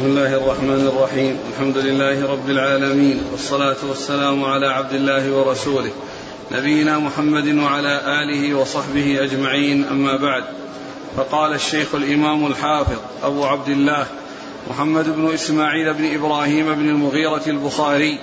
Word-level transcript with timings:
بسم 0.00 0.08
الله 0.08 0.36
الرحمن 0.36 0.86
الرحيم. 0.96 1.38
الحمد 1.52 1.78
لله 1.78 2.32
رب 2.32 2.50
العالمين 2.50 3.22
والصلاة 3.32 3.76
والسلام 3.88 4.44
على 4.44 4.66
عبد 4.66 4.92
الله 4.92 5.32
ورسوله 5.32 5.90
نبينا 6.52 6.98
محمد 6.98 7.58
وعلى 7.58 8.00
آله 8.22 8.54
وصحبه 8.54 9.24
أجمعين 9.24 9.84
أما 9.84 10.16
بعد. 10.16 10.44
فقال 11.16 11.52
الشيخ 11.52 11.94
الإمام 11.94 12.46
الحافظ 12.46 12.98
أبو 13.22 13.44
عبد 13.44 13.68
الله 13.68 14.06
محمد 14.70 15.16
بن 15.16 15.34
إسماعيل 15.34 15.94
بن 15.94 16.14
إبراهيم 16.14 16.74
بن 16.74 16.88
المغيرة 16.88 17.42
البخاري 17.46 18.18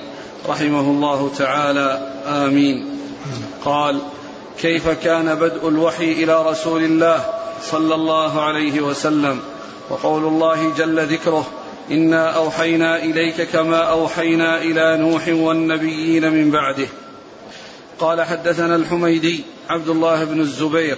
رحمه 0.50 0.80
الله 0.80 1.32
تعالى. 1.38 2.12
آمين. 2.26 2.86
قال 3.66 4.00
كيف 4.62 4.90
كان 4.90 5.36
بدء 5.36 5.68
الوحي 5.68 6.12
إلى 6.24 6.44
رسول 6.44 6.84
الله 6.84 7.26
صلى 7.62 7.96
الله 7.96 8.42
عليه 8.42 8.82
وسلم؟ 8.82 9.40
وقول 9.90 10.24
الله 10.24 10.74
جل 10.78 11.00
ذكره 11.06 11.48
إنا 11.92 12.30
أوحينا 12.30 13.04
إليك 13.04 13.42
كما 13.42 13.78
أوحينا 13.78 14.62
إلى 14.62 14.98
نوح 14.98 15.28
والنبيين 15.28 16.32
من 16.32 16.52
بعده. 16.52 16.88
قال 18.00 18.22
حدثنا 18.22 18.76
الحميدي 18.76 19.44
عبد 19.70 19.90
الله 19.90 20.24
بن 20.24 20.40
الزبير 20.40 20.98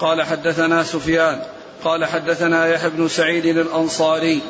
قال 0.00 0.22
حدثنا 0.22 0.82
سفيان 0.82 1.42
قال 1.84 2.04
حدثنا 2.04 2.66
يحيى 2.66 2.90
بن 2.90 3.08
سعيد 3.08 3.46
الأنصاري 3.46 4.40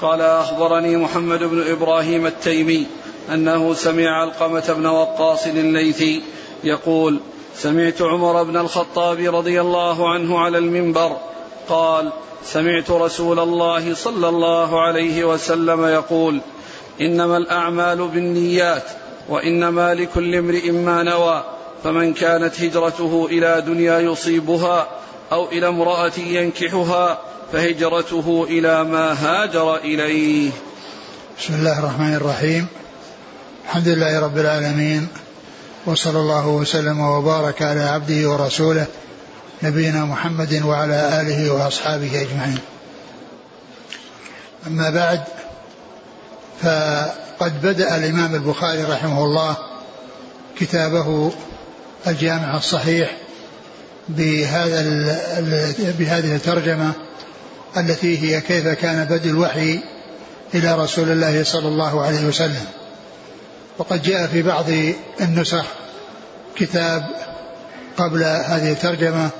قال 0.00 0.20
أخبرني 0.20 0.96
محمد 0.96 1.44
بن 1.44 1.70
إبراهيم 1.70 2.26
التيمي 2.26 2.86
أنه 3.34 3.74
سمع 3.74 4.10
علقمة 4.10 4.74
بن 4.78 4.86
وقاص 4.86 5.46
الليثي 5.46 6.22
يقول 6.64 7.20
سمعت 7.56 8.02
عمر 8.02 8.42
بن 8.42 8.56
الخطاب 8.56 9.34
رضي 9.34 9.60
الله 9.60 10.10
عنه 10.10 10.38
على 10.38 10.58
المنبر 10.58 11.16
قال 11.68 12.12
سمعت 12.52 12.90
رسول 12.90 13.38
الله 13.38 13.94
صلى 13.94 14.28
الله 14.28 14.80
عليه 14.80 15.24
وسلم 15.24 15.84
يقول 15.84 16.40
إنما 17.00 17.36
الأعمال 17.36 18.08
بالنيات 18.08 18.82
وإنما 19.28 19.94
لكل 19.94 20.34
امرئ 20.34 20.70
ما 20.70 21.02
نوى 21.02 21.44
فمن 21.84 22.14
كانت 22.14 22.60
هجرته 22.60 23.28
إلى 23.30 23.62
دنيا 23.66 23.98
يصيبها 23.98 24.88
أو 25.32 25.48
إلى 25.48 25.68
امرأة 25.68 26.18
ينكحها 26.18 27.18
فهجرته 27.52 28.46
إلى 28.50 28.84
ما 28.84 29.12
هاجر 29.12 29.76
إليه. 29.76 30.50
بسم 31.38 31.54
الله 31.54 31.78
الرحمن 31.78 32.14
الرحيم. 32.14 32.66
الحمد 33.64 33.88
لله 33.88 34.20
رب 34.20 34.38
العالمين 34.38 35.08
وصلى 35.86 36.18
الله 36.18 36.48
وسلم 36.48 37.00
وبارك 37.00 37.62
على 37.62 37.80
عبده 37.80 38.30
ورسوله 38.30 38.86
نبينا 39.62 40.04
محمد 40.04 40.62
وعلى 40.64 41.20
آله 41.20 41.50
وأصحابه 41.52 42.20
أجمعين. 42.22 42.58
أما 44.66 44.90
بعد 44.90 45.22
فقد 46.62 47.62
بدأ 47.62 47.96
الإمام 47.96 48.34
البخاري 48.34 48.82
رحمه 48.82 49.24
الله 49.24 49.56
كتابه 50.58 51.32
الجامع 52.06 52.56
الصحيح 52.56 53.16
بهذا 54.08 54.80
بهذه 55.98 56.36
الترجمة 56.36 56.92
التي 57.76 58.18
هي 58.18 58.40
كيف 58.40 58.68
كان 58.68 59.04
بدء 59.04 59.30
الوحي 59.30 59.80
إلى 60.54 60.74
رسول 60.74 61.10
الله 61.10 61.44
صلى 61.44 61.68
الله 61.68 62.04
عليه 62.04 62.26
وسلم. 62.26 62.66
وقد 63.78 64.02
جاء 64.02 64.26
في 64.26 64.42
بعض 64.42 64.64
النسخ 65.20 65.64
كتاب 66.56 67.06
قبل 67.96 68.22
هذه 68.22 68.72
الترجمة 68.72 69.30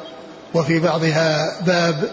وفي 0.56 0.78
بعضها 0.78 1.60
باب 1.66 2.10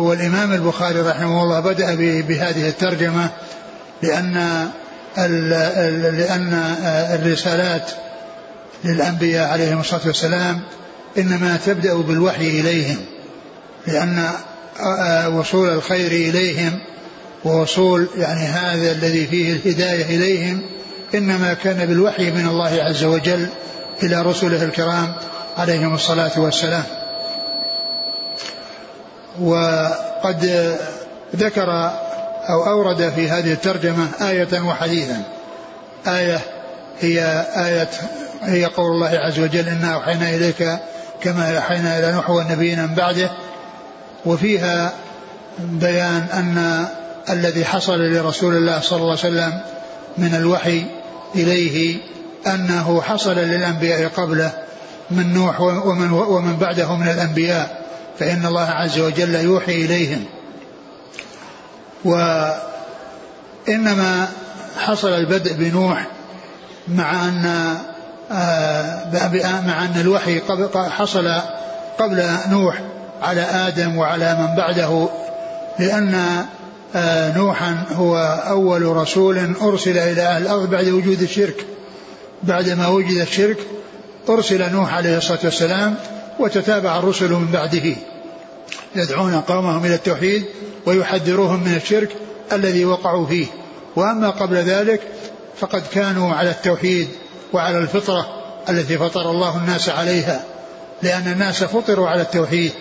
والإمام 0.00 0.52
البخاري 0.52 1.00
رحمه 1.00 1.42
الله 1.42 1.60
بدأ 1.60 1.94
بهذه 2.20 2.68
الترجمة 2.68 3.30
لأن 4.02 4.68
لأن 5.16 6.74
الرسالات 7.14 7.90
للأنبياء 8.84 9.48
عليهم 9.48 9.80
الصلاة 9.80 10.06
والسلام 10.06 10.60
إنما 11.18 11.58
تبدأ 11.66 11.94
بالوحي 11.94 12.48
إليهم 12.60 12.96
لأن 13.86 14.30
وصول 15.32 15.68
الخير 15.68 16.10
إليهم 16.10 16.78
ووصول 17.44 18.08
يعني 18.16 18.40
هذا 18.40 18.92
الذي 18.92 19.26
فيه 19.26 19.52
الهداية 19.52 20.16
إليهم 20.16 20.62
إنما 21.14 21.54
كان 21.54 21.86
بالوحي 21.86 22.30
من 22.30 22.46
الله 22.48 22.82
عز 22.82 23.04
وجل 23.04 23.46
إلى 24.02 24.22
رسله 24.22 24.64
الكرام 24.64 25.14
عليهم 25.58 25.94
الصلاة 25.94 26.40
والسلام. 26.40 26.84
وقد 29.40 30.44
ذكر 31.36 31.70
أو 32.50 32.66
أورد 32.66 33.12
في 33.16 33.28
هذه 33.28 33.52
الترجمة 33.52 34.08
آية 34.20 34.60
وحديثا. 34.60 35.22
آية 36.06 36.40
هي 37.00 37.46
آية 37.56 37.88
هي 38.42 38.64
قول 38.64 38.92
الله 38.94 39.08
عز 39.08 39.40
وجل 39.40 39.68
إنا 39.68 39.94
أوحينا 39.94 40.30
إليك 40.30 40.78
كما 41.20 41.56
أوحينا 41.56 41.98
إلى 41.98 42.12
نوح 42.12 42.30
والنبيين 42.30 42.82
من 42.82 42.94
بعده 42.94 43.30
وفيها 44.24 44.92
بيان 45.58 46.26
أن 46.32 46.86
الذي 47.30 47.64
حصل 47.64 47.98
لرسول 48.00 48.56
الله 48.56 48.80
صلى 48.80 48.96
الله 48.96 49.10
عليه 49.10 49.20
وسلم 49.20 49.60
من 50.18 50.34
الوحي 50.34 50.84
إليه 51.34 51.96
أنه 52.46 53.02
حصل 53.02 53.34
للأنبياء 53.34 54.08
قبله 54.08 54.52
من 55.10 55.34
نوح 55.34 55.60
ومن, 55.60 56.10
ومن 56.10 56.56
بعده 56.56 56.96
من 56.96 57.08
الأنبياء 57.08 57.82
فإن 58.18 58.46
الله 58.46 58.68
عز 58.68 58.98
وجل 58.98 59.34
يوحي 59.34 59.84
إليهم. 59.84 60.24
وإنما 62.04 62.58
حصل 64.78 65.08
البدء 65.08 65.52
بنوح 65.52 66.06
مع 66.88 67.28
أن 67.28 67.76
آه، 68.32 69.60
مع 69.66 69.84
أن 69.84 70.00
الوحي 70.00 70.40
حصل 70.74 71.40
قبل 71.98 72.24
نوح 72.48 72.80
على 73.22 73.40
آدم 73.40 73.96
وعلى 73.96 74.34
من 74.34 74.56
بعده 74.56 75.08
لأن 75.78 76.44
آه، 76.94 77.36
نوحا 77.36 77.84
هو 77.92 78.16
أول 78.48 78.82
رسول 78.82 79.54
أرسل 79.62 79.98
إلى 79.98 80.22
أهل 80.22 80.42
الأرض 80.42 80.70
بعد 80.70 80.88
وجود 80.88 81.22
الشرك. 81.22 81.66
بعدما 82.42 82.88
وجد 82.88 83.16
الشرك 83.16 83.56
أرسل 84.28 84.72
نوح 84.72 84.94
عليه 84.94 85.18
الصلاة 85.18 85.38
والسلام 85.44 85.94
وتتابع 86.38 86.98
الرسل 86.98 87.30
من 87.30 87.46
بعده 87.52 87.96
يدعون 88.96 89.40
قومهم 89.40 89.84
إلى 89.84 89.94
التوحيد 89.94 90.44
ويحذروهم 90.86 91.64
من 91.64 91.74
الشرك 91.74 92.16
الذي 92.52 92.84
وقعوا 92.84 93.26
فيه. 93.26 93.46
وأما 93.96 94.30
قبل 94.30 94.56
ذلك 94.56 95.00
فقد 95.56 95.82
كانوا 95.94 96.34
على 96.34 96.50
التوحيد 96.50 97.08
وعلى 97.52 97.78
الفطرة 97.78 98.26
التي 98.68 98.98
فطر 98.98 99.30
الله 99.30 99.56
الناس 99.56 99.88
عليها 99.88 100.44
لأن 101.02 101.32
الناس 101.32 101.64
فطروا 101.64 102.08
على 102.08 102.22
التوحيد 102.22 102.72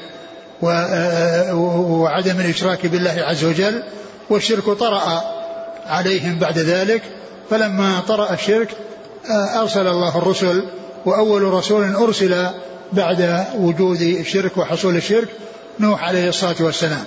وعدم 1.91 2.39
الإشراك 2.39 2.85
بالله 2.85 3.15
عز 3.17 3.45
وجل 3.45 3.83
والشرك 4.29 4.65
طرأ 4.65 5.23
عليهم 5.87 6.39
بعد 6.39 6.59
ذلك. 6.59 7.01
فلما 7.49 7.99
طرأ 8.07 8.33
الشرك 8.33 8.69
أرسل 9.29 9.87
الله 9.87 10.17
الرسل 10.17 10.63
وأول 11.05 11.41
رسول 11.41 11.95
أرسل 11.95 12.47
بعد 12.93 13.45
وجود 13.55 14.01
الشرك 14.01 14.57
وحصول 14.57 14.95
الشرك 14.95 15.27
نوح 15.79 16.03
عليه 16.03 16.29
الصلاة 16.29 16.55
والسلام. 16.59 17.03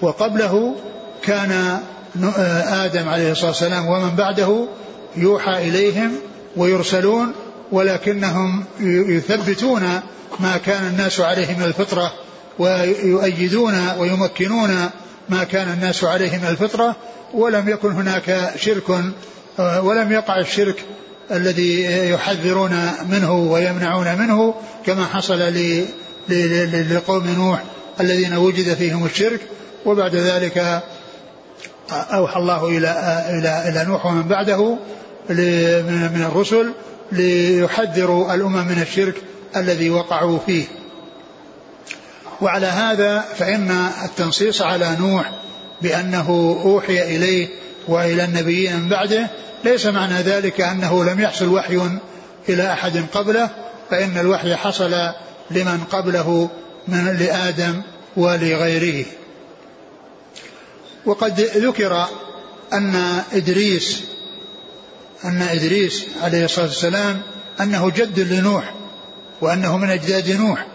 وقبله 0.00 0.74
كان 1.22 1.80
آدم 2.66 3.08
عليه 3.08 3.32
الصلاة 3.32 3.48
والسلام 3.48 3.86
ومن 3.86 4.10
بعده 4.16 4.68
يوحى 5.16 5.68
إليهم 5.68 6.12
ويرسلون 6.56 7.32
ولكنهم 7.72 8.64
يثبتون 8.80 10.00
ما 10.40 10.56
كان 10.56 10.86
الناس 10.86 11.20
عليه 11.20 11.56
من 11.58 11.64
الفطرة 11.64 12.12
ويؤيدون 12.58 13.88
ويمكنون 13.98 14.90
ما 15.28 15.44
كان 15.44 15.68
الناس 15.68 16.04
عليه 16.04 16.38
من 16.38 16.46
الفطرة 16.48 16.96
ولم 17.34 17.68
يكن 17.68 17.92
هناك 17.92 18.52
شرك 18.56 18.90
ولم 19.58 20.12
يقع 20.12 20.38
الشرك 20.38 20.84
الذي 21.30 21.84
يحذرون 22.10 22.90
منه 23.10 23.32
ويمنعون 23.32 24.18
منه 24.18 24.54
كما 24.86 25.06
حصل 25.06 25.38
لقوم 26.90 27.28
نوح 27.28 27.62
الذين 28.00 28.34
وجد 28.34 28.74
فيهم 28.74 29.04
الشرك. 29.04 29.40
وبعد 29.86 30.14
ذلك 30.14 30.82
أوحى 31.92 32.40
الله 32.40 32.68
إلى 32.68 33.24
إلى 33.28 33.68
إلى 33.68 33.84
نوح 33.84 34.06
ومن 34.06 34.22
بعده 34.22 34.76
من 36.10 36.24
الرسل 36.28 36.72
ليحذروا 37.12 38.34
الأمم 38.34 38.66
من 38.66 38.82
الشرك 38.82 39.14
الذي 39.56 39.90
وقعوا 39.90 40.38
فيه. 40.46 40.64
وعلى 42.40 42.66
هذا 42.66 43.20
فإن 43.20 43.70
التنصيص 44.04 44.62
على 44.62 44.96
نوح 45.00 45.30
بأنه 45.82 46.58
أوحي 46.64 47.16
إليه 47.16 47.48
وإلى 47.88 48.24
النبيين 48.24 48.80
من 48.80 48.88
بعده. 48.88 49.30
ليس 49.64 49.86
معنى 49.86 50.14
ذلك 50.14 50.60
أنه 50.60 51.04
لم 51.04 51.20
يحصل 51.20 51.48
وحي 51.48 51.80
إلى 52.48 52.72
أحد 52.72 53.04
قبله 53.12 53.50
فإن 53.90 54.18
الوحي 54.18 54.56
حصل 54.56 54.94
لمن 55.50 55.84
قبله 55.90 56.50
من 56.88 57.16
لآدم 57.20 57.82
ولغيره. 58.16 59.06
وقد 61.06 61.40
ذكر 61.40 62.06
أن 62.72 63.22
إدريس 63.32 64.02
أن 65.24 65.42
إدريس 65.42 66.06
عليه 66.22 66.44
الصلاة 66.44 66.66
والسلام 66.66 67.22
أنه 67.60 67.90
جد 67.90 68.20
لنوح 68.20 68.74
وأنه 69.40 69.76
من 69.76 69.90
أجداد 69.90 70.30
نوح. 70.30 70.66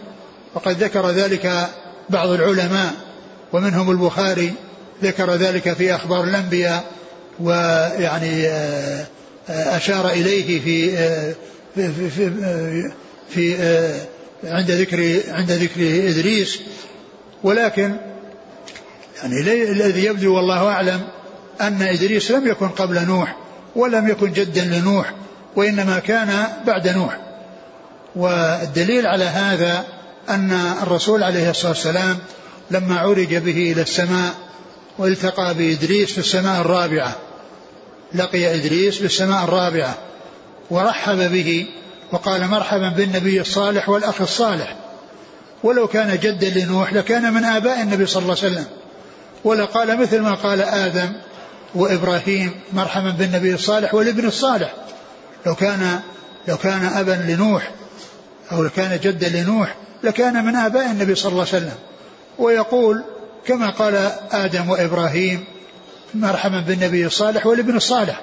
وقد 0.54 0.84
ذكر 0.84 1.10
ذلك 1.10 1.70
بعض 2.10 2.30
العلماء 2.30 2.94
ومنهم 3.54 3.92
البخاري 3.92 4.54
ذكر 5.04 5.36
ذلك 5.36 5.74
في 5.74 5.96
أخبار 5.96 6.24
الأنبياء 6.24 6.84
ويعني 7.40 8.48
آه، 8.48 9.06
آه، 9.50 9.78
أشار 9.78 10.10
إليه 10.10 10.60
في 10.60 10.98
آه، 10.98 11.36
في, 11.76 12.10
في, 12.10 12.92
في 13.30 13.56
عند 14.44 14.72
ذكر 14.72 15.20
عند 15.30 15.52
ذكر 15.52 15.82
إدريس. 16.10 16.60
ولكن 17.44 17.96
يعني 19.24 19.42
الذي 19.72 20.06
يبدو 20.06 20.36
والله 20.36 20.68
أعلم 20.68 21.02
أن 21.62 21.82
إدريس 21.82 22.32
لم 22.32 22.48
يكن 22.48 22.68
قبل 22.68 23.06
نوح 23.06 23.38
ولم 23.76 24.08
يكن 24.08 24.32
جدا 24.32 24.66
لنوح 24.66 25.14
وإنما 25.56 26.00
كان 26.00 26.48
بعد 26.68 26.88
نوح. 26.88 27.18
والدليل 28.16 29.08
على 29.08 29.26
هذا 29.26 29.86
أن 30.30 30.52
الرسول 30.84 31.24
عليه 31.24 31.50
الصلاة 31.50 31.72
والسلام 31.72 32.18
لما 32.72 33.00
عرج 33.00 33.36
به 33.36 33.72
إلى 33.72 33.82
السماء 33.82 34.34
والتقى 34.98 35.54
بإدريس 35.54 36.12
في 36.12 36.18
السماء 36.18 36.62
الرابعة. 36.62 37.16
لقي 38.14 38.56
إدريس 38.56 38.98
في 38.98 39.06
السماء 39.06 39.44
الرابعة. 39.44 39.98
ورحب 40.70 41.32
به 41.32 41.66
وقال 42.12 42.48
مرحبا 42.48 42.90
بالنبي 42.90 43.42
الصالح 43.42 43.90
والأخ 43.90 44.22
الصالح. 44.22 44.76
ولو 45.64 45.88
كان 45.88 46.20
جدا 46.20 46.50
لنوح 46.50 46.94
لكان 46.94 47.34
من 47.34 47.44
آباء 47.44 47.82
النبي 47.82 48.06
صلى 48.06 48.24
الله 48.24 48.38
عليه 48.44 48.52
وسلم. 48.54 48.66
ولقال 49.44 50.00
مثل 50.00 50.20
ما 50.20 50.34
قال 50.34 50.62
آدم 50.62 51.14
وإبراهيم 51.76 52.52
مرحبا 52.74 53.10
بالنبي 53.10 53.54
الصالح 53.54 53.94
والابن 53.94 54.28
الصالح. 54.28 54.74
لو 55.46 55.56
كان 55.56 56.00
لو 56.48 56.58
كان 56.58 56.86
أبا 56.86 57.12
لنوح 57.12 57.72
أو 58.52 58.64
لو 58.64 58.70
كان 58.70 59.00
جدا 59.04 59.30
لنوح 59.30 59.76
لكان 60.04 60.46
من 60.46 60.56
آباء 60.56 60.92
النبي 60.92 61.16
صلى 61.16 61.32
الله 61.32 61.46
عليه 61.54 61.58
وسلم. 61.58 61.76
ويقول 62.38 63.04
كما 63.48 63.70
قال 63.70 63.96
آدم 64.32 64.70
وإبراهيم 64.70 65.44
مرحبا 66.14 66.60
بالنبي 66.60 67.06
الصالح 67.06 67.46
والابن 67.46 67.76
الصالح 67.76 68.22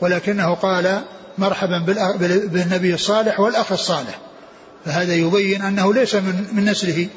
ولكنه 0.00 0.54
قال 0.54 1.02
مرحبا 1.38 1.78
بالنبي 2.46 2.94
الصالح 2.94 3.40
والأخ 3.40 3.72
الصالح. 3.72 4.18
فهذا 4.84 5.14
يبين 5.14 5.62
أنه 5.62 5.94
ليس 5.94 6.14
من, 6.14 6.46
من 6.52 6.64
نسله. 6.64 7.08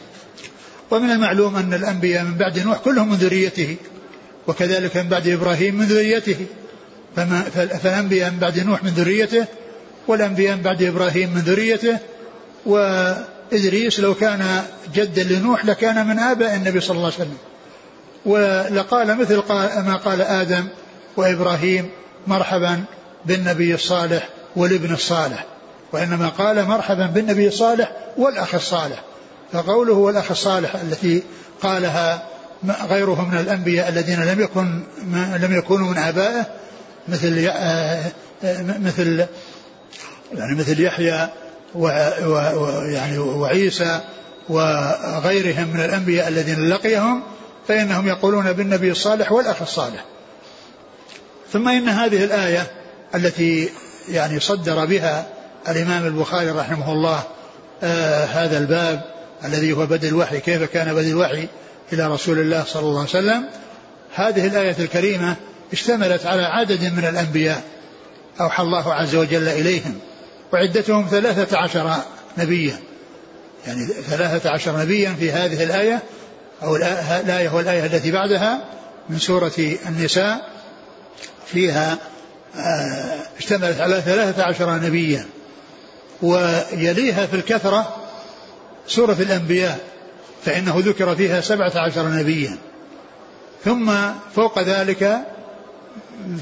ومن 0.92 1.12
المعلوم 1.12 1.56
أن 1.56 1.74
الأنبياء 1.74 2.24
من 2.24 2.38
بعد 2.38 2.60
نوح 2.60 2.78
كلهم 2.78 3.10
من 3.10 3.16
ذريته 3.16 3.76
وكذلك 4.48 4.98
من 4.98 5.10
بعد 5.10 5.28
إبراهيم 5.28 5.76
من 5.76 5.86
ذريته. 5.86 6.46
فالأنبياء 7.82 8.32
من 8.32 8.40
بعد 8.40 8.60
نوح 8.60 8.84
من 8.84 8.90
ذريته 8.90 9.46
والأنبياء 10.08 10.56
من 10.56 10.62
بعد 10.62 10.84
إبراهيم 10.84 11.34
من 11.34 11.42
ذريته 11.42 11.98
وإدريس 13.52 14.00
لو 14.00 14.14
كان 14.14 14.64
جدا 14.94 15.24
لنوح 15.24 15.66
لكان 15.66 16.08
من 16.08 16.20
آباء 16.20 16.56
النبي 16.56 16.80
صلى 16.80 16.98
الله 16.98 17.12
عليه 17.14 17.16
وسلم. 17.16 17.38
ولقال 18.26 19.18
مثل 19.18 19.36
ما 19.86 20.00
قال 20.06 20.22
آدم 20.22 20.68
وإبراهيم 21.18 21.90
مرحبا 22.28 22.84
بالنبي 23.26 23.74
الصالح 23.74 24.30
والابن 24.56 24.94
الصالح 24.94 25.46
وإنما 25.92 26.30
قال 26.30 26.66
مرحبا 26.66 27.06
بالنبي 27.06 27.48
الصالح 27.48 27.92
والأخ 28.18 28.56
الصالح. 28.56 29.04
فقوله 29.54 29.94
والأخ 29.94 30.32
الصالح 30.32 30.76
التي 30.76 31.24
قالها 31.62 32.24
غيره 32.90 33.30
من 33.32 33.38
الأنبياء 33.38 33.90
الذين 33.90 34.26
لم 34.26 34.42
يكن 34.42 34.84
لم 35.42 35.58
يكونوا 35.58 35.92
من 35.92 35.98
آبائه 35.98 36.46
مثل 37.08 37.50
آه، 37.50 38.12
مثل 38.80 39.26
يعني 40.34 40.56
مثل 40.56 40.82
يحيى 40.82 41.30
ويعني 41.76 43.18
وعيسى 43.18 44.00
وغيرهم 44.50 45.68
من 45.74 45.86
الأنبياء 45.86 46.28
الذين 46.28 46.70
لقيهم 46.70 47.24
فإنهم 47.68 48.08
يقولون 48.08 48.54
بالنبي 48.54 48.92
الصالح 48.92 49.32
والأخ 49.32 49.62
الصالح. 49.62 50.06
ثم 51.54 51.70
إن 51.70 51.90
هذه 51.90 52.24
الآية 52.24 52.72
التي 53.16 53.70
يعني 54.10 54.40
صدر 54.40 54.86
بها 54.86 55.26
الإمام 55.68 56.06
البخاري 56.06 56.50
رحمه 56.50 56.92
الله 56.92 57.24
آه 57.84 58.26
هذا 58.26 58.58
الباب 58.58 59.02
الذي 59.46 59.74
هو 59.74 59.86
بدء 59.86 60.08
الوحي 60.08 60.40
كيف 60.40 60.64
كان 60.64 60.94
بدء 60.94 61.10
الوحي 61.10 61.48
إلى 61.94 62.08
رسول 62.08 62.40
الله 62.40 62.64
صلى 62.64 62.82
الله 62.82 63.00
عليه 63.00 63.10
وسلم؟ 63.10 63.46
هذه 64.16 64.48
الآية 64.48 64.76
الكريمة 64.80 65.36
اشتملت 65.74 66.26
على 66.26 66.44
عدد 66.44 66.84
من 66.84 67.06
الأنبياء 67.06 67.64
أوحى 68.42 68.64
الله 68.64 68.94
عز 68.94 69.16
وجل 69.16 69.48
إليهم. 69.48 70.00
وعدتهم 70.54 71.08
ثلاثة 71.12 71.58
عشر 71.58 71.96
نبيا. 72.38 72.80
يعني 73.68 73.86
ثلاثة 73.86 74.50
عشر 74.50 74.82
نبيا 74.82 75.16
في 75.20 75.32
هذه 75.32 75.64
الآية 75.64 76.04
أو 76.64 76.76
الآية 76.76 77.50
والآية 77.50 77.86
التي 77.86 78.12
بعدها 78.12 78.66
من 79.10 79.20
سورة 79.20 79.76
النساء. 79.88 80.50
فيها 81.46 81.98
آه، 82.56 83.20
اشتملت 83.38 83.80
على 83.82 84.02
ثلاثة 84.02 84.44
عشر 84.44 84.76
نبيا. 84.76 85.26
ويليها 86.22 87.26
في 87.26 87.36
الكثرة 87.36 87.96
سورة 88.88 89.18
الأنبياء 89.20 89.80
فإنه 90.46 90.76
ذكر 90.78 91.16
فيها 91.16 91.42
سبعة 91.42 91.72
عشر 91.76 92.08
نبيا. 92.08 92.58
ثم 93.66 93.92
فوق 94.36 94.60
ذلك 94.60 95.20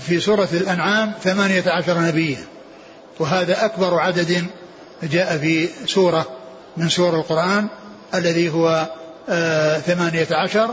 في 0.07 0.19
سورة 0.19 0.49
الأنعام 0.53 1.13
ثمانية 1.23 1.63
عشر 1.67 2.01
نبيا. 2.01 2.56
وهذا 3.19 3.65
أكبر 3.65 3.99
عدد 3.99 4.45
جاء 5.03 5.37
في 5.37 5.69
سورة 5.85 6.25
من 6.77 6.89
سور 6.89 7.15
القرآن 7.15 7.67
الذي 8.15 8.49
هو 8.49 8.87
آه 9.29 9.79
ثمانية 9.79 10.27
عشر 10.31 10.69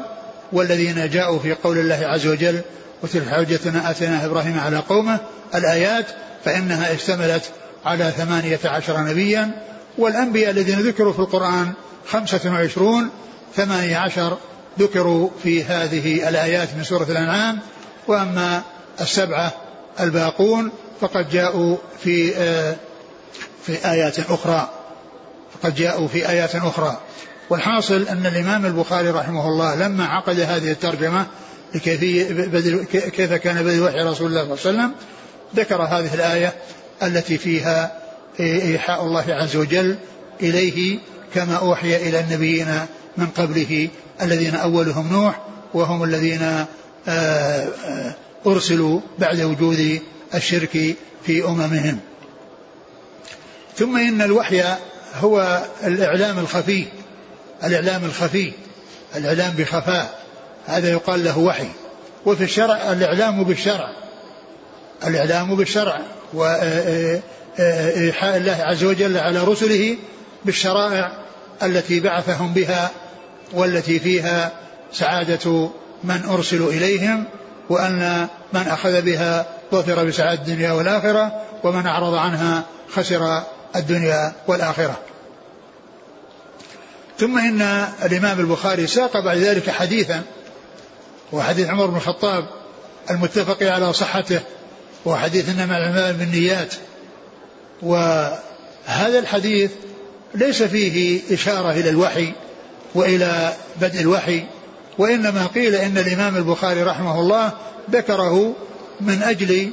والذين 0.53 1.11
جاءوا 1.11 1.39
في 1.39 1.53
قول 1.53 1.79
الله 1.79 2.07
عز 2.07 2.27
وجل 2.27 2.61
وتلك 3.03 3.29
حجتنا 3.29 3.91
آتيناها 3.91 4.27
إبراهيم 4.27 4.59
على 4.59 4.77
قومه. 4.77 5.19
الآيات 5.55 6.07
فإنها 6.45 6.95
اشتملت 6.95 7.43
على 7.85 8.13
ثمانية 8.17 8.61
عشر 8.65 9.01
نبيا 9.01 9.51
والأنبياء 9.99 10.51
الذين 10.51 10.81
ذكروا 10.81 11.13
في 11.13 11.19
القرآن 11.19 11.73
خمسة 12.07 12.53
وعشرون 12.53 13.11
ثمانية 13.57 13.97
عشر 13.97 14.39
ذكروا 14.79 15.31
في 15.43 15.65
هذه 15.65 16.29
الآيات 16.29 16.69
من 16.77 16.85
سورة 16.85 17.07
الأنعام 17.09 17.59
وأما 18.09 18.63
السبعة 19.01 19.53
الباقون 20.01 20.71
فقد 21.05 21.31
جاءوا 21.31 21.77
في 22.05 22.37
آه، 22.37 22.77
في 23.67 23.91
آيات 23.91 24.19
أخرى. 24.19 24.71
فقد 25.53 25.75
جاءوا 25.75 26.09
في 26.09 26.29
آيات 26.29 26.55
أخرى. 26.55 27.01
والحاصل 27.51 28.09
أن 28.09 28.27
الإمام 28.27 28.67
البخاري 28.67 29.11
رحمه 29.11 29.49
الله 29.49 29.75
لما 29.75 30.05
عقد 30.05 30.41
هذه 30.41 30.71
الترجمة 30.71 31.27
كيف 32.93 33.33
كان 33.33 33.63
بدء 33.63 33.83
وحي 33.83 34.01
رسول 34.01 34.27
الله 34.27 34.57
صلى 34.57 34.71
الله 34.71 34.83
عليه 34.83 34.93
وسلم 34.93 34.93
ذكر 35.57 35.83
هذه 35.83 36.15
الآية 36.15 36.53
التي 37.03 37.39
فيها 37.39 37.93
إيحاء 38.41 39.03
الله 39.03 39.25
عز 39.29 39.57
وجل 39.57 39.97
إليه 40.41 40.99
كما 41.35 41.55
أوحي 41.55 41.97
إلى 41.97 42.21
النبيين 42.21 42.81
من 43.17 43.27
قبله 43.27 43.89
الذين 44.23 44.55
أولهم 44.55 45.13
نوح 45.13 45.41
وهم 45.75 46.05
الذين 46.05 46.43
آه، 46.43 46.67
آه، 47.09 48.15
أرسلوا 48.47 49.01
بعد 49.19 49.41
وجود 49.41 50.01
الشرك 50.35 50.97
في 51.27 51.45
أممهم. 51.45 52.01
ثم 53.77 53.97
إن 53.97 54.23
الوحي 54.23 54.63
هو 55.15 55.65
الإعلام 55.85 56.39
الخفي 56.39 56.85
الإعلام 57.65 58.05
الخفي 58.05 58.53
الإعلام 59.17 59.55
بخفاء. 59.59 60.19
هذا 60.67 60.91
يقال 60.91 61.25
له 61.25 61.39
وحي. 61.39 61.69
وفي 62.27 62.45
الشرع 62.45 62.93
الإعلام 62.93 63.45
بالشرع 63.45 63.91
الإعلام 65.07 65.57
بالشرع 65.57 66.01
وإيحاء 66.33 68.37
الله 68.37 68.57
عز 68.61 68.85
وجل 68.85 69.17
على 69.17 69.45
رسله 69.45 69.97
بالشرائع 70.45 71.13
التي 71.63 72.01
بعثهم 72.01 72.53
بها 72.53 72.91
والتي 73.53 73.99
فيها 73.99 74.53
سعادة 74.93 75.71
من 76.05 76.23
أرسلوا 76.29 76.73
إليهم 76.73 77.25
وأن 77.69 78.29
من 78.53 78.61
أخذ 78.61 79.03
بها 79.03 79.47
ظفر 79.73 80.05
بسعادة 80.05 80.41
الدنيا 80.43 80.73
والآخرة 80.73 81.43
ومن 81.65 81.87
أعرض 81.87 82.15
عنها 82.15 82.65
خسر 82.95 83.43
الدنيا 83.77 84.33
والآخرة. 84.47 84.99
ثم 87.19 87.39
إن 87.39 87.63
الإمام 88.05 88.41
البخاري 88.41 88.87
ساق 88.87 89.21
بعد 89.21 89.37
ذلك 89.37 89.71
حديثا 89.71 90.23
وحديث 91.33 91.69
عمر 91.69 91.87
بن 91.87 91.97
الخطاب 91.97 92.45
المتفق 93.11 93.63
على 93.63 93.93
صحته 93.93 94.41
وحديث 95.05 95.49
إنما 95.49 95.79
الأعمال 95.79 96.13
بالنيات. 96.13 96.75
وهذا 97.83 99.19
الحديث 99.19 99.71
ليس 100.35 100.63
فيه 100.63 101.21
إشارة 101.35 101.71
إلى 101.71 101.91
الوحي 101.91 102.33
وإلى 102.95 103.53
بدء 103.81 104.01
الوحي 104.01 104.45
وإنما 104.99 105.47
قيل 105.47 105.75
إن 105.75 105.99
الإمام 105.99 106.37
البخاري 106.37 106.83
رحمه 106.83 107.21
الله 107.21 107.53
ذكره 107.91 108.55
من 109.05 109.23
أجل 109.23 109.71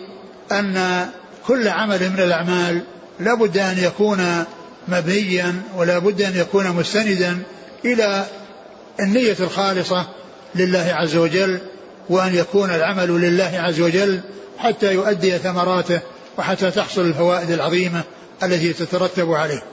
أن 0.51 1.07
كل 1.47 1.67
عمل 1.67 2.09
من 2.09 2.19
الأعمال 2.19 2.81
لا 3.19 3.33
بد 3.33 3.57
أن 3.57 3.77
يكون 3.77 4.45
مبنيا 4.87 5.61
ولا 5.75 5.99
بد 5.99 6.21
أن 6.21 6.35
يكون 6.35 6.67
مستندا 6.67 7.37
إلى 7.85 8.25
النية 8.99 9.35
الخالصة 9.39 10.07
لله 10.55 10.93
عز 10.93 11.15
وجل 11.15 11.59
وأن 12.09 12.35
يكون 12.35 12.69
العمل 12.69 13.09
لله 13.09 13.51
عز 13.53 13.81
وجل 13.81 14.19
حتى 14.57 14.93
يؤدي 14.93 15.37
ثمراته 15.37 15.99
وحتى 16.37 16.71
تحصل 16.71 17.01
الفوائد 17.01 17.51
العظيمة 17.51 18.03
التي 18.43 18.73
تترتب 18.73 19.31
عليه. 19.31 19.63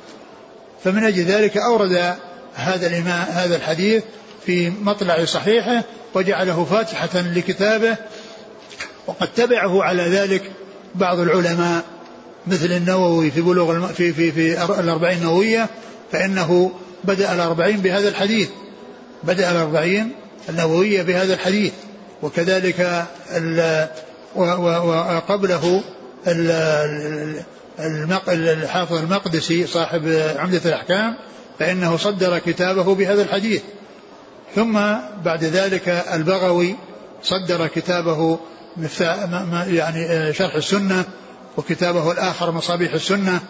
فمن 0.84 1.04
أجل 1.04 1.22
ذلك 1.22 1.56
أورد 1.56 2.14
هذا 2.54 2.86
الإمام 2.86 3.26
هذا 3.30 3.56
الحديث 3.56 4.02
في 4.46 4.70
مطلع 4.70 5.24
صحيحه 5.24 5.84
وجعله 6.14 6.64
فاتحة 6.64 7.20
لكتابه 7.20 7.96
وقد 9.08 9.28
تبعه 9.36 9.82
على 9.82 10.02
ذلك 10.02 10.42
بعض 10.94 11.18
العلماء 11.18 11.84
مثل 12.46 12.72
النووي 12.72 13.30
في 13.30 13.40
بلوغ 13.40 13.86
في 13.86 14.12
في 14.12 14.32
في 14.32 14.64
الأربعين 14.80 15.18
النووية 15.18 15.68
فإنه 16.12 16.72
بدأ 17.04 17.34
الأربعين 17.34 17.80
بهذا 17.80 18.08
الحديث 18.08 18.48
بدأ 19.24 19.50
الأربعين 19.50 20.12
النووية 20.48 21.02
بهذا 21.02 21.34
الحديث 21.34 21.72
وكذلك 22.22 23.06
وقبله 24.36 25.82
الحافظ 28.28 28.94
المقدسي 28.96 29.66
صاحب 29.66 30.32
عمدة 30.36 30.60
الأحكام 30.64 31.14
فإنه 31.58 31.96
صدر 31.96 32.38
كتابه 32.38 32.94
بهذا 32.94 33.22
الحديث. 33.22 33.62
ثم 34.54 34.78
بعد 35.24 35.44
ذلك 35.44 35.88
البغوي 35.88 36.76
صدر 37.22 37.66
كتابه 37.66 38.38
يعني 39.66 40.32
شرح 40.32 40.54
السنة 40.54 41.04
وكتابه 41.56 42.12
الآخر 42.12 42.50
مصابيح 42.50 42.94
السنة 42.94 43.40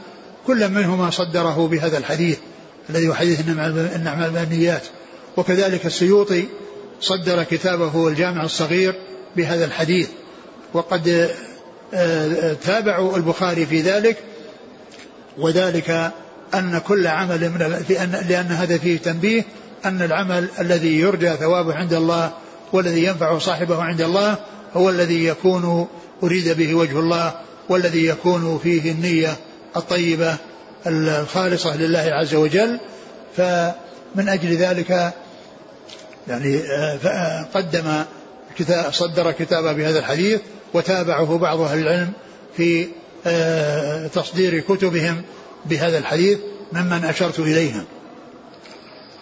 كل 0.46 0.68
منهما 0.68 1.10
صدره 1.10 1.68
بهذا 1.68 1.98
الحديث 1.98 2.38
الذي 2.90 3.08
هو 3.08 3.14
حديث 3.14 3.40
النعم 3.40 4.22
المبنيات 4.22 4.82
وكذلك 5.36 5.86
السيوطي 5.86 6.44
صدر 7.00 7.42
كتابه 7.42 8.08
الجامع 8.08 8.44
الصغير 8.44 8.94
بهذا 9.36 9.64
الحديث. 9.64 10.08
وقد 10.74 11.08
آه، 11.08 11.30
آه، 11.94 12.52
تابعوا 12.52 13.16
البخاري 13.16 13.66
في 13.66 13.80
ذلك 13.80 14.16
وذلك 15.38 16.10
أن 16.54 16.78
كل 16.78 17.06
عمل 17.06 17.50
من 17.50 17.84
لأن, 17.88 18.24
لأن 18.28 18.46
هذا 18.46 18.78
فيه 18.78 18.98
تنبيه 18.98 19.44
أن 19.84 20.02
العمل 20.02 20.48
الذي 20.60 20.98
يرجى 21.00 21.30
ثوابه 21.30 21.74
عند 21.74 21.92
الله 21.92 22.32
والذي 22.72 23.04
ينفع 23.04 23.38
صاحبه 23.38 23.82
عند 23.82 24.00
الله 24.00 24.36
هو 24.74 24.90
الذي 24.90 25.24
يكون 25.24 25.88
أريد 26.22 26.48
به 26.48 26.74
وجه 26.74 26.98
الله 26.98 27.34
والذي 27.68 28.06
يكون 28.06 28.60
فيه 28.62 28.92
النية 28.92 29.36
الطيبة 29.76 30.36
الخالصة 30.86 31.76
لله 31.76 32.10
عز 32.12 32.34
وجل. 32.34 32.78
فمن 33.36 34.28
أجل 34.28 34.56
ذلك 34.56 35.12
يعني 36.28 36.58
آه، 37.04 37.46
قدم 37.54 38.04
كتاب 38.58 38.92
صدر 38.92 39.32
كتابه 39.32 39.72
بهذا 39.72 39.98
الحديث 39.98 40.40
وتابعه 40.74 41.38
بعض 41.38 41.60
أهل 41.60 41.78
العلم 41.78 42.12
في 42.56 42.88
آه، 43.26 44.06
تصدير 44.06 44.60
كتبهم 44.60 45.22
بهذا 45.66 45.98
الحديث 45.98 46.38
ممن 46.72 47.04
أشرت 47.04 47.38
إليهم. 47.38 47.84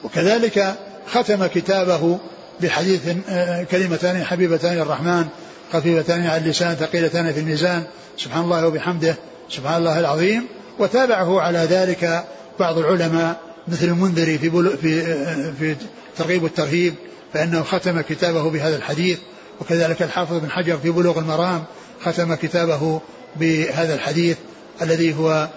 وكذلك 0.04 0.74
ختم 1.06 1.46
كتابه 1.46 2.18
بحديث 2.60 3.00
آه، 3.28 3.62
كلمتان 3.62 4.24
حبيبتان 4.24 4.78
الرحمن 4.78 5.26
خفيفتان 5.72 6.26
على 6.26 6.36
اللسان 6.36 6.74
ثقيلتان 6.74 7.32
في 7.32 7.40
الميزان. 7.40 7.82
سبحان 8.18 8.44
الله 8.44 8.66
وبحمده. 8.66 9.16
سبحان 9.50 9.76
الله 9.76 10.00
العظيم. 10.00 10.46
وتابعه 10.78 11.40
على 11.40 11.58
ذلك 11.58 12.24
بعض 12.60 12.78
العلماء 12.78 13.40
مثل 13.68 13.86
المنذري 13.86 14.38
في 14.38 14.50
في 14.76 15.00
آه، 15.00 15.52
في 15.58 15.76
ترغيب 16.18 16.44
الترهيب 16.44 16.94
فإنه 17.32 17.62
ختم 17.62 18.00
كتابه 18.00 18.50
بهذا 18.50 18.76
الحديث. 18.76 19.18
وكذلك 19.60 20.02
الحافظ 20.02 20.38
بن 20.38 20.50
حجر 20.50 20.78
في 20.78 20.90
بلوغ 20.90 21.18
المرام 21.18 21.64
ختم 22.04 22.34
كتابه 22.34 23.00
بهذا 23.36 23.94
الحديث 23.94 24.36
الذي 24.82 25.14
هو 25.14 25.48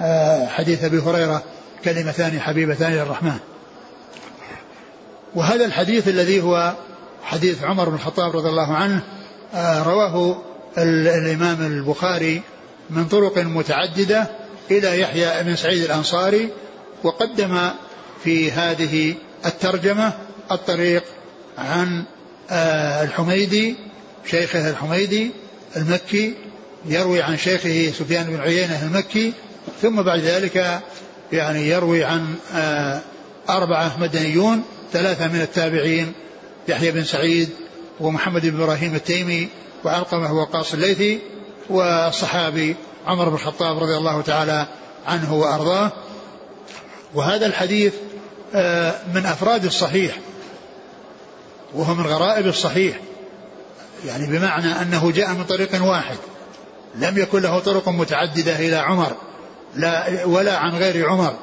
آه، 0.00 0.46
حديث 0.46 0.84
أبي 0.84 0.98
هريرة 0.98 1.42
كلمتان 1.84 2.40
حبيبتان 2.40 2.92
للرحمن. 2.92 3.38
وهذا 5.34 5.64
الحديث 5.64 6.08
الذي 6.08 6.42
هو 6.42 6.74
حديث 7.22 7.64
عمر 7.64 7.88
بن 7.88 7.94
الخطاب 7.94 8.36
رضي 8.36 8.48
الله 8.48 8.74
عنه 8.74 9.02
آه، 9.54 9.82
رواه 9.82 10.42
الإمام 10.78 11.66
البخاري 11.66 12.42
من 12.90 13.04
طرق 13.04 13.38
متعددة 13.38 14.30
إلى 14.70 15.00
يحيى 15.00 15.44
بن 15.44 15.56
سعيد 15.56 15.82
الأنصاري 15.82 16.48
وقدم 17.02 17.70
في 18.24 18.50
هذه 18.50 19.14
الترجمة 19.46 20.12
الطريق 20.52 21.04
عن 21.58 22.04
آه، 22.50 23.02
الحميدي 23.02 23.76
شيخه 24.30 24.70
الحميدي 24.70 25.30
المكي 25.76 26.34
يروي 26.86 27.22
عن 27.22 27.36
شيخه 27.36 27.92
سفيان 27.98 28.26
بن 28.26 28.40
عيينة 28.40 28.82
المكي 28.82 29.32
ثم 29.82 30.02
بعد 30.02 30.20
ذلك 30.20 30.80
يعني 31.32 31.68
يروي 31.68 32.04
عن 32.04 32.34
آه، 32.54 33.00
أربعة 33.48 34.00
مدنيون. 34.00 34.62
ثلاثة 34.92 35.28
من 35.28 35.40
التابعين 35.40 36.12
يحيى 36.68 36.90
بن 36.90 37.04
سعيد 37.04 37.48
ومحمد 38.00 38.46
بن 38.46 38.62
إبراهيم 38.62 38.94
التيمي 38.94 39.48
وعلقمة 39.84 40.32
وقاص 40.32 40.72
الليثي 40.72 41.18
والصحابي 41.70 42.76
عمر 43.06 43.28
بن 43.28 43.34
الخطاب 43.34 43.78
رضي 43.78 43.96
الله 43.96 44.22
تعالى 44.22 44.66
عنه 45.06 45.34
وأرضاه. 45.34 45.92
وهذا 47.14 47.46
الحديث 47.46 47.94
آه، 48.54 48.94
من 49.14 49.26
أفراد 49.26 49.64
الصحيح 49.64 50.18
وهو 51.74 51.94
من 51.94 52.06
غرائب 52.06 52.46
الصحيح 52.46 52.96
يعني 54.06 54.26
بمعنى 54.26 54.82
أنه 54.82 55.10
جاء 55.10 55.30
من 55.32 55.44
طريق 55.44 55.84
واحد 55.84 56.16
لم 56.94 57.18
يكن 57.18 57.42
له 57.42 57.58
طرق 57.58 57.88
متعددة 57.88 58.56
إلى 58.56 58.76
عمر 58.76 59.12
لا 59.76 60.24
ولا 60.24 60.56
عن 60.56 60.74
غير 60.74 61.08
عمر 61.08 61.34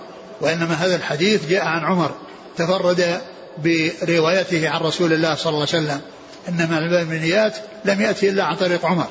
وإنما 0.42 0.74
هذا 0.74 0.96
الحديث 0.96 1.50
جاء 1.50 1.66
عن 1.66 1.86
عمر 1.86 2.12
تفرد 2.58 3.22
بروايته 3.64 4.70
عن 4.70 4.82
رسول 4.82 5.14
الله 5.14 5.36
صلى 5.36 5.54
الله 5.54 5.68
عليه 5.74 5.84
وسلم 5.84 6.02
إنما 6.50 6.78
الباب 6.78 7.52
لم 7.86 8.02
يأتي 8.02 8.30
إلا 8.30 8.44
عن 8.44 8.56
طريق 8.56 8.86
عمر 8.86 9.08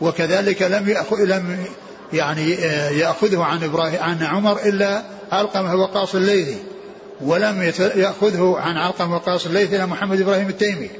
وكذلك 0.00 0.62
لم 0.62 0.88
يأخذ 0.88 1.16
لم 1.24 1.66
يعني 2.12 2.54
آه، 2.54 2.90
يأخذه 2.90 3.42
عن 3.42 3.64
إبراهيم 3.64 4.02
عن 4.02 4.22
عمر 4.22 4.58
إلا 4.64 5.02
علقمة 5.32 5.74
وقاص 5.74 6.14
الليثي 6.14 6.58
ولم 7.20 7.72
يأخذه 7.78 8.56
عن 8.58 8.76
علقمة 8.76 9.16
وقاص 9.16 9.46
الليثي 9.46 9.76
إلى 9.76 9.86
محمد 9.86 10.20
إبراهيم 10.20 10.48
التيمي 10.48 10.90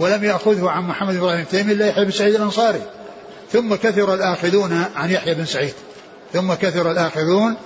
ولم 0.00 0.24
يأخذه 0.24 0.70
عن 0.70 0.82
محمد 0.82 1.16
إبراهيم 1.16 1.40
التيمي 1.40 1.72
إلا 1.72 1.86
يحيى 1.86 2.04
بن 2.04 2.10
سعيد 2.10 2.34
الأنصاري 2.34 2.82
ثم 3.52 3.74
كثر 3.74 4.14
الآخذون 4.14 4.84
عن 4.96 5.10
يحيى 5.10 5.34
بن 5.34 5.44
سعيد 5.44 5.74
ثم 6.32 6.54
كثر 6.54 6.90
الآخذون 6.90 7.56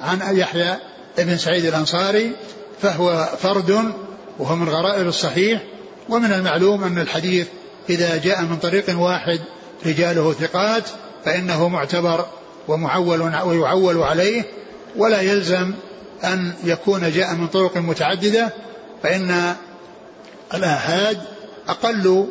عن 0.00 0.36
يحيى 0.36 0.76
بن 1.18 1.36
سعيد 1.36 1.64
الأنصاري 1.64 2.32
فهو 2.82 3.28
فرد 3.42 3.92
وهو 4.40 4.56
من 4.56 4.68
غرائب 4.68 5.06
الصحيح 5.06 5.60
ومن 6.08 6.32
المعلوم 6.32 6.84
أن 6.84 6.98
الحديث 6.98 7.46
إذا 7.90 8.16
جاء 8.16 8.42
من 8.42 8.56
طريق 8.56 9.00
واحد 9.00 9.40
رجاله 9.86 10.32
ثقات 10.32 10.84
فإنه 11.24 11.68
معتبر 11.68 12.26
ومعول 12.68 13.20
ويعول 13.44 14.02
عليه 14.02 14.44
ولا 14.96 15.20
يلزم 15.20 15.74
أن 16.24 16.52
يكون 16.64 17.12
جاء 17.12 17.34
من 17.34 17.46
طرق 17.46 17.76
متعددة 17.76 18.52
فإن 19.02 19.54
الآحاد 20.54 21.18
أقل 21.68 22.26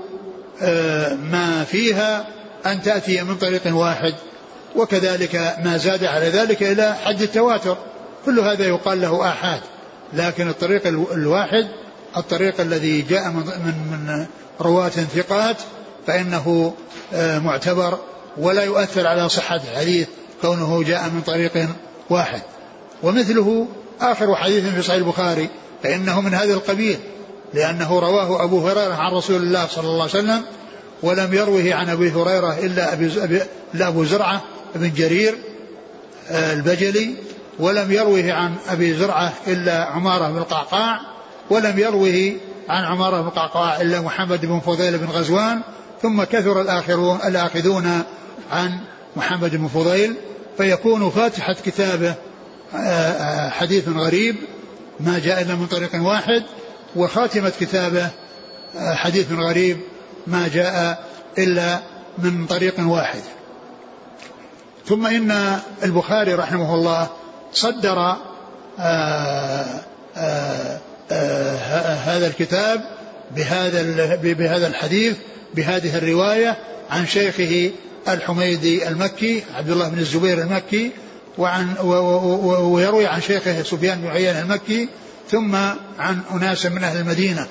آه، 0.62 1.14
ما 1.14 1.64
فيها 1.64 2.28
أن 2.66 2.82
تأتي 2.82 3.24
من 3.24 3.36
طريق 3.36 3.76
واحد 3.76 4.14
وكذلك 4.76 5.56
ما 5.64 5.78
زاد 5.78 6.04
على 6.04 6.30
ذلك 6.30 6.64
إلى 6.64 6.96
حد 7.06 7.22
التواتر 7.22 7.78
كل 8.26 8.40
هذا 8.40 8.68
يقال 8.68 9.02
له 9.02 9.30
آحاد 9.30 9.60
لكن 10.14 10.50
الطريق 10.50 10.88
الواحد 10.88 11.68
الطريق 12.18 12.62
الذي 12.62 13.02
جاء 13.02 13.30
من 13.30 13.44
من 13.92 14.26
رواة 14.62 14.90
ثقات 14.90 15.58
فإنه 16.08 16.74
آه، 17.14 17.40
معتبر 17.40 17.98
ولا 18.38 18.64
يؤثر 18.64 19.08
على 19.08 19.30
صحة 19.30 19.56
الحديث 19.72 20.08
كونه 20.42 20.84
جاء 20.84 21.10
من 21.10 21.22
طريق 21.22 21.68
واحد. 22.10 22.42
ومثله 23.04 23.68
آخر 24.02 24.36
حديث 24.36 24.66
في 24.66 24.82
صحيح 24.82 24.98
البخاري 24.98 25.50
فإنه 25.84 26.22
من 26.22 26.34
هذا 26.34 26.54
القبيل 26.54 27.00
لأنه 27.54 28.00
رواه 28.00 28.44
أبو 28.44 28.68
هريرة 28.68 28.94
عن 28.94 29.12
رسول 29.12 29.36
الله 29.36 29.68
صلى 29.68 29.88
الله 29.88 30.02
عليه 30.02 30.12
وسلم 30.12 30.42
ولم 31.04 31.34
يروه 31.34 31.74
عن 31.74 31.90
أبي 31.90 32.12
هريرة 32.12 32.60
إلا 32.60 32.94
أبي, 32.94 33.12
إلا 33.74 33.88
أبو 33.88 34.04
زرعة 34.06 34.42
بن 34.76 34.94
جرير 34.94 35.36
آه، 36.30 36.54
البجلي 36.54 37.16
ولم 37.60 37.92
يروه 37.92 38.34
عن 38.34 38.56
أبي 38.70 38.94
زرعة 38.94 39.34
إلا 39.48 39.84
عمارة 39.86 40.32
بن 40.32 40.38
القعقاع 40.38 41.00
ولم 41.50 41.80
يروه 41.80 42.34
عن 42.70 42.84
عمارة 42.84 43.22
بن 43.22 43.30
قعقاع 43.30 43.82
إلا 43.82 44.02
محمد 44.02 44.46
بن 44.46 44.60
فضيل 44.60 44.98
بن 44.98 45.06
غزوان 45.06 45.62
ثم 46.02 46.24
كثر 46.24 46.62
الآخرون 46.62 47.20
الآخذون 47.26 48.04
عن 48.52 48.80
محمد 49.16 49.56
بن 49.56 49.68
فضيل 49.68 50.16
فيكون 50.58 51.10
فاتحة 51.10 51.54
كتابه 51.66 52.16
آه، 52.76 52.78
آه، 52.78 53.50
حديث 53.50 53.88
غريب 53.88 54.36
ما 55.00 55.20
جاء 55.20 55.42
إلا 55.42 55.56
من 55.56 55.66
طريق 55.66 55.90
واحد 55.96 56.44
وخاتمة 56.96 57.52
كتابه 57.60 58.10
آه، 58.78 58.96
حديث 58.96 59.32
غريب 59.32 59.78
ما 60.28 60.48
جاء 60.48 61.04
إلا 61.38 61.80
من 62.18 62.46
طريق 62.46 62.74
واحد. 62.80 63.22
ثم 64.86 65.06
إن 65.06 65.60
البخاري 65.84 66.34
رحمه 66.34 66.76
الله 66.76 67.08
صدر 67.54 68.00
آآ 68.00 68.18
آآ 68.80 69.82
آآ 70.18 70.89
هذا 71.12 72.28
الكتاب 72.28 72.82
بهذا 73.36 74.16
بهذا 74.16 74.68
الحديث 74.68 75.16
بهذه 75.54 75.98
الرواية 75.98 76.58
عن 76.90 77.08
شيخه 77.08 77.72
الحميدي 78.08 78.88
المكي 78.88 79.44
عبد 79.56 79.70
الله 79.70 79.90
بن 79.90 80.00
الزبير 80.00 80.42
المكي 80.42 80.92
وعن 81.38 81.76
ويروي 82.62 83.08
عن 83.08 83.22
شيخه 83.22 83.64
سفيان 83.64 84.02
بن 84.02 84.08
عيينة 84.08 84.42
المكي 84.42 84.90
ثم 85.32 85.56
عن 86.00 86.20
أناس 86.32 86.66
من 86.66 86.84
أهل 86.84 86.98
المدينة. 86.98 87.48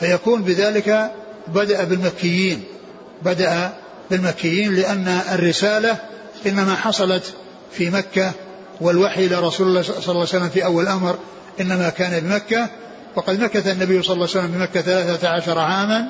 فيكون 0.00 0.42
بذلك 0.42 1.10
بدأ 1.48 1.84
بالمكيين 1.84 2.64
بدأ 3.22 3.72
بالمكيين 4.10 4.74
لأن 4.74 5.20
الرسالة 5.32 5.96
إنما 6.46 6.74
حصلت 6.74 7.34
في 7.72 7.90
مكة 7.90 8.32
والوحي 8.80 9.26
إلى 9.26 9.36
رسول 9.40 9.66
الله 9.66 9.82
صلى 9.82 9.98
الله 9.98 10.10
عليه 10.10 10.20
وسلم 10.20 10.48
في 10.48 10.64
أول 10.64 10.82
الأمر 10.84 11.18
إنما 11.60 11.88
كان 11.88 12.20
بمكة 12.20 12.68
وقد 13.16 13.40
مكث 13.40 13.68
النبي 13.68 14.02
صلى 14.02 14.14
الله 14.14 14.28
عليه 14.28 14.38
وسلم 14.40 14.58
بمكة 14.58 14.80
ثلاثة 14.80 15.28
عشر 15.28 15.58
عاما 15.58 16.08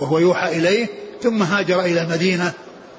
وهو 0.00 0.18
يوحى 0.18 0.58
إليه 0.58 0.86
ثم 1.22 1.42
هاجر 1.42 1.80
إلى 1.80 2.02
المدينة 2.02 2.52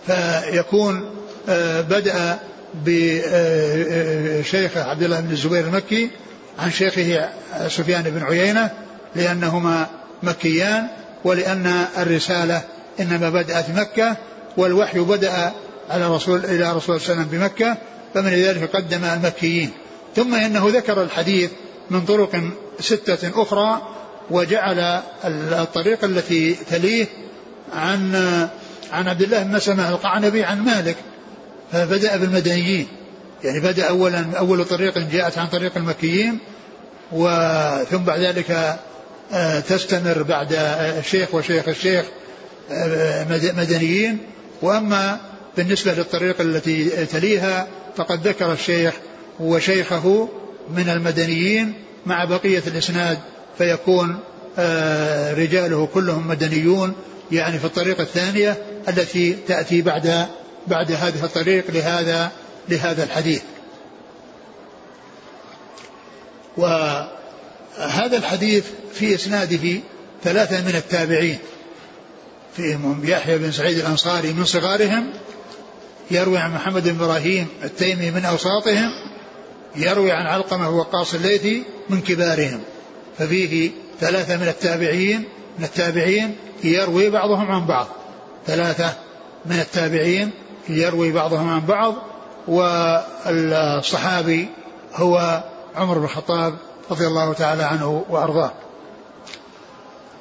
فيكون 0.07 1.09
آه، 1.49 1.81
بدأ 1.81 2.39
بشيخه 2.85 4.83
عبد 4.83 5.03
الله 5.03 5.19
بن 5.19 5.31
الزبير 5.31 5.63
المكي 5.67 6.09
عن 6.59 6.71
شيخه 6.71 7.29
سفيان 7.67 8.03
بن 8.03 8.23
عيينة 8.23 8.69
لأنهما 9.15 9.87
مكيان 10.23 10.87
ولأن 11.23 11.85
الرسالة 11.97 12.61
إنما 12.99 13.29
بدأت 13.29 13.69
مكة 13.69 14.17
والوحي 14.57 14.99
بدأ 14.99 15.51
على 15.89 16.15
رسول 16.15 16.45
إلى 16.45 16.73
رسول 16.73 16.73
الله 16.73 16.79
صلى 16.79 16.95
الله 16.95 17.09
عليه 17.09 17.21
وسلم 17.21 17.23
بمكة 17.23 17.77
فمن 18.13 18.29
ذلك 18.29 18.75
قدم 18.75 19.05
المكيين. 19.05 19.71
ثم 20.15 20.35
إنه 20.35 20.69
ذكر 20.69 21.03
الحديث 21.03 21.51
من 21.89 22.05
طرق 22.05 22.41
ستة 22.79 23.41
أخرى 23.41 23.81
وجعل 24.29 25.01
الطريق 25.53 26.03
التي 26.03 26.55
تليه 26.69 27.05
عن 27.73 28.15
عن 28.91 29.07
عبد 29.07 29.21
الله 29.21 29.43
بن 29.43 29.51
مسلمة 29.51 29.89
القعنبي 29.89 30.43
عن 30.43 30.59
مالك 30.65 30.95
فبدأ 31.71 32.17
بالمدنيين. 32.17 32.87
يعني 33.43 33.59
بدأ 33.59 33.89
أولا 33.89 34.25
أول 34.39 34.65
طريق 34.65 34.97
جاءت 34.97 35.37
عن 35.37 35.47
طريق 35.47 35.77
المكيين 35.77 36.39
وثم 37.11 37.97
بعد 37.97 38.19
ذلك 38.19 38.77
آه، 39.33 39.59
تستمر 39.59 40.23
بعد 40.23 40.53
الشيخ 40.99 41.35
وشيخ 41.35 41.67
الشيخ 41.67 42.05
آه، 42.71 43.27
مدنيين. 43.57 44.17
وأما 44.61 45.19
بالنسبة 45.57 45.93
للطريق 45.93 46.41
التي 46.41 47.05
تليها 47.05 47.67
فقد 47.97 48.27
ذكر 48.27 48.53
الشيخ 48.53 48.93
وشيخه 49.39 50.29
من 50.69 50.89
المدنيين 50.89 51.73
مع 52.05 52.25
بقية 52.25 52.63
الإسناد 52.67 53.19
فيكون 53.57 54.19
آه، 54.57 55.33
رجاله 55.33 55.87
كلهم 55.93 56.27
مدنيون 56.27 56.93
يعني 57.31 57.59
في 57.59 57.65
الطريقة 57.65 58.03
الثانية 58.03 58.57
التي 58.87 59.33
تأتي 59.47 59.81
بعد 59.81 60.27
بعد 60.67 60.91
هذه 60.91 61.23
الطريق 61.23 61.71
لهذا 61.71 62.31
لهذا 62.69 63.03
الحديث. 63.03 63.41
وهذا 66.57 68.17
الحديث 68.17 68.65
في 68.93 69.15
إسناده 69.15 69.79
ثلاثة 70.23 70.61
من 70.61 70.75
التابعين. 70.75 71.37
فيهم 72.55 73.01
يحيى 73.03 73.37
بن 73.37 73.51
سعيد 73.51 73.77
الأنصاري 73.77 74.33
من 74.33 74.45
صغارهم 74.45 75.09
يروي 76.11 76.37
عن 76.37 76.53
محمد 76.53 76.83
بن 76.83 77.03
إبراهيم 77.03 77.47
التيمي 77.63 78.11
من 78.11 78.25
أوساطهم 78.25 78.91
يروي 79.75 80.11
عن 80.11 80.25
علقمة 80.25 80.69
وقاص 80.69 81.13
الليثي 81.13 81.63
من 81.89 82.01
كبارهم. 82.01 82.59
ففيه 83.17 83.71
ثلاثة 83.99 84.37
من 84.37 84.47
التابعين 84.47 85.23
من 85.59 85.65
التابعين 85.65 86.35
يروي 86.63 87.09
بعضهم 87.09 87.51
عن 87.51 87.65
بعض. 87.65 87.87
ثلاثة 88.47 88.93
من 89.45 89.59
التابعين 89.59 90.31
يروي 90.69 91.11
بعضهم 91.11 91.49
عن 91.49 91.65
بعض. 91.65 91.95
والصحابي 92.47 94.47
هو 94.95 95.43
عمر 95.75 95.97
بن 95.97 96.03
الخطاب 96.03 96.55
رضي 96.91 97.07
الله 97.07 97.33
تعالى 97.33 97.63
عنه 97.63 98.05
وأرضاه. 98.09 98.51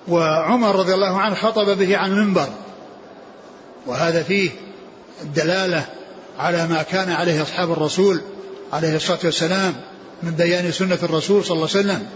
وعمر 0.09 0.77
رضي 0.77 0.95
الله 0.95 1.21
عنه 1.21 1.35
خطب 1.35 1.79
به 1.79 1.97
عن 1.97 2.13
المنبر. 2.13 2.49
وهذا 3.87 4.23
فيه 4.23 4.51
الدلالة 5.23 5.87
على 6.39 6.67
ما 6.67 6.83
كان 6.83 7.11
عليه 7.11 7.43
أصحاب 7.43 7.73
الرسول 7.73 8.21
عليه 8.73 8.97
الصلاة 8.97 9.19
والسلام 9.25 9.75
من 10.23 10.31
بيان 10.31 10.73
سنة 10.73 10.99
الرسول 11.03 11.45
صلى 11.45 11.55
الله 11.55 11.69
عليه 11.75 11.81
وسلم 11.81 12.07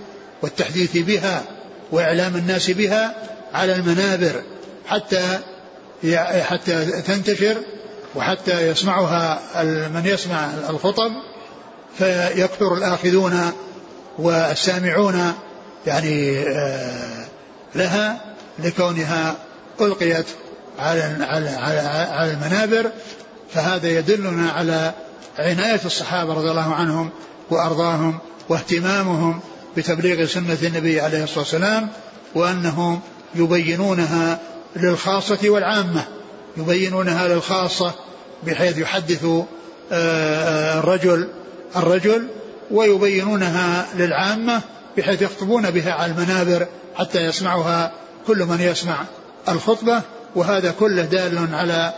والتحديث 0.43 0.97
بها 0.97 1.43
وإعلام 1.93 2.37
الناس 2.37 2.71
بها 2.71 3.15
على 3.55 3.75
المنابر 3.75 4.43
حتى 4.87 5.39
حتى 6.43 6.85
تنتشر 7.03 7.57
وحتى 8.15 8.69
يسمعها 8.69 9.41
من 9.89 10.03
يسمع 10.07 10.51
الخطب 10.71 11.13
فيكثر 11.99 12.75
الآخذون 12.75 13.53
والسامعون 14.19 15.33
يعني 15.87 16.39
آه، 16.39 17.27
لها 17.75 18.21
لكونها 18.59 19.37
ألقيت 19.81 20.27
على 20.79 21.03
على 21.21 21.49
على, 21.49 21.79
على 22.11 22.31
المنابر. 22.31 22.91
فهذا 23.55 23.89
يدلنا 23.89 24.51
على 24.51 24.93
عناية 25.39 25.81
الصحابة 25.85 26.35
رضي 26.35 26.51
الله 26.51 26.75
عنهم 26.75 27.11
وأرضاهم 27.51 28.19
واهتمامهم 28.49 29.41
بتبليغ 29.77 30.27
سنة 30.27 30.59
النبي 30.63 31.01
عليه 31.01 31.25
الصلاة 31.25 31.39
والسلام 31.39 31.89
وأنهم 32.35 33.01
يبينونها 33.35 34.39
للخاصة 34.77 35.39
والعامة 35.45 36.05
يبينونها 36.57 37.29
للخاصة 37.29 37.93
بحيث 38.47 38.79
يحدث 38.79 39.25
آه، 39.25 39.45
آه، 39.93 40.79
الرجل 40.79 41.29
الرجل 41.77 42.29
ويبينونها 42.71 43.87
للعامة 43.95 44.61
بحيث 44.97 45.23
يخطبون 45.23 45.71
بها 45.71 45.93
على 45.93 46.13
المنابر 46.13 46.67
حتى 46.97 47.21
يسمعها 47.21 47.93
كل 48.27 48.45
من 48.45 48.61
يسمع 48.61 48.97
الخطبة 49.49 50.03
وهذا 50.35 50.71
كله 50.71 51.03
دال 51.03 51.55
على 51.55 51.95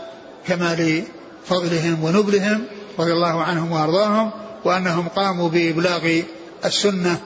كمال 0.46 1.02
فضلهم 1.46 2.04
ونبلهم 2.04 2.64
رضي 2.98 3.12
الله 3.12 3.42
عنهم 3.42 3.72
وأرضاهم 3.72 4.30
وأنهم 4.64 5.08
قاموا 5.08 5.48
بإبلاغ 5.48 6.20
السنة 6.64 7.20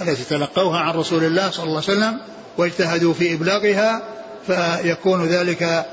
التي 0.00 0.24
تلقوها 0.24 0.78
عن 0.78 0.94
رسول 0.94 1.24
الله 1.24 1.50
صلى 1.50 1.64
الله 1.64 1.82
عليه 1.88 1.98
وسلم 1.98 2.20
واجتهدوا 2.58 3.14
في 3.14 3.34
إبلاغها 3.34 4.02
فيكون 4.46 5.24
ذلك 5.24 5.86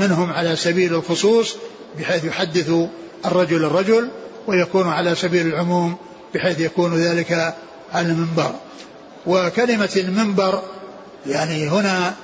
منهم 0.00 0.32
على 0.32 0.56
سبيل 0.56 0.94
الخصوص 0.94 1.56
بحيث 1.98 2.24
يحدث 2.24 2.72
الرجل 3.26 3.64
الرجل 3.64 4.08
ويكون 4.46 4.88
على 4.88 5.14
سبيل 5.14 5.46
العموم 5.46 5.96
بحيث 6.34 6.60
يكون 6.60 6.94
ذلك 6.94 7.54
على 7.92 8.06
المنبر. 8.06 8.54
وكلمة 9.26 9.90
المنبر 9.96 10.62
يعني 11.26 11.68
هنا 11.68 12.14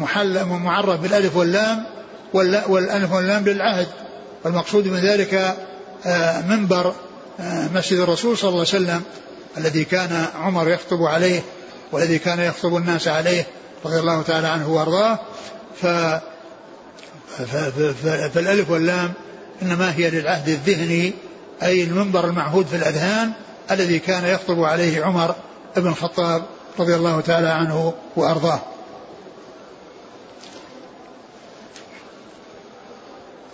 محل 0.00 0.44
معرف 0.44 1.00
بالألف 1.00 1.36
واللام 1.36 1.84
والألف 2.68 3.12
واللام 3.12 3.44
للعهد. 3.44 3.88
والمقصود 4.44 4.86
من 4.86 5.00
ذلك 5.00 5.56
آه، 6.06 6.40
منبر 6.40 6.94
آه، 7.40 7.68
مسجد 7.74 7.98
الرسول 7.98 8.38
صلى 8.38 8.48
الله 8.48 8.60
عليه 8.60 8.68
وسلم 8.68 9.02
الذي 9.58 9.84
كان 9.84 10.26
عمر 10.34 10.68
يخطب 10.68 11.02
عليه 11.02 11.42
والذي 11.92 12.18
كان 12.18 12.40
يخطب 12.40 12.76
الناس 12.76 13.08
عليه 13.08 13.46
رضي 13.84 13.98
الله 13.98 14.22
تعالى 14.22 14.46
عنه 14.46 14.68
وأرضاه. 14.68 15.18
ف 15.82 15.86
فالألف 18.34 18.70
واللام 18.70 19.12
إنما 19.62 19.94
هي 19.96 20.10
للعهد 20.10 20.48
الذهني 20.48 21.12
أي 21.62 21.82
المنبر 21.82 22.24
المعهود 22.24 22.66
في 22.66 22.76
الأذهان 22.76 23.32
الذي 23.70 23.98
كان 23.98 24.24
يخطب 24.24 24.62
عليه 24.64 25.04
عمر 25.04 25.34
بن 25.76 25.86
الخطاب 25.86 26.42
رضي 26.78 26.94
الله 26.94 27.20
تعالى 27.20 27.48
عنه 27.48 27.92
وأرضاه. 28.16 28.60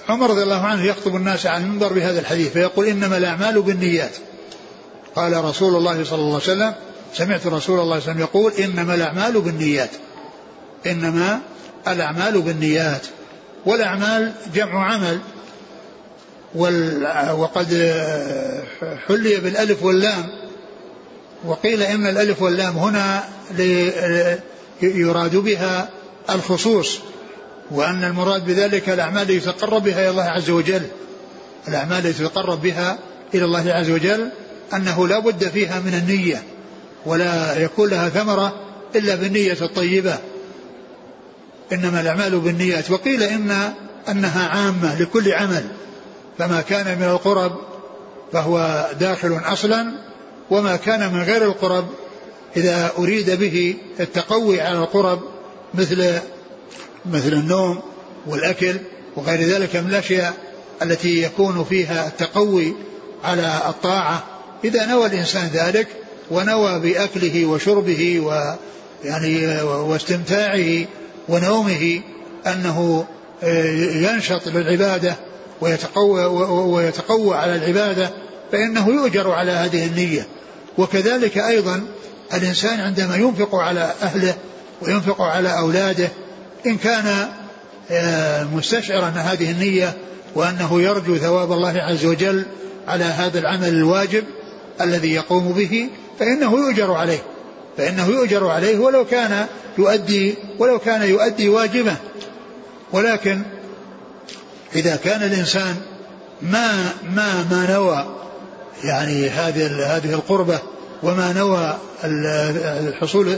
عمر 0.08 0.30
رضي 0.30 0.42
الله 0.42 0.66
عنه 0.66 0.84
يخطب 0.84 1.16
الناس 1.16 1.46
على 1.46 1.64
المنبر 1.64 1.92
بهذا 1.92 2.20
الحديث 2.20 2.52
فيقول 2.52 2.86
إنما 2.86 3.16
الأعمال 3.16 3.62
بالنيات. 3.62 4.16
قال 5.16 5.44
رسول 5.44 5.76
الله 5.76 6.04
صلى 6.04 6.18
الله 6.18 6.34
عليه 6.34 6.52
وسلم 6.52 6.74
سمعت 7.14 7.46
رسول 7.46 7.50
الله 7.52 7.60
صلى 7.60 7.82
الله 7.82 7.94
عليه 7.94 8.04
وسلم 8.04 8.20
يقول 8.20 8.52
إنما 8.52 8.94
الأعمال 8.94 9.40
بالنيات. 9.40 9.90
إنما 10.86 11.40
الأعمال 11.88 12.42
بالنيات. 12.42 13.06
والأعمال 13.66 14.32
جمع 14.54 14.92
عمل. 14.92 15.20
وقد 17.32 17.66
حلي 19.08 19.36
بالألف 19.36 19.82
واللام. 19.82 20.28
وقيل 21.46 21.82
إن 21.82 22.06
الألف 22.06 22.42
واللام 22.42 22.78
هنا 22.78 23.24
يراد 24.82 25.36
بها 25.36 25.88
الخصوص. 26.30 26.98
وأن 27.70 28.04
المراد 28.04 28.44
بذلك 28.44 28.88
الأعمال 28.88 29.22
التي 29.22 29.36
يتقرب 29.36 29.84
بها 29.84 30.00
إلى 30.00 30.10
الله 30.10 30.22
عز 30.22 30.50
وجل. 30.50 30.82
الأعمال 31.68 32.06
التي 32.06 32.22
يتقرب 32.22 32.62
بها 32.62 32.98
إلى 33.34 33.44
الله 33.44 33.72
عز 33.72 33.90
وجل 33.90 34.30
أنه 34.74 35.08
لا 35.08 35.18
بد 35.18 35.48
فيها 35.48 35.80
من 35.80 35.94
النية 35.94 36.42
ولا 37.06 37.58
يكون 37.62 37.90
لها 37.90 38.08
ثمرة 38.08 38.60
إلا 38.96 39.14
بالنية 39.14 39.56
الطيبة. 39.62 40.18
إنما 41.72 42.00
الأعمال 42.00 42.40
بالنيات. 42.40 42.90
وقيل 42.90 43.22
إن 43.22 43.72
أنها 44.08 44.48
عامة 44.48 45.00
لكل 45.00 45.32
عمل. 45.32 45.64
فما 46.38 46.60
كان 46.60 46.98
من 46.98 47.04
القرب 47.04 47.52
فهو 48.32 48.86
داخل 49.00 49.40
أصلا 49.44 49.92
وما 50.50 50.76
كان 50.76 51.12
من 51.12 51.22
غير 51.22 51.44
القرب 51.44 51.86
إذا 52.56 52.92
أريد 52.98 53.30
به 53.30 53.76
التقوي 54.00 54.60
على 54.60 54.78
القرب 54.78 55.20
مثل 55.74 56.18
مثل 57.12 57.32
النوم 57.32 57.80
والأكل 58.26 58.76
وغير 59.16 59.40
ذلك 59.40 59.76
من 59.76 59.90
الأشياء 59.90 60.34
التي 60.82 61.22
يكون 61.22 61.64
فيها 61.64 62.06
التقوي 62.06 62.74
على 63.24 63.60
الطاعة. 63.68 64.24
إذا 64.64 64.86
نوى 64.86 65.06
الإنسان 65.06 65.50
ذلك 65.52 65.88
ونوى 66.30 66.80
بأكله 66.80 67.46
وشربه 67.46 68.20
ويعني 68.20 69.62
واستمتاعه 69.62 70.84
ونومه 71.28 72.00
أنه 72.46 73.06
آه، 73.42 73.64
ينشط 73.94 74.48
للعبادة 74.48 75.16
ويتقوى, 75.60 76.24
ويتقوى 76.74 77.36
على 77.36 77.54
العبادة 77.54 78.10
فإنه 78.52 78.88
يؤجر 78.88 79.30
على 79.30 79.50
هذه 79.50 79.86
النية. 79.86 80.26
وكذلك 80.78 81.38
أيضا 81.38 81.82
الإنسان 82.34 82.80
عندما 82.80 83.16
ينفق 83.16 83.54
على 83.54 83.92
أهله 84.02 84.34
وينفق 84.82 85.22
على 85.22 85.58
أولاده 85.58 86.08
إن 86.66 86.76
كان 86.76 87.28
آه، 87.90 88.44
مستشعرا 88.44 89.08
هذه 89.08 89.50
النية 89.50 89.96
وأنه 90.34 90.82
يرجو 90.82 91.16
ثواب 91.16 91.52
الله 91.52 91.74
عز 91.78 92.04
وجل 92.04 92.44
على 92.88 93.04
هذا 93.04 93.38
العمل 93.38 93.68
الواجب 93.68 94.24
الذي 94.80 95.12
يقوم 95.12 95.52
به 95.52 95.88
فإنه 96.18 96.58
يؤجر 96.58 96.92
عليه 96.92 97.22
فإنه 97.76 98.06
يؤجر 98.06 98.46
عليه 98.46 98.78
ولو 98.78 99.04
كان 99.04 99.46
يؤدي 99.78 100.34
ولو 100.58 100.78
كان 100.78 101.02
يؤدي 101.02 101.48
واجبه 101.48 101.96
ولكن 102.92 103.42
إذا 104.74 104.96
كان 104.96 105.22
الإنسان 105.22 105.76
ما 106.42 106.92
ما 107.14 107.46
ما 107.50 107.66
نوى 107.70 108.16
يعني 108.84 109.28
هذه 109.28 109.96
هذه 109.96 110.14
القربة 110.14 110.58
وما 111.02 111.32
نوى 111.32 111.78
الحصول 112.88 113.36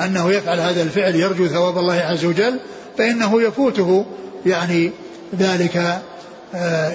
أنه 0.00 0.32
يفعل 0.32 0.60
هذا 0.60 0.82
الفعل 0.82 1.14
يرجو 1.16 1.46
ثواب 1.46 1.78
الله 1.78 1.94
عز 1.94 2.24
وجل 2.24 2.56
فإنه 2.98 3.42
يفوته 3.42 4.06
يعني 4.46 4.92
ذلك 5.38 6.00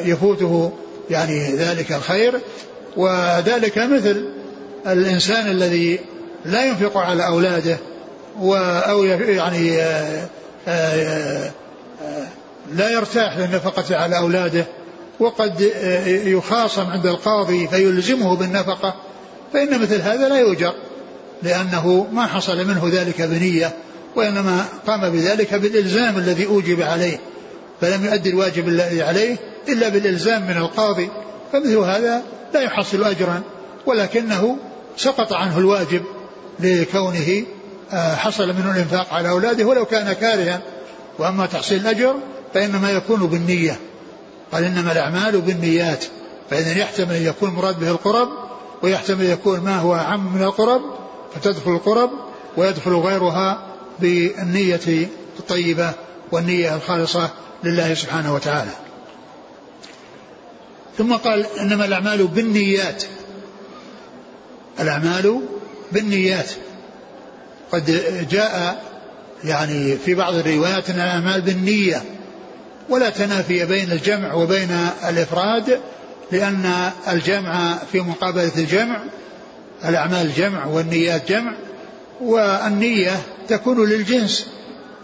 يفوته 0.05 0.71
يعني 1.09 1.55
ذلك 1.55 1.91
الخير. 1.91 2.39
وذلك 2.97 3.77
مثل 3.77 4.29
الإنسان 4.87 5.47
الذي 5.47 5.99
لا 6.45 6.65
ينفق 6.65 6.97
على 6.97 7.27
أولاده 7.27 7.77
أو 8.39 9.03
يعني 9.03 9.77
لا 12.73 12.91
يرتاح 12.91 13.37
للنفقة 13.37 13.97
على 13.97 14.17
أولاده 14.17 14.65
وقد 15.19 15.71
يخاصم 16.25 16.85
عند 16.87 17.05
القاضي 17.05 17.67
فيلزمه 17.67 18.35
بالنفقة. 18.35 18.95
فإن 19.55 19.81
مثل 19.81 20.01
هذا 20.01 20.29
لا 20.29 20.37
يؤجر 20.37 20.73
لأنه 21.43 22.07
ما 22.13 22.25
حصل 22.25 22.67
منه 22.67 22.89
ذلك 22.93 23.21
بنية 23.21 23.73
وإنما 24.15 24.65
قام 24.87 25.09
بذلك 25.09 25.53
بالإلزام 25.53 26.17
الذي 26.17 26.45
أوجب 26.45 26.81
عليه 26.81 27.19
فلم 27.81 28.05
يؤدي 28.05 28.29
الواجب 28.29 28.67
الذي 28.67 29.01
عليه 29.01 29.37
إلا 29.67 29.89
بالإلزام 29.89 30.47
من 30.47 30.57
القاضي 30.57 31.09
فمثل 31.53 31.77
هذا 31.77 32.21
لا 32.53 32.61
يحصل 32.61 33.03
أجرا 33.03 33.41
ولكنه 33.85 34.57
سقط 34.97 35.33
عنه 35.33 35.57
الواجب 35.57 36.01
لكونه 36.59 37.43
آه، 37.93 38.15
حصل 38.15 38.47
منه 38.47 38.71
الإنفاق 38.71 39.13
على 39.13 39.29
أولاده 39.29 39.65
ولو 39.65 39.85
كان 39.85 40.13
كارها 40.13 40.61
وأما 41.19 41.45
تحصيل 41.45 41.81
الأجر 41.81 42.15
فإنما 42.53 42.91
يكون 42.91 43.19
بالنية 43.27 43.79
قال 44.51 44.63
إنما 44.63 44.91
الأعمال 44.91 45.41
بالنيات 45.41 46.05
فإذا 46.49 46.79
يحتمل 46.79 47.15
أن 47.15 47.25
يكون 47.25 47.49
مراد 47.49 47.79
به 47.79 47.91
القرب 47.91 48.44
ويحتمل 48.85 49.25
يكون 49.25 49.59
ما 49.59 49.79
هو 49.79 49.95
أعم 49.95 50.35
من 50.35 50.43
القرب 50.43 50.81
فتدخل 51.35 51.71
القرب 51.71 52.09
ويدخل 52.57 52.91
غيرها 52.91 53.65
بالنية 53.99 55.09
الطيبة 55.39 55.93
والنية 56.31 56.75
الخالصة 56.75 57.29
لله 57.63 57.93
سبحانه 57.93 58.33
وتعالى. 58.33 58.71
ثم 60.97 61.13
قال 61.13 61.45
إنما 61.59 61.85
الأعمال 61.85 62.27
بالنيات. 62.27 63.03
الأعمال 64.79 65.41
بالنيات. 65.91 66.49
قد 67.71 68.03
جاء 68.29 68.83
يعني 69.43 69.97
في 69.97 70.15
بعض 70.15 70.33
الروايات 70.33 70.89
أن 70.89 70.95
الأعمال 70.95 71.41
بالنية 71.41 72.03
ولا 72.89 73.09
تنافي 73.09 73.65
بين 73.65 73.91
الجمع 73.91 74.33
وبين 74.33 74.71
الإفراد 75.09 75.79
لأن 76.31 76.91
الجمع 77.07 77.77
في 77.91 78.01
مقابلة 78.01 78.51
الجمع 78.57 79.03
الأعمال 79.85 80.33
جمع 80.33 80.65
والنيات 80.65 81.31
جمع 81.31 81.53
والنية 82.21 83.21
تكون 83.47 83.89
للجنس 83.89 84.47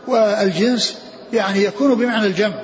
والجنس 0.07 0.97
يعني 1.34 1.63
يكون 1.63 1.95
بمعنى 1.95 2.27
الجمع. 2.27 2.63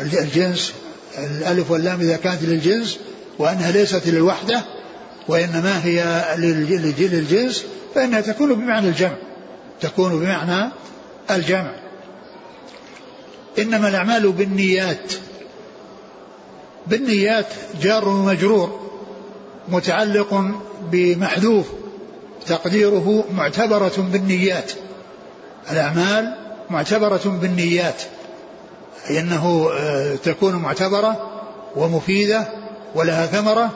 الجنس 0.00 0.72
الألف 1.18 1.70
واللام 1.70 2.00
إذا 2.00 2.16
كانت 2.16 2.42
للجنس 2.42 2.98
وأنها 3.38 3.70
ليست 3.70 4.06
للوحدة 4.06 4.62
وإنما 5.28 5.84
هي 5.84 6.24
للجنس 6.98 7.64
فإنها 7.94 8.20
تكون 8.20 8.54
بمعنى 8.54 8.88
الجمع 8.88 9.16
تكون 9.80 10.20
بمعنى 10.20 10.70
الجمع. 11.30 11.74
إنما 13.58 13.88
الأعمال 13.88 14.32
بالنيات 14.32 15.12
بالنيات 16.86 17.46
جار 17.82 18.08
ومجرور 18.08 18.80
متعلق 19.68 20.44
بمحذوف 20.90 21.66
تقديره 22.46 23.24
معتبرة 23.34 23.92
بالنيات. 24.12 24.72
الأعمال 25.70 26.34
معتبرة 26.70 27.38
بالنيات 27.42 28.02
أي 29.10 29.20
أنه 29.20 29.70
آه، 29.72 30.14
تكون 30.14 30.54
معتبرة 30.54 31.30
ومفيدة 31.76 32.48
ولها 32.94 33.26
ثمرة 33.26 33.70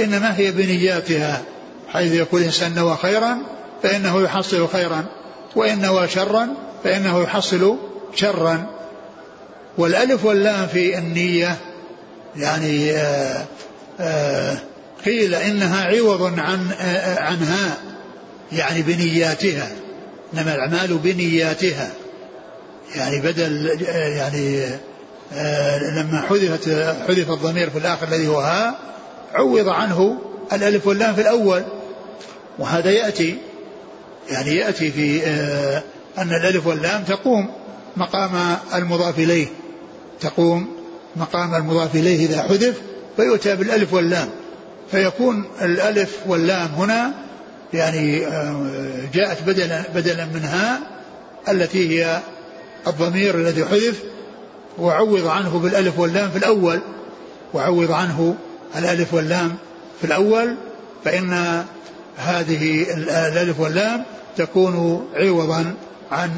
إنما 0.00 0.38
هي 0.38 0.50
بنياتها. 0.50 1.42
حيث 1.88 2.12
يقول 2.12 2.40
الإنسان 2.40 2.74
نوى 2.74 2.96
خيرا 3.02 3.38
فإنه 3.82 4.22
يحصل 4.22 4.68
خيرا 4.68 5.04
وإن 5.56 5.80
نوى 5.80 6.08
شرا 6.08 6.48
فإنه 6.84 7.22
يحصل 7.22 7.76
شرا. 8.14 8.66
والألف 9.78 10.24
واللام 10.24 10.66
في 10.66 10.98
النية 10.98 11.56
يعني 12.36 12.92
آه، 12.92 13.44
آآ 14.00 14.56
قيل 15.04 15.34
إنها 15.34 15.84
عوض 15.84 16.22
عن 16.22 16.72
عنها 17.18 17.76
يعني 18.52 18.82
بنياتها. 18.82 19.68
إنما 20.34 20.54
الأعمال 20.54 20.98
بنياتها. 20.98 21.90
يعني 22.94 23.20
بدل 23.20 23.82
يعني 23.92 24.66
لما 25.96 26.22
حذفت 26.28 26.68
حذف 27.08 27.30
الضمير 27.30 27.70
في 27.70 27.78
الآخر 27.78 28.08
الذي 28.08 28.26
هو 28.26 28.40
ها 28.40 28.78
عوض 29.34 29.68
عنه 29.68 30.18
الألف 30.52 30.86
واللام 30.86 31.14
في 31.14 31.20
الأول. 31.20 31.62
وهذا 32.58 32.90
يأتي 32.90 33.36
يعني 34.30 34.56
يأتي 34.56 34.90
في 34.90 35.26
أن 36.18 36.34
الألف 36.34 36.66
واللام 36.66 37.02
تقوم 37.02 37.50
مقام 37.96 38.56
المضاف 38.74 39.18
إليه. 39.18 39.46
تقوم 40.20 40.81
مقام 41.16 41.54
المضاف 41.54 41.94
إليه 41.94 42.26
إذا 42.26 42.42
حذف 42.42 42.80
فيؤتى 43.16 43.56
بالألف 43.56 43.92
واللام. 43.92 44.28
فيكون 44.90 45.44
الألف 45.62 46.18
واللام 46.26 46.68
هنا 46.68 47.12
يعني 47.74 48.26
آه، 48.26 48.66
جاءت 49.14 49.42
بدلا 49.42 49.82
بدلا 49.94 50.26
منها 50.34 50.80
التي 51.48 51.88
هي 51.88 52.20
الضمير 52.86 53.34
الذي 53.34 53.64
حذف 53.64 54.02
وعوض 54.78 55.26
عنه 55.26 55.58
بالألف 55.58 55.98
واللام 55.98 56.30
في 56.30 56.38
الأول 56.38 56.80
وعوض 57.54 57.92
عنه 57.92 58.34
الألف 58.76 59.14
واللام 59.14 59.54
في 60.00 60.06
الأول. 60.06 60.54
فإن 61.04 61.64
هذه 62.16 62.82
الألف 62.96 63.60
واللام 63.60 64.04
تكون 64.36 65.06
عوضا 65.14 65.74
عن 66.12 66.30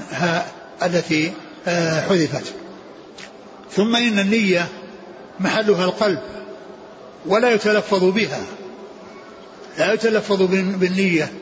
التي 0.82 1.32
آه، 1.68 2.00
حذفت. 2.00 2.54
ثم 3.76 3.96
إن 3.96 4.18
النية 4.18 4.68
محلها 5.40 5.84
القلب 5.84 6.18
ولا 7.26 7.50
يتلفظ 7.50 8.04
بها. 8.04 8.40
لا 9.78 9.92
يتلفظ 9.92 10.42
بالنية 10.52 11.32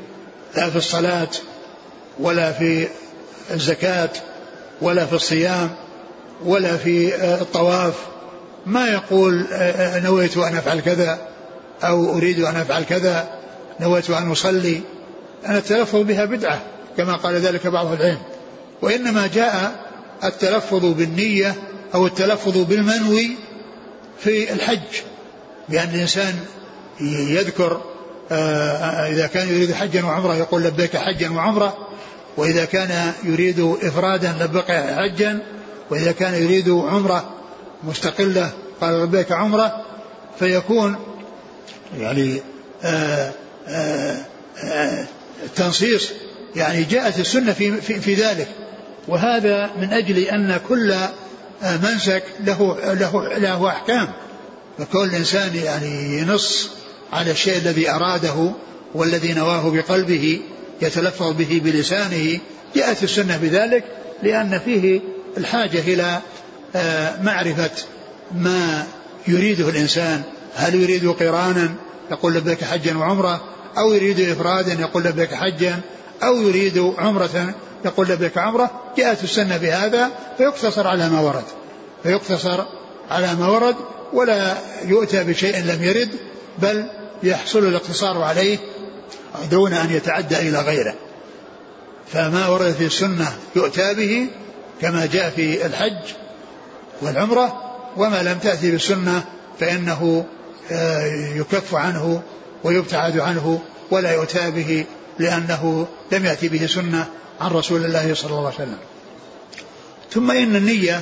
لا 0.57 0.71
في 0.71 0.77
الصلاة 0.77 1.29
ولا 2.19 2.53
في 2.53 2.89
الزكاة 3.51 4.11
ولا 4.83 5.07
في 5.07 5.13
الصيام 5.13 5.71
ولا 6.45 6.77
في 6.77 7.15
آه، 7.15 7.41
الطواف. 7.41 7.95
ما 8.67 8.87
يقول 8.87 9.47
آه، 9.53 9.57
آه، 9.57 10.01
نويت 10.01 10.37
أن 10.37 10.57
أفعل 10.57 10.81
كذا 10.81 11.19
أو 11.83 12.17
أريد 12.17 12.41
أن 12.41 12.57
أفعل 12.57 12.83
كذا 12.85 13.29
نويت 13.81 14.11
أن 14.11 14.31
أصلي. 14.31 14.81
أن 15.47 15.57
التلفظ 15.57 16.01
بها 16.01 16.25
بدعة 16.25 16.63
كما 16.97 17.17
قال 17.17 17.35
ذلك 17.35 17.67
بعض 17.67 17.93
العلم. 17.93 18.23
وإنما 18.83 19.27
جاء 19.27 19.73
التلفظ 20.25 20.85
بالنية 20.85 21.55
أو 21.95 22.07
التلفظ 22.07 22.59
بالمنوي 22.59 23.37
في 24.19 24.53
الحج. 24.53 25.01
بأن 25.69 25.89
الإنسان 25.95 26.35
يذكر 27.01 27.81
إذا 29.11 29.27
كان 29.27 29.49
يريد 29.49 29.73
حجا 29.73 30.05
وعمرة 30.05 30.37
يقول 30.37 30.63
لبيك 30.63 30.97
حجا 30.97 31.31
وعمرة 31.31 31.89
وإذا 32.37 32.65
كان 32.65 33.13
يريد 33.25 33.61
إفرادا 33.83 34.35
لبيك 34.41 34.73
حجا 34.73 35.39
وإذا 35.91 36.13
كان 36.13 36.35
يريد 36.43 36.69
عمرة 36.69 37.31
مستقلة 37.85 38.51
قال 38.81 39.03
لبيك 39.03 39.33
عمرة 39.33 39.85
فيكون 40.39 40.97
يعني 41.99 42.41
آآ 42.83 43.33
آآ 43.69 44.17
آآ 44.65 45.07
تنصيص 45.57 46.11
يعني 46.57 46.83
جاءت 46.83 47.21
السنة 47.21 47.53
في, 47.53 47.81
في, 47.81 48.01
في 48.01 48.15
ذلك. 48.15 48.49
وهذا 49.09 49.71
من 49.81 49.93
أجل 49.93 50.19
أن 50.19 50.61
كل 50.69 50.95
منسك 51.63 52.23
له, 52.41 52.77
له, 52.95 53.39
له 53.39 53.69
أحكام. 53.69 54.13
فكل 54.79 55.15
إنسان 55.15 55.57
يعني 55.57 56.19
ينص 56.19 56.71
على 57.13 57.31
الشيء 57.31 57.57
الذي 57.57 57.91
أراده 57.91 58.53
والذي 58.95 59.33
نواه 59.33 59.71
بقلبه 59.71 60.41
يتلفظ 60.83 61.33
به 61.33 61.61
بلسانه. 61.65 62.39
جاءت 62.77 63.03
السنة 63.03 63.37
بذلك 63.37 63.85
لأن 64.23 64.61
فيه 64.65 65.01
الحاجة 65.37 65.79
إلى 65.79 66.21
آه، 66.77 67.23
معرفة 67.23 67.71
ما 68.35 68.87
يريده 69.29 69.69
الإنسان. 69.69 70.23
هل 70.55 70.75
يريد 70.75 71.09
قرانا 71.09 71.75
يقول 72.11 72.35
لبيك 72.35 72.65
حجا 72.65 72.97
وعمرة 72.97 73.41
أو 73.79 73.93
يريد 73.93 74.21
إفرادا 74.21 74.73
يقول 74.73 75.05
لبيك 75.05 75.35
حجا 75.35 75.81
أو 76.23 76.43
يريد 76.43 76.93
عمرة 76.99 77.55
يقول 77.85 78.09
لبيك 78.09 78.39
عمرة 78.39 78.71
جاءت 78.97 79.25
السنة 79.25 79.57
بهذا 79.57 80.11
فيقتصر 80.39 80.87
على 80.87 81.09
ما 81.09 81.21
ورد. 81.21 81.45
فيقتصر 82.03 82.65
على 83.11 83.35
ما 83.35 83.49
ورد 83.49 83.77
ولا 84.13 84.55
يؤتى 84.85 85.25
بشيء 85.25 85.65
لم 85.65 85.83
يرد 85.83 86.11
بل 86.59 86.87
يحصل 87.23 87.59
الاقتصار 87.59 88.23
عليه 88.23 88.59
دون 89.51 89.73
أن 89.73 89.91
يتعدى 89.91 90.37
إلى 90.37 90.59
غيره. 90.59 90.95
فما 92.13 92.49
ورد 92.49 92.73
في 92.73 92.87
السنة 92.87 93.33
يؤتى 93.57 93.95
به 93.95 94.29
كما 94.81 95.07
جاء 95.07 95.31
في 95.31 95.67
الحج 95.67 96.15
والعمرة 97.03 97.73
وما 97.97 98.23
لم 98.23 98.39
تأتي 98.39 98.71
بالسنة 98.71 99.25
فإنه 99.61 100.25
آه، 100.73 101.07
يكف 101.37 101.75
عنه 101.75 102.23
ويبتعد 102.65 103.19
عنه 103.19 103.61
ولا 103.91 104.13
يؤتى 104.13 104.51
به 104.51 104.85
لأنه 105.19 105.87
لم 106.13 106.25
يأتي 106.25 106.49
به 106.49 106.67
سنة 106.67 107.07
عن 107.43 107.51
رسول 107.51 107.85
الله 107.85 108.15
صلى 108.15 108.31
الله 108.31 108.47
عليه 108.47 108.55
وسلم. 108.55 108.79
ثم 110.11 110.31
إن 110.31 110.57
النية 110.57 111.01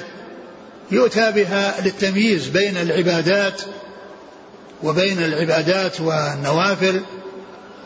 يؤتى 0.90 1.32
بها 1.32 1.80
للتمييز 1.80 2.48
بين 2.48 2.76
العبادات 2.76 3.62
وبين 4.82 5.24
العبادات 5.24 6.00
والنوافل 6.00 7.00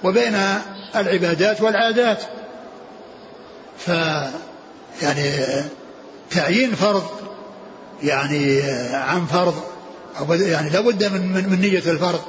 وبين 0.04 0.36
العبادات 0.96 1.60
والعادات. 1.60 2.22
ف 3.78 3.88
يعني 5.02 5.30
تعيين 6.30 6.74
فرض 6.74 7.04
يعني 8.02 8.62
عن 8.92 9.26
فرض 9.26 9.54
أو 10.18 10.34
يعني 10.34 10.70
لابد 10.70 11.04
من, 11.04 11.32
من, 11.32 11.48
من 11.48 11.60
نية 11.60 11.90
الفرض. 11.90 12.20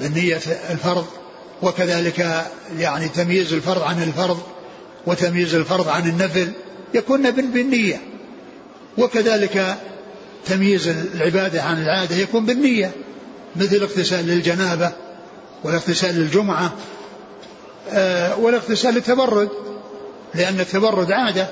من 0.00 0.12
نية 0.12 0.40
الفرض. 0.70 1.06
وكذلك 1.62 2.46
يعني 2.78 3.08
تمييز 3.08 3.52
الفرض 3.52 3.82
عن 3.82 4.02
الفرض. 4.02 4.42
وتمييز 5.06 5.54
الفرض 5.54 5.88
عن 5.88 6.08
النفل 6.08 6.52
يكون 6.94 7.30
بالنية. 7.30 8.00
وكذلك 8.98 9.76
تمييز 10.46 10.88
العبادة 10.88 11.62
عن 11.62 11.82
العادة 11.82 12.16
يكون 12.16 12.46
بالنية 12.46 12.90
مثل 13.56 13.76
اغتسال 13.76 14.26
للجنابة 14.26 14.92
والاغتسال 15.64 16.14
للجمعة 16.14 16.72
آه، 17.90 18.38
والاغتسال 18.38 18.94
للتبرد 18.94 19.48
لأن 20.34 20.60
التبرد 20.60 21.12
عادة 21.12 21.46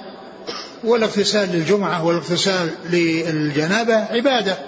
والاغتسال 0.84 1.48
للجمعة 1.52 2.04
والاغتسال 2.04 2.70
للجنابة 2.90 3.94
عبادة. 3.94 4.58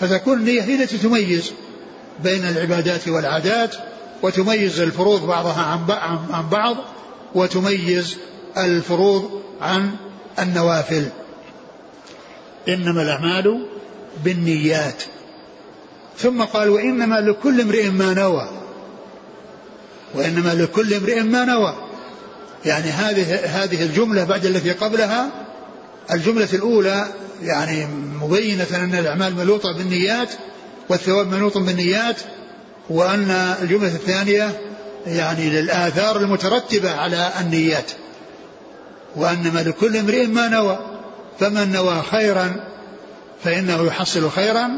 فتكون 0.00 0.38
النية 0.38 0.62
هي 0.62 0.82
التي 0.82 0.98
تميز 0.98 1.52
بين 2.24 2.44
العبادات 2.44 3.08
والعادات 3.08 3.74
وتميز 4.22 4.80
الفروض 4.80 5.26
بعضها 5.26 5.80
عن 6.32 6.48
بعض 6.48 6.76
وتميز 7.34 8.16
الفروض 8.56 9.42
عن 9.60 9.90
النوافل. 10.38 11.08
إنما 12.68 13.02
الأعمال 13.02 13.66
بالنيات. 14.24 15.02
ثم 16.18 16.42
قال 16.42 16.68
وإنما 16.68 17.20
لكل 17.20 17.60
امرئ 17.60 17.90
ما 17.90 18.14
نوى. 18.14 18.48
وإنما 20.14 20.54
لكل 20.54 20.94
امرئ 20.94 21.20
ما 21.20 21.44
نوى. 21.44 21.74
يعني 22.64 22.90
هذه 22.90 23.34
هذه 23.44 23.82
الجملة 23.82 24.24
بعد 24.24 24.46
التي 24.46 24.72
قبلها 24.72 25.30
الجملة 26.10 26.48
الأولى 26.52 27.06
يعني 27.42 27.86
مبينة 28.20 28.66
أن 28.74 28.94
الأعمال 28.94 29.34
ملوطة 29.36 29.72
بالنيات 29.72 30.28
والثواب 30.88 31.34
منوط 31.34 31.58
بالنيات 31.58 32.16
وأن 32.90 33.30
الجملة 33.62 33.94
الثانية 33.94 34.60
يعني 35.06 35.50
للآثار 35.50 36.16
المترتبة 36.16 36.90
على 36.90 37.30
النيات 37.40 37.90
وأنما 39.16 39.60
لكل 39.60 39.96
امرئ 39.96 40.26
ما 40.26 40.48
نوى 40.48 40.78
فمن 41.40 41.72
نوى 41.72 42.02
خيرا 42.10 42.64
فإنه 43.44 43.86
يحصل 43.86 44.30
خيرا 44.30 44.70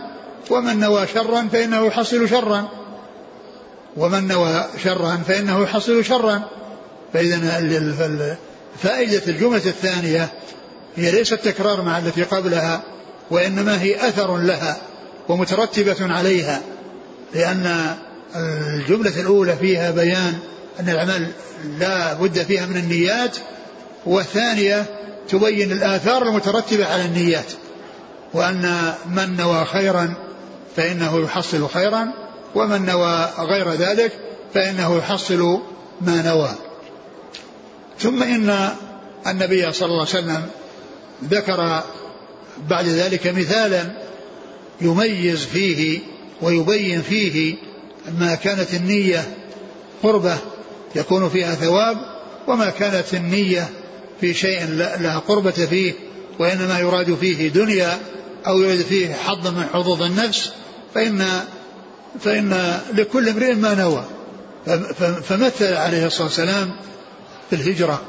ومن 0.50 0.80
نوى 0.80 1.06
شرا 1.06 1.48
فإنه 1.52 1.86
يحصل 1.86 2.28
شرا 2.28 2.68
ومن 3.96 4.28
نوى 4.28 4.64
شرا 4.84 5.22
فإنه 5.28 5.62
يحصل 5.62 6.04
شرا. 6.04 6.42
فإذا 7.12 8.36
فائدة 8.82 9.22
الجملة 9.28 9.56
الثانية 9.56 10.28
هي 10.96 11.10
ليست 11.10 11.34
تكرار 11.34 11.82
مع 11.82 11.98
التي 11.98 12.22
قبلها 12.22 12.82
وإنما 13.30 13.82
هي 13.82 14.08
أثر 14.08 14.36
لها 14.36 14.76
ومترتبة 15.28 16.14
عليها 16.14 16.60
لأن 17.34 17.96
الجملة 18.36 19.20
الأولى 19.20 19.56
فيها 19.56 19.90
بيان 19.90 20.38
أن 20.80 20.88
الأعمال 20.88 21.28
لا 21.78 22.14
بد 22.14 22.42
فيها 22.42 22.66
من 22.66 22.76
النيات 22.76 23.36
والثانية 24.06 24.86
تبين 25.28 25.72
الآثار 25.72 26.22
المترتبة 26.22 26.86
على 26.86 27.04
النيات 27.04 27.52
وأن 28.34 28.94
من 29.06 29.36
نوى 29.36 29.64
خيرا 29.64 30.14
فإنه 30.76 31.20
يحصل 31.20 31.68
خيرا 31.68 32.08
ومن 32.54 32.86
نوى 32.86 33.28
غير 33.38 33.72
ذلك 33.72 34.12
فإنه 34.54 34.96
يحصل 34.96 35.60
ما 36.00 36.22
نوى. 36.22 36.50
ثم 37.98 38.22
إن 38.22 38.68
النبي 39.26 39.72
صلى 39.72 39.86
الله 39.86 40.06
عليه 40.06 40.18
وسلم 40.18 40.46
ذكر 41.24 41.82
بعد 42.68 42.86
ذلك 42.86 43.26
مثالا 43.26 43.92
يميز 44.80 45.44
فيه 45.44 46.00
ويبين 46.42 47.02
فيه 47.02 47.56
ما 48.18 48.34
كانت 48.34 48.74
النية 48.74 49.34
قربة 50.02 50.36
يكون 50.96 51.28
فيها 51.28 51.54
ثواب 51.54 51.96
وما 52.46 52.70
كانت 52.70 53.14
النية 53.14 53.70
في 54.20 54.34
شيء 54.34 54.66
لا 55.00 55.18
قربة 55.18 55.50
فيه 55.50 55.92
وإنما 56.38 56.78
يراد 56.78 57.14
فيه 57.14 57.48
دنيا 57.48 57.98
أو 58.46 58.60
يراد 58.60 58.82
فيه 58.82 59.14
حظ 59.14 59.46
من 59.46 59.64
حظوظ 59.72 60.02
النفس 60.02 60.52
فإن 60.94 61.26
فإن 62.20 62.80
لكل 62.94 63.28
امرئ 63.28 63.54
ما 63.54 63.74
نوى. 63.74 64.04
فمثل 65.22 65.74
عليه 65.74 66.06
الصلاة 66.06 66.26
والسلام 66.26 66.76
في 67.50 67.56
الهجرة 67.56 68.02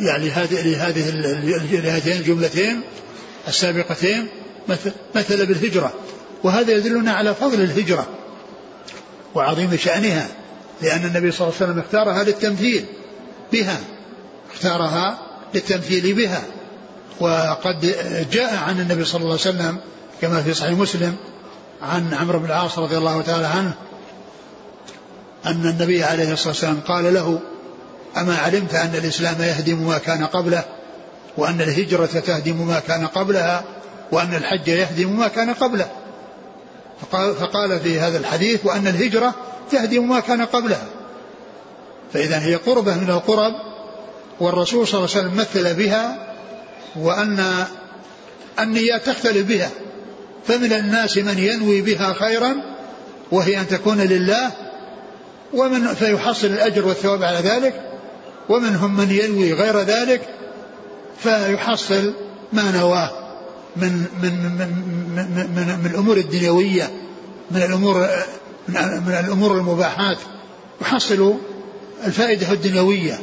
يعني 0.00 0.30
هذه 0.30 0.62
لهذه 0.62 1.10
لهاتين 1.72 2.12
الجملتين 2.12 2.80
السابقتين 3.48 4.28
مثل, 4.68 4.92
مثل 5.14 5.46
بالهجرة. 5.46 5.92
وهذا 6.44 6.72
يدلنا 6.72 7.12
على 7.12 7.34
فضل 7.34 7.60
الهجرة 7.60 8.06
وعظيم 9.34 9.76
شأنها 9.76 10.28
لأن 10.82 11.04
النبي 11.04 11.32
صلى 11.32 11.48
الله 11.48 11.58
عليه 11.60 11.70
وسلم 11.70 11.78
اختارها 11.78 12.24
للتمثيل 12.24 12.84
بها 13.52 13.80
اختارها 14.54 15.18
للتمثيل 15.54 16.14
بها. 16.14 16.42
وقد 17.20 17.94
جاء 18.32 18.56
عن 18.56 18.80
النبي 18.80 19.04
صلى 19.04 19.20
الله 19.20 19.38
عليه 19.40 19.40
وسلم 19.40 19.78
كما 20.20 20.42
في 20.42 20.54
صحيح 20.54 20.78
مسلم 20.78 21.16
عن 21.82 22.14
عمرو 22.14 22.38
بن 22.38 22.44
العاص 22.44 22.78
رضي 22.78 22.98
الله 22.98 23.22
تعالى 23.22 23.46
عنه 23.46 23.74
أن 25.46 25.66
النبي 25.66 26.04
عليه 26.04 26.32
الصلاة 26.32 26.48
والسلام 26.48 26.80
قال 26.80 27.14
له 27.14 27.40
أما 28.16 28.36
علمت 28.36 28.74
أن 28.74 28.94
الإسلام 28.94 29.42
يهدم 29.42 29.78
ما 29.78 29.98
كان 29.98 30.24
قبله 30.24 30.64
وأن 31.36 31.60
الهجرة 31.60 32.06
تهدم 32.06 32.66
ما 32.66 32.80
كان 32.80 33.06
قبلها 33.06 33.64
وأن 34.12 34.34
الحج 34.34 34.68
يهدم 34.68 35.18
ما 35.18 35.28
كان 35.28 35.54
قبله؟ 35.54 35.90
فقال, 37.40 37.80
في 37.80 38.00
هذا 38.00 38.18
الحديث 38.18 38.66
وأن 38.66 38.86
الهجرة 38.86 39.34
تهدم 39.70 40.08
ما 40.08 40.20
كان 40.20 40.42
قبلها. 40.42 40.86
فإذا 42.12 42.38
هي 42.38 42.54
قربة 42.54 42.94
من 42.94 43.10
القرب 43.10 43.52
والرسول 44.40 44.86
صلى 44.86 44.98
الله 44.98 45.10
عليه 45.16 45.26
وسلم 45.26 45.36
مثل 45.36 45.74
بها 45.74 46.34
وأن 46.96 47.64
النيات 48.60 49.06
تختلف 49.06 49.46
بها. 49.46 49.70
فمن 50.46 50.72
الناس 50.72 51.18
من 51.18 51.38
ينوي 51.38 51.80
بها 51.80 52.12
خيرا 52.12 52.56
وهي 53.32 53.60
أن 53.60 53.68
تكون 53.68 54.00
لله 54.00 54.50
ومن 55.54 55.94
فيحصل 55.94 56.46
الأجر 56.46 56.86
والثواب 56.86 57.22
على 57.22 57.38
ذلك 57.38 57.82
ومنهم 58.48 58.96
من 58.96 59.10
ينوي 59.10 59.52
غير 59.52 59.80
ذلك 59.80 60.20
فيحصل 61.18 62.14
ما 62.52 62.70
نواه. 62.70 63.17
من 63.80 64.04
من 64.22 64.32
من 64.32 64.68
من, 65.16 65.50
من, 65.56 65.78
من 65.84 65.90
الأمور 65.90 66.16
الدنيوية 66.16 66.90
من 67.50 67.62
الأمور 67.62 68.08
من 68.68 69.16
الأمور 69.24 69.58
المباحات 69.58 70.18
يحصل 70.82 71.34
الفائدة 72.06 72.52
الدنيوية. 72.52 73.20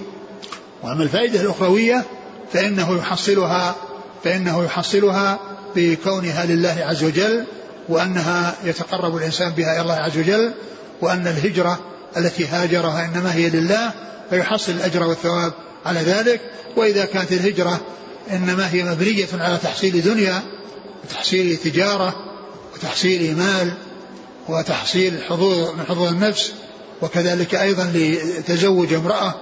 وأما 0.84 1.04
الفائدة 1.04 1.42
الأخروية 1.42 2.04
فإنه 2.54 2.98
يحصلها 2.98 3.76
فإنه 4.24 4.64
يحصلها 4.64 5.40
بكونها 5.76 6.46
لله 6.46 6.78
عز 6.80 7.04
وجل 7.04 7.46
وأنها 7.90 8.56
يتقرب 8.64 9.18
الإنسان 9.18 9.50
بها 9.50 9.74
إلى 9.74 9.82
الله 9.82 9.94
عز 9.94 10.18
وجل 10.18 10.54
وأن 11.02 11.28
الهجرة 11.28 11.80
التي 12.18 12.48
هاجرها 12.48 13.06
إنما 13.06 13.34
هي 13.34 13.50
لله 13.50 13.92
فيحصل 14.30 14.72
الأجر 14.72 15.04
والثواب 15.04 15.54
على 15.86 16.00
ذلك. 16.00 16.42
وإذا 16.78 17.06
كانت 17.06 17.32
الهجرة 17.32 17.82
إنما 18.32 18.74
هي 18.74 18.84
مبنية 18.84 19.28
على 19.34 19.58
تحصيل 19.58 20.02
دنيا 20.02 20.42
وتحصيل 21.04 21.58
تجارة 21.58 22.16
وتحصيل 22.76 23.38
مال 23.38 23.74
وتحصيل 24.50 25.24
حظوظ 25.30 25.70
من 25.78 25.84
حظوظ 25.86 26.08
النفس 26.08 26.52
وكذلك 27.02 27.56
أيضا 27.56 27.92
لتزوج 27.94 28.94
امرأة 28.94 29.36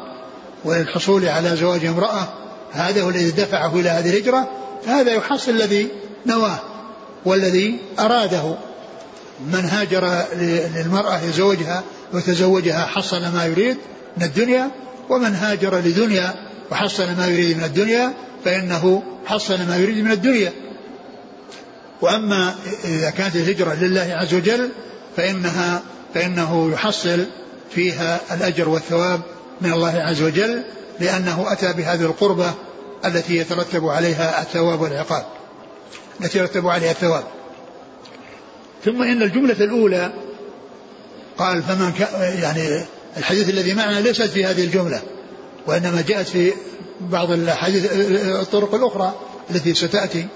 وللحصول 0.66 1.26
على 1.26 1.56
زواج 1.56 1.86
امرأة. 1.86 2.34
هذا 2.72 3.04
هو 3.04 3.10
الذي 3.10 3.32
دفعه 3.32 3.80
إلى 3.80 3.90
هذه 3.90 4.10
الهجرة. 4.10 4.50
فهذا 4.86 5.12
يحصل 5.12 5.52
الذي 5.52 5.88
نواه 6.26 6.60
والذي 7.26 7.80
أراده. 8.00 8.56
من 9.40 9.66
هاجر 9.66 10.24
للمرأة 10.76 11.22
يزوجها 11.22 11.84
وتزوجها 12.14 12.86
حصل 12.86 13.22
ما 13.22 13.46
يريد 13.46 13.78
من 14.18 14.24
الدنيا 14.24 14.72
ومن 15.10 15.36
هاجر 15.36 15.78
لدنيا 15.78 16.34
وحصل 16.72 17.06
ما 17.18 17.28
يريد 17.28 17.58
من 17.58 17.64
الدنيا 17.64 18.14
فإنه 18.46 19.04
حصل 19.26 19.58
ما 19.68 19.78
يريد 19.78 20.04
من 20.04 20.12
الدنيا. 20.12 20.52
وأما 22.02 22.56
إذا 22.86 23.10
كانت 23.10 23.36
الهجرة 23.36 23.74
لله 23.74 24.16
عز 24.22 24.34
وجل 24.34 24.70
فإنها 25.18 25.82
فإنه 26.14 26.72
يحصل 26.74 27.26
فيها 27.72 28.20
الأجر 28.32 28.70
والثواب 28.70 29.22
من 29.62 29.74
الله 29.74 29.98
عز 29.98 30.22
وجل 30.22 30.64
لأنه 31.00 31.46
أتى 31.52 31.74
بهذه 31.74 32.02
القربة 32.02 32.54
التي 33.06 33.38
يترتب 33.38 33.88
عليها 33.88 34.42
الثواب 34.42 34.82
والعقاب. 34.82 35.26
التي 36.22 36.38
يترتب 36.38 36.68
عليها 36.68 36.92
الثواب. 36.92 37.24
ثم 38.86 39.04
إن 39.04 39.22
الجملة 39.22 39.54
الأولى 39.60 40.14
قال 41.38 41.64
فمن 41.64 41.92
يعني 42.42 42.86
الحديث 43.18 43.50
الذي 43.50 43.74
معنا 43.74 44.02
ليست 44.02 44.22
في 44.22 44.46
هذه 44.46 44.64
الجملة. 44.64 45.02
وإنما 45.68 46.04
جاءت 46.08 46.28
في 46.28 46.54
بعض 47.02 47.32
الحديث 47.32 47.92
الطرق 48.42 48.76
الأخرى 48.76 49.14
التي 49.50 49.74
ستأتي. 49.74 50.28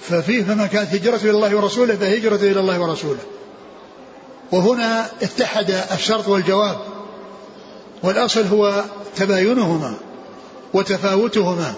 ففيه 0.00 0.42
فمن 0.42 0.66
كانت 0.66 0.94
هجرته 0.94 1.22
إلى 1.22 1.30
الله 1.30 1.56
ورسوله 1.56 1.96
فهجرته 1.96 2.50
إلى 2.50 2.60
الله 2.60 2.80
ورسوله. 2.80 3.18
وهنا 4.52 5.06
اتحد 5.22 5.70
الشرط 5.92 6.28
والجواب. 6.28 6.78
والأصل 8.02 8.46
هو 8.46 8.84
تباينهما 9.16 9.94
وتفاوتهما. 10.74 11.74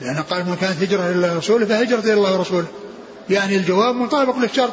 لأن 0.00 0.22
قال 0.22 0.46
من 0.46 0.56
كانت 0.60 0.82
هجرة 0.82 1.02
إلى 1.02 1.12
الله 1.12 1.34
ورسوله 1.34 1.66
فهجرته 1.66 2.04
إلى 2.04 2.14
الله 2.14 2.38
ورسوله. 2.38 2.66
يعني 3.30 3.56
الجواب 3.56 3.94
مطابق 3.94 4.36
للشرط 4.36 4.72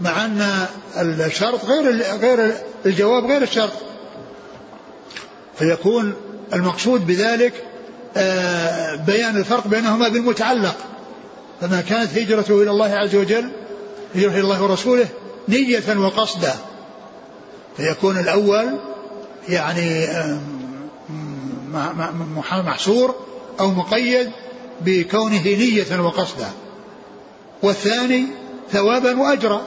مع 0.00 0.24
أن 0.24 0.66
الشرط 0.96 1.64
غير 1.64 2.02
غير 2.02 2.54
الجواب 2.86 3.26
غير 3.26 3.42
الشرط. 3.42 3.72
فيكون 5.58 6.14
المقصود 6.52 7.06
بذلك 7.06 7.52
آه، 8.16 8.94
بيان 8.94 9.36
الفرق 9.36 9.66
بينهما 9.66 10.08
بالمتعلق. 10.08 10.76
فما 11.60 11.80
كانت 11.80 12.18
هجرته 12.18 12.62
إلى 12.62 12.70
الله 12.70 12.94
عز 12.94 13.16
وجل 13.16 13.50
هجرة 14.14 14.30
إلى 14.30 14.40
الله 14.40 14.62
ورسوله 14.62 15.08
نية 15.48 15.98
وقصدا. 15.98 16.54
فيكون 17.76 18.18
الأول 18.18 18.78
يعني 19.48 20.06
محصور 22.52 23.14
أو 23.60 23.70
مقيد 23.70 24.30
بكونه 24.80 25.42
نية 25.42 26.00
وقصدا. 26.00 26.50
والثاني 27.62 28.26
ثوابا 28.72 29.20
وأجرا. 29.20 29.62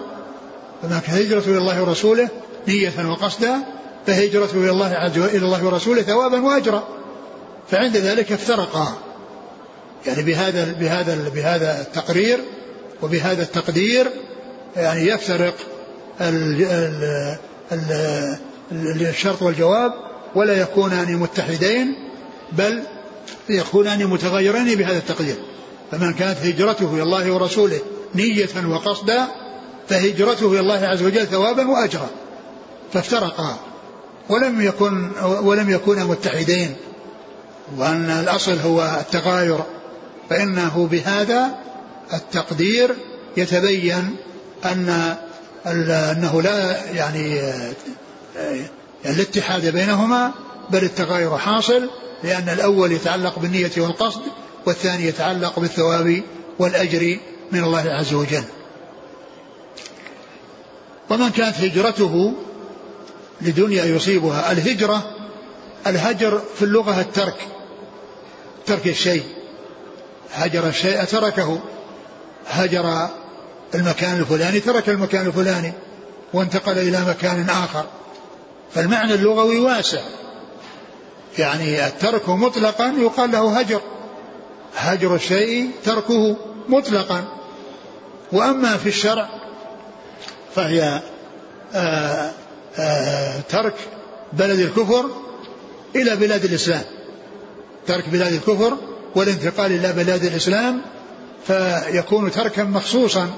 فما 0.82 0.99
كان 0.99 1.15
هجرته 1.15 1.49
إلى 1.49 1.58
الله 1.58 1.82
ورسوله 1.82 2.30
نية 2.67 3.10
وقصدا 3.10 3.63
فهجرته 4.08 4.58
إلى 4.58 4.72
الله 4.72 4.94
عز 4.94 5.18
وجل 5.18 5.30
إلى 5.30 5.46
الله 5.46 5.66
ورسوله 5.66 6.02
ثوابا 6.02 6.42
وأجرا. 6.42 6.88
فعند 7.72 7.98
ذلك 7.98 8.32
افترقا. 8.32 8.94
يعني 10.08 10.24
بهذا 10.24 10.76
بهذا 10.80 11.30
بهذا 11.30 11.82
التقرير 11.82 12.40
وبهذا 13.02 13.44
التقدير 13.44 14.08
يعني 14.76 15.08
يفترق 15.08 15.54
الشرط 19.02 19.42
والجواب 19.42 19.94
ولا 20.36 20.62
يكونان 20.62 21.18
متحدين 21.18 21.96
بل 22.52 22.84
يكونان 23.50 24.08
متغيرين 24.08 24.76
بهذا 24.76 24.98
التقدير. 24.98 25.36
فمن 25.92 26.14
كانت 26.14 26.38
هجرته 26.40 26.94
إلى 26.94 27.04
الله 27.04 27.32
ورسوله 27.32 27.80
نية 28.16 28.68
وقصدا 28.68 29.28
فهجرته 29.90 30.52
إلى 30.52 30.60
الله 30.60 30.88
عز 30.88 31.04
وجل 31.04 31.28
ثوابا 31.28 31.68
واجرا. 31.68 32.10
فافترقا. 32.94 33.70
ولم 34.32 34.62
يكن 34.62 35.12
ولم 35.24 35.70
يكونا 35.70 36.04
متحدين 36.04 36.76
وأن 37.78 38.10
الأصل 38.10 38.58
هو 38.60 38.98
التغاير 39.00 39.60
فإنه 40.30 40.88
بهذا 40.91 41.56
التقدير 42.13 42.96
يتبين 43.38 44.15
أن 44.65 45.15
أنه 45.65 46.41
لا 46.41 46.86
يعني, 46.91 47.36
يعني 47.36 48.65
الاتحاد 49.06 49.65
بينهما 49.65 50.32
بل 50.70 50.84
التغاير 50.84 51.38
حاصل 51.38 51.89
لأن 52.24 52.50
الأول 52.50 52.91
يتعلق 52.91 53.39
بالنية 53.39 53.72
والقصد 53.78 54.22
والثاني 54.66 55.05
يتعلق 55.05 55.60
بالثواب 55.60 56.22
والأجر 56.60 57.18
من 57.51 57.64
الله 57.64 57.91
عز 57.91 58.14
وجل. 58.14 58.43
ومن 61.10 61.30
كانت 61.30 61.58
هجرته 61.58 62.34
لدنيا 63.42 63.86
يصيبها. 63.86 64.52
الهجرة 64.52 65.16
الهجر 65.88 66.42
في 66.56 66.62
اللغة 66.66 67.02
الترك 67.02 67.48
ترك 68.66 68.88
الشيء. 68.88 69.24
هجر 70.34 70.68
الشيء 70.68 71.04
تركه. 71.04 71.60
هجر 72.48 73.10
المكان 73.76 74.20
الفلاني 74.20 74.60
ترك 74.60 74.89
المكان 74.89 75.26
الفلاني 75.26 75.74
وانتقل 76.34 76.78
إلى 76.78 77.02
مكان 77.08 77.50
آخر. 77.50 77.86
فالمعنى 78.74 79.14
اللغوي 79.14 79.60
واسع. 79.60 80.02
يعني 81.39 81.88
الترك 81.88 82.30
مطلقا 82.30 82.94
يقال 82.98 83.32
له 83.32 83.60
هجر. 83.60 83.82
هجر 84.76 85.16
الشيء 85.16 85.72
تركه 85.84 86.38
مطلقا. 86.70 87.24
وأما 88.32 88.78
في 88.78 88.89
الشرع 88.89 89.30
فهي 90.56 91.02
آه، 91.74 92.32
ترك 93.49 93.74
بلد 94.34 94.59
الكفر 94.59 95.05
إلى 95.95 96.15
بلاد 96.15 96.45
الإسلام. 96.45 96.84
ترك 97.88 98.09
بلاد 98.09 98.34
الكفر 98.34 98.78
والانتقال 99.15 99.72
إلى 99.72 99.93
بلاد 99.93 100.24
الإسلام 100.24 100.82
فيكون 101.47 102.32
تركا 102.32 102.63
مخصوصا 102.63 103.30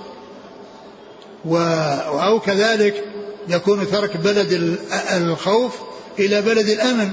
أو 1.45 2.39
كذلك 2.39 3.03
يكون 3.49 3.91
ترك 3.91 4.17
بلد 4.17 4.77
الخوف 5.11 5.73
إلى 6.19 6.41
بلد 6.41 6.69
الأمن. 6.69 7.11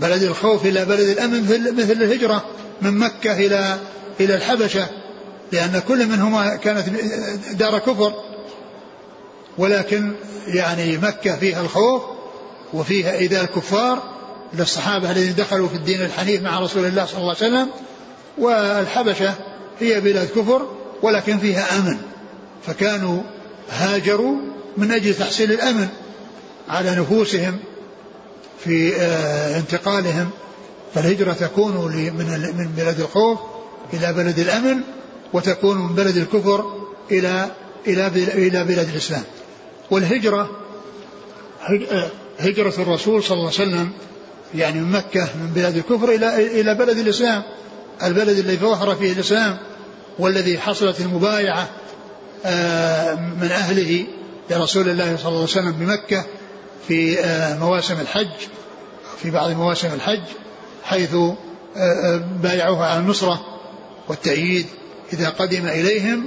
بلد 0.00 0.22
الخوف 0.22 0.66
إلى 0.66 0.84
بلد 0.84 1.08
الأمن 1.08 1.42
مثل, 1.42 1.74
مثل 1.74 1.92
الهجرة 1.92 2.44
من 2.82 2.98
مكة 2.98 3.32
إلى 3.32 3.78
إلى 4.20 4.34
الحبشة 4.34 4.86
لأن 5.52 5.82
كل 5.88 6.06
منهما 6.06 6.56
كانت 6.56 6.88
دار 7.52 7.78
كفر. 7.78 8.27
ولكن 9.58 10.12
يعني 10.46 10.98
مكة 10.98 11.36
فيها 11.36 11.60
الخوف 11.60 12.02
وفيها 12.72 13.12
إيذاء 13.12 13.44
الكفار 13.44 14.02
للصحابة 14.54 15.10
الذين 15.10 15.34
دخلوا 15.34 15.68
في 15.68 15.74
الدين 15.74 16.02
الحنيف 16.02 16.42
مع 16.42 16.60
رسول 16.60 16.84
الله 16.84 17.04
صلى 17.04 17.18
الله 17.18 17.34
عليه 17.40 17.48
وسلم. 17.48 17.68
والحبشة 18.38 19.34
هي 19.80 20.00
بلاد 20.00 20.28
كفر 20.28 20.66
ولكن 21.02 21.38
فيها 21.38 21.78
أمن 21.78 21.98
فكانوا 22.66 23.22
هاجروا 23.70 24.36
من 24.76 24.92
أجل 24.92 25.14
تحصيل 25.14 25.52
الأمن 25.52 25.88
على 26.68 26.90
نفوسهم 26.90 27.58
في 28.64 28.96
آه، 28.96 29.58
انتقالهم. 29.58 30.30
فالهجرة 30.94 31.32
تكون 31.32 31.74
من 32.56 32.72
بلد 32.76 33.00
الخوف 33.00 33.38
إلى 33.92 34.12
بلد 34.12 34.38
الأمن 34.38 34.80
وتكون 35.32 35.78
من 35.78 35.94
بلد 35.94 36.16
الكفر 36.16 36.88
إلى 37.10 37.50
إلى 37.86 38.06
إلى 38.34 38.64
بلاد 38.64 38.88
الإسلام. 38.88 39.22
والهجرة 39.90 40.50
آه، 41.90 42.10
هجرة 42.38 42.74
الرسول 42.78 43.22
صلى 43.22 43.32
الله 43.38 43.52
عليه 43.58 43.62
وسلم 43.62 43.90
يعني 44.54 44.80
من 44.80 44.92
مكة 44.92 45.28
من 45.40 45.52
بلاد 45.54 45.76
الكفر 45.76 46.08
إلى 46.08 46.60
إلى 46.60 46.74
بلد 46.74 46.98
الإسلام. 46.98 47.42
البلد 48.02 48.38
الذي 48.38 48.56
ظهر 48.56 48.94
فيه 48.94 49.12
الإسلام 49.12 49.58
والذي 50.18 50.58
حصلت 50.58 51.00
المبايعة 51.00 51.68
آه، 52.44 53.14
من 53.14 53.48
أهله 53.50 54.06
لرسول 54.50 54.88
الله 54.88 55.16
صلى 55.16 55.28
الله 55.28 55.40
عليه 55.40 55.42
وسلم 55.42 55.72
بمكة 55.72 56.24
في 56.88 57.20
آه، 57.20 57.58
مواسم 57.58 58.00
الحج 58.00 58.48
في 59.22 59.30
بعض 59.30 59.50
مواسم 59.50 59.94
الحج 59.94 60.22
حيث 60.84 61.16
بايعوه 62.42 62.86
على 62.86 63.00
النصرة 63.00 63.40
والتأييد 64.08 64.66
إذا 65.12 65.28
قدم 65.28 65.66
إليهم. 65.66 66.26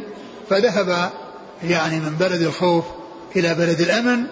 فذهب 0.49 1.11
يعني 1.63 1.99
من 1.99 2.15
بلد 2.19 2.41
الخوف 2.41 2.85
إلى 3.35 3.53
بلد 3.53 3.81
الأمن 3.81 4.23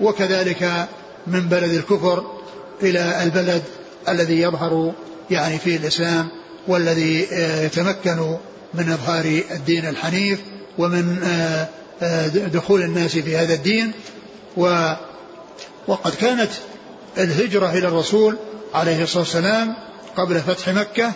وكذلك 0.00 0.88
من 1.26 1.40
بلد 1.40 1.72
الكفر 1.72 2.38
إلى 2.82 3.22
البلد 3.22 3.62
الذي 4.08 4.40
يظهر 4.40 4.92
يعني 5.30 5.58
فيه 5.58 5.76
الإسلام 5.76 6.28
والذي 6.68 7.28
يتمكن 7.64 8.36
من 8.74 8.92
إظهار 8.92 9.42
الدين 9.50 9.88
الحنيف 9.88 10.40
ومن 10.78 11.22
آه، 11.24 11.68
آه، 12.02 12.26
دخول 12.28 12.82
الناس 12.82 13.18
في 13.18 13.36
هذا 13.36 13.54
الدين. 13.54 13.92
و 14.56 14.92
وقد 15.88 16.14
كانت 16.14 16.50
الهجرة 17.18 17.70
إلى 17.70 17.88
الرسول 17.88 18.36
عليه 18.74 19.02
الصلاة 19.02 19.22
والسلام 19.22 19.74
قبل 20.16 20.40
فتح 20.40 20.68
مكة 20.68 21.12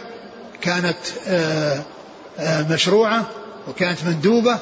كانت 0.61 0.97
آه، 1.29 1.83
مشروعة 2.71 3.27
وكانت 3.69 4.05
مندوبة 4.05 4.59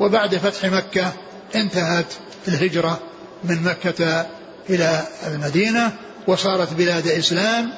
وبعد 0.00 0.36
فتح 0.36 0.64
مكة 0.64 1.12
انتهت 1.54 2.06
الهجرة 2.48 3.00
من 3.44 3.62
مكة 3.62 4.26
إلى 4.70 5.02
المدينة 5.26 5.92
وصارت 6.26 6.72
بلاد 6.72 7.08
إسلام 7.08 7.70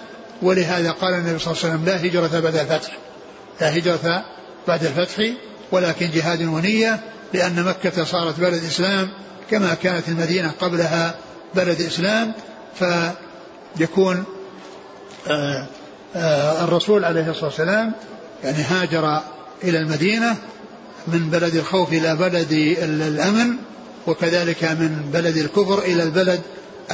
ولهذا 0.43 0.91
قال 0.91 1.14
النبي 1.14 1.39
صلى 1.39 1.53
الله 1.53 1.64
عليه 1.64 1.75
وسلم 1.75 1.85
لا 1.85 2.07
هجرة 2.07 2.41
بعد 2.41 2.57
الفتح. 2.57 2.99
لا 3.61 3.79
هجرة 3.79 4.25
بعد 4.68 4.85
الفتح 4.85 5.31
ولكن 5.72 6.11
جهاد 6.11 6.43
ونية 6.43 7.01
لأن 7.33 7.62
مكة 7.62 8.05
صارت 8.05 8.41
بلد 8.41 8.64
إسلام 8.64 9.09
كما 9.51 9.75
كانت 9.75 10.09
المدينة 10.09 10.53
قبلها 10.61 11.14
بلد 11.55 11.81
إسلام. 11.81 12.33
فيكون 13.77 14.25
آه، 15.29 15.66
آه، 16.16 16.64
الرسول 16.64 17.05
عليه 17.05 17.31
الصلاة 17.31 17.45
والسلام 17.45 17.93
يعني 18.45 18.62
هاجر 18.62 19.20
إلى 19.64 19.79
المدينة 19.79 20.37
من 21.07 21.30
بلد 21.30 21.55
الخوف 21.55 21.92
إلى 21.92 22.16
بلد 22.16 22.52
الأمن 22.82 23.57
وكذلك 24.07 24.64
من 24.64 25.11
بلد 25.12 25.36
الكفر 25.36 25.78
إلى 25.78 26.02
البلد 26.02 26.40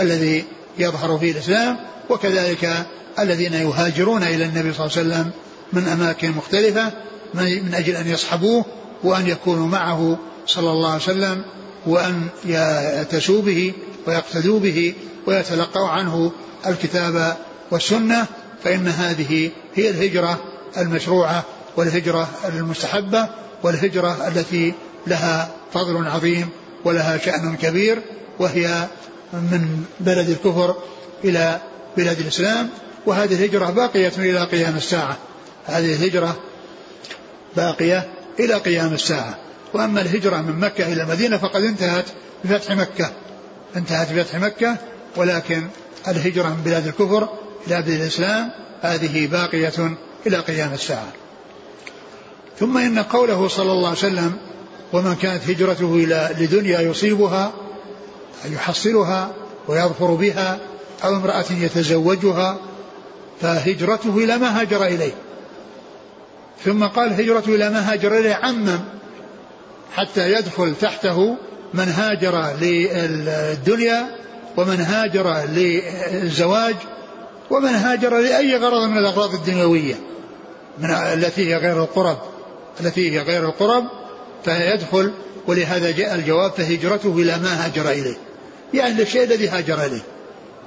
الذي 0.01 0.45
يظهر 0.79 1.19
فيه 1.19 1.33
الإسلام 1.33 1.77
وكذلك 2.11 2.87
الذين 3.19 3.53
يهاجرون 3.53 4.23
إلى 4.23 4.45
النبي 4.45 4.73
صلى 4.73 4.87
الله 4.87 4.99
عليه 4.99 5.09
وسلم 5.09 5.31
من 5.73 5.89
أماكن 5.89 6.31
مختلفة 6.31 6.93
من 7.35 7.75
أجل 7.75 7.97
أن 7.97 8.09
يصحبوه 8.09 8.65
وأن 9.05 9.27
يكونوا 9.27 9.67
معه 9.67 10.19
صلى 10.47 10.71
الله 10.71 10.89
عليه 10.91 11.03
وسلم 11.03 11.43
وأن 11.87 12.27
يتسوا 12.45 13.43
به 13.43 13.73
ويقتدوا 14.07 14.61
به 14.61 14.95
ويتلقوا 15.27 15.89
عنه 15.89 16.33
الكتاب 16.67 17.37
والسنة 17.71 18.27
فإن 18.65 18.89
هذه 18.89 19.51
هي 19.75 19.91
الهجرة 19.91 20.39
المشروعة 20.77 21.45
والهجرة 21.77 22.29
المستحبة. 22.49 23.29
والهجرة 23.63 24.29
التي 24.29 24.75
لها 25.07 25.51
فضل 25.73 26.07
عظيم 26.07 26.49
ولها 26.85 27.19
شأن 27.19 27.57
كبير 27.57 28.03
وهي 28.39 28.87
من 29.33 29.85
بلد 30.01 30.29
الكفر 30.29 30.77
إلى 31.25 31.61
بلاد 31.97 32.21
الإسلام 32.21 32.69
وهذه 33.07 33.35
الهجرة 33.35 33.71
باقية 33.71 34.13
إلى 34.19 34.45
قيام 34.45 34.77
الساعة. 34.77 35.17
هذه 35.67 35.95
الهجرة 35.95 36.37
باقية 37.57 38.09
إلى 38.41 38.55
قيام 38.55 38.93
الساعة. 38.93 39.39
وأما 39.75 40.01
الهجرة 40.01 40.37
من 40.37 40.61
مكة 40.61 40.93
إلى 40.93 41.03
المدينة 41.03 41.37
فقد 41.37 41.63
انتهت 41.63 42.05
بفتح 42.45 42.77
مكة. 42.77 43.11
انتهت 43.77 44.13
بفتح 44.13 44.39
مكة 44.39 44.77
ولكن 45.17 45.67
الهجرة 46.09 46.49
من 46.49 46.63
بلاد 46.65 46.87
الكفر 46.87 47.29
إلى 47.67 47.83
بلاد 47.83 47.89
الإسلام 47.89 48.51
هذه 48.83 49.27
باقية 49.27 49.97
إلى 50.27 50.37
قيام 50.37 50.73
الساعة. 50.73 51.13
ثم 52.61 52.79
إن 52.79 52.99
قوله 52.99 53.49
صلى 53.49 53.73
الله 53.73 53.89
عليه 53.89 53.99
وسلم 53.99 54.33
ومن 54.93 55.15
كانت 55.15 55.51
هجرته 55.51 55.95
إلى 55.95 56.37
لدنيا 56.39 56.81
يصيبها 56.81 57.53
يحصلها 58.45 59.31
ويظفر 59.69 60.15
بها 60.15 60.59
أو 61.05 61.17
امرأة 61.17 61.45
يتزوجها 61.51 62.59
فهجرته 63.41 64.19
إلى 64.19 64.39
ما 64.39 64.61
هاجر 64.61 64.85
إليه. 64.85 65.13
ثم 66.65 66.85
قال 66.85 67.13
هجرته 67.21 67.55
إلى 67.55 67.71
ما 67.71 67.93
هاجر 67.93 68.19
إليه 68.19 68.35
عمم 68.35 68.81
حتى 69.95 70.33
يدخل 70.33 70.75
تحته 70.81 71.37
من 71.75 71.89
هاجر 71.89 72.53
للدنيا 72.61 74.07
ومن 74.57 74.81
هاجر 74.81 75.37
للزواج 75.45 76.77
ومن 77.51 77.75
هاجر 77.75 78.19
لأي 78.19 78.57
غرض 78.57 78.89
من 78.89 78.99
الأغراض 78.99 79.35
الدنيوية 79.35 79.95
من 80.79 80.91
التي 80.91 81.51
هي 81.51 81.57
غير 81.57 81.83
القرب. 81.83 82.19
التي 82.81 83.11
هي 83.11 83.19
غير 83.19 83.45
القرب 83.45 83.85
فيدخل 84.45 85.13
ولهذا 85.47 85.91
جاء 85.91 86.15
الجواب 86.15 86.53
فهجرته 86.53 87.15
إلى 87.19 87.39
ما 87.39 87.65
هاجر 87.65 87.91
إليه. 87.91 88.17
يعني 88.75 88.95
للشيء 88.95 89.25
الذي 89.25 89.49
هاجر 89.49 89.85
إليه؟ 89.85 90.03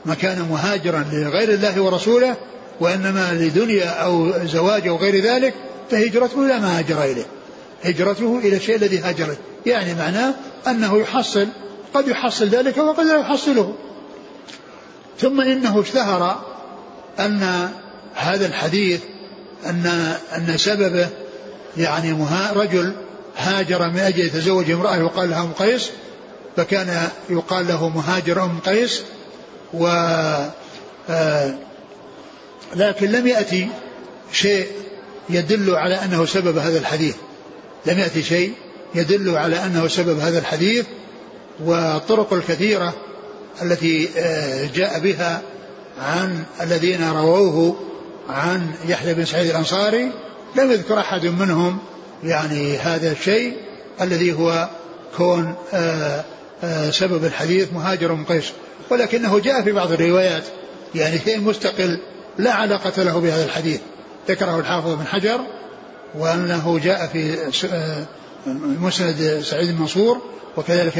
ما 0.05 0.13
كان 0.13 0.41
مهاجرا 0.49 1.05
لغير 1.11 1.49
الله 1.49 1.81
ورسوله 1.81 2.35
وإنما 2.79 3.33
لدنيا 3.33 3.89
أو 3.89 4.31
زواج 4.45 4.87
أو 4.87 4.95
غير 4.95 5.23
ذلك 5.23 5.53
فهجرته 5.91 6.45
إلى 6.45 6.59
ما 6.59 6.79
هاجر 6.79 7.03
إليه. 7.03 7.25
هجرته 7.83 8.39
إلى 8.43 8.55
الشيء 8.55 8.75
الذي 8.75 8.99
هاجر 8.99 9.35
يعني 9.65 9.93
معناه 9.93 10.33
أنه 10.67 10.97
يحصل 10.97 11.47
قد 11.93 12.07
يحصل 12.07 12.47
ذلك 12.47 12.77
وقد 12.77 13.05
لا 13.05 13.19
يحصله. 13.19 13.75
ثم 15.19 15.41
إنه 15.41 15.81
اشتهر 15.81 16.41
أن 17.19 17.69
هذا 18.15 18.45
الحديث 18.45 19.01
أن 19.65 20.15
أن 20.37 20.57
سببه 20.57 21.09
يعني 21.77 22.27
رجل 22.55 22.93
هاجر 23.37 23.89
من 23.89 23.99
أجل 23.99 24.19
يتزوج 24.19 24.71
امرأة 24.71 24.95
يقال 24.95 25.29
لها 25.29 25.41
أم 25.41 25.51
قيس 25.53 25.89
فكان 26.57 27.09
يقال 27.29 27.67
له 27.67 27.89
مهاجر 27.89 28.43
أم 28.43 28.59
قيس 28.59 29.03
و 29.73 29.87
آه، 31.09 31.53
لكن 32.75 33.11
لم 33.11 33.27
يأتي 33.27 33.67
شيء 34.31 34.67
يدل 35.29 35.75
على 35.75 35.95
أنه 35.95 36.25
سبب 36.25 36.57
هذا 36.57 36.79
الحديث. 36.79 37.15
لم 37.85 37.99
يأتي 37.99 38.23
شيء 38.23 38.53
يدل 38.95 39.35
على 39.37 39.65
أنه 39.65 39.87
سبب 39.87 40.19
هذا 40.19 40.39
الحديث 40.39 40.85
والطرق 41.59 42.33
الكثيرة 42.33 42.93
التي 43.61 44.09
آه، 44.17 44.69
جاء 44.75 44.99
بها 44.99 45.41
عن 46.01 46.43
الذين 46.61 47.09
رووه 47.09 47.75
عن 48.29 48.71
يحيى 48.87 49.13
بن 49.13 49.25
سعيد 49.25 49.49
الأنصاري 49.49 50.11
لم 50.55 50.71
يذكر 50.71 50.99
أحد 50.99 51.25
منهم 51.25 51.77
يعني 52.23 52.77
هذا 52.77 53.11
الشيء 53.11 53.57
الذي 54.01 54.33
هو 54.33 54.69
كون 55.17 55.55
آه، 55.73 56.23
آه، 56.63 56.89
سبب 56.89 57.25
الحديث 57.25 57.73
مهاجر 57.73 58.11
من 58.11 58.23
قيس. 58.23 58.51
ولكنه 58.89 59.39
جاء 59.39 59.61
في 59.61 59.71
بعض 59.71 59.91
الروايات 59.91 60.43
يعني 60.95 61.19
شيء 61.19 61.41
مستقل 61.41 61.99
لا 62.37 62.53
علاقة 62.53 63.03
له 63.03 63.19
بهذا 63.19 63.45
الحديث. 63.45 63.79
ذكره 64.29 64.59
الحافظ 64.59 64.93
بن 64.93 65.05
حجر 65.05 65.39
وأنه 66.15 66.79
جاء 66.83 67.07
في 67.07 67.37
مسند 68.81 69.41
سعيد 69.43 69.69
المنصور 69.69 70.21
وكذلك 70.57 70.91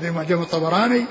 في 0.00 0.10
معجم 0.10 0.42
الطبراني 0.42 1.04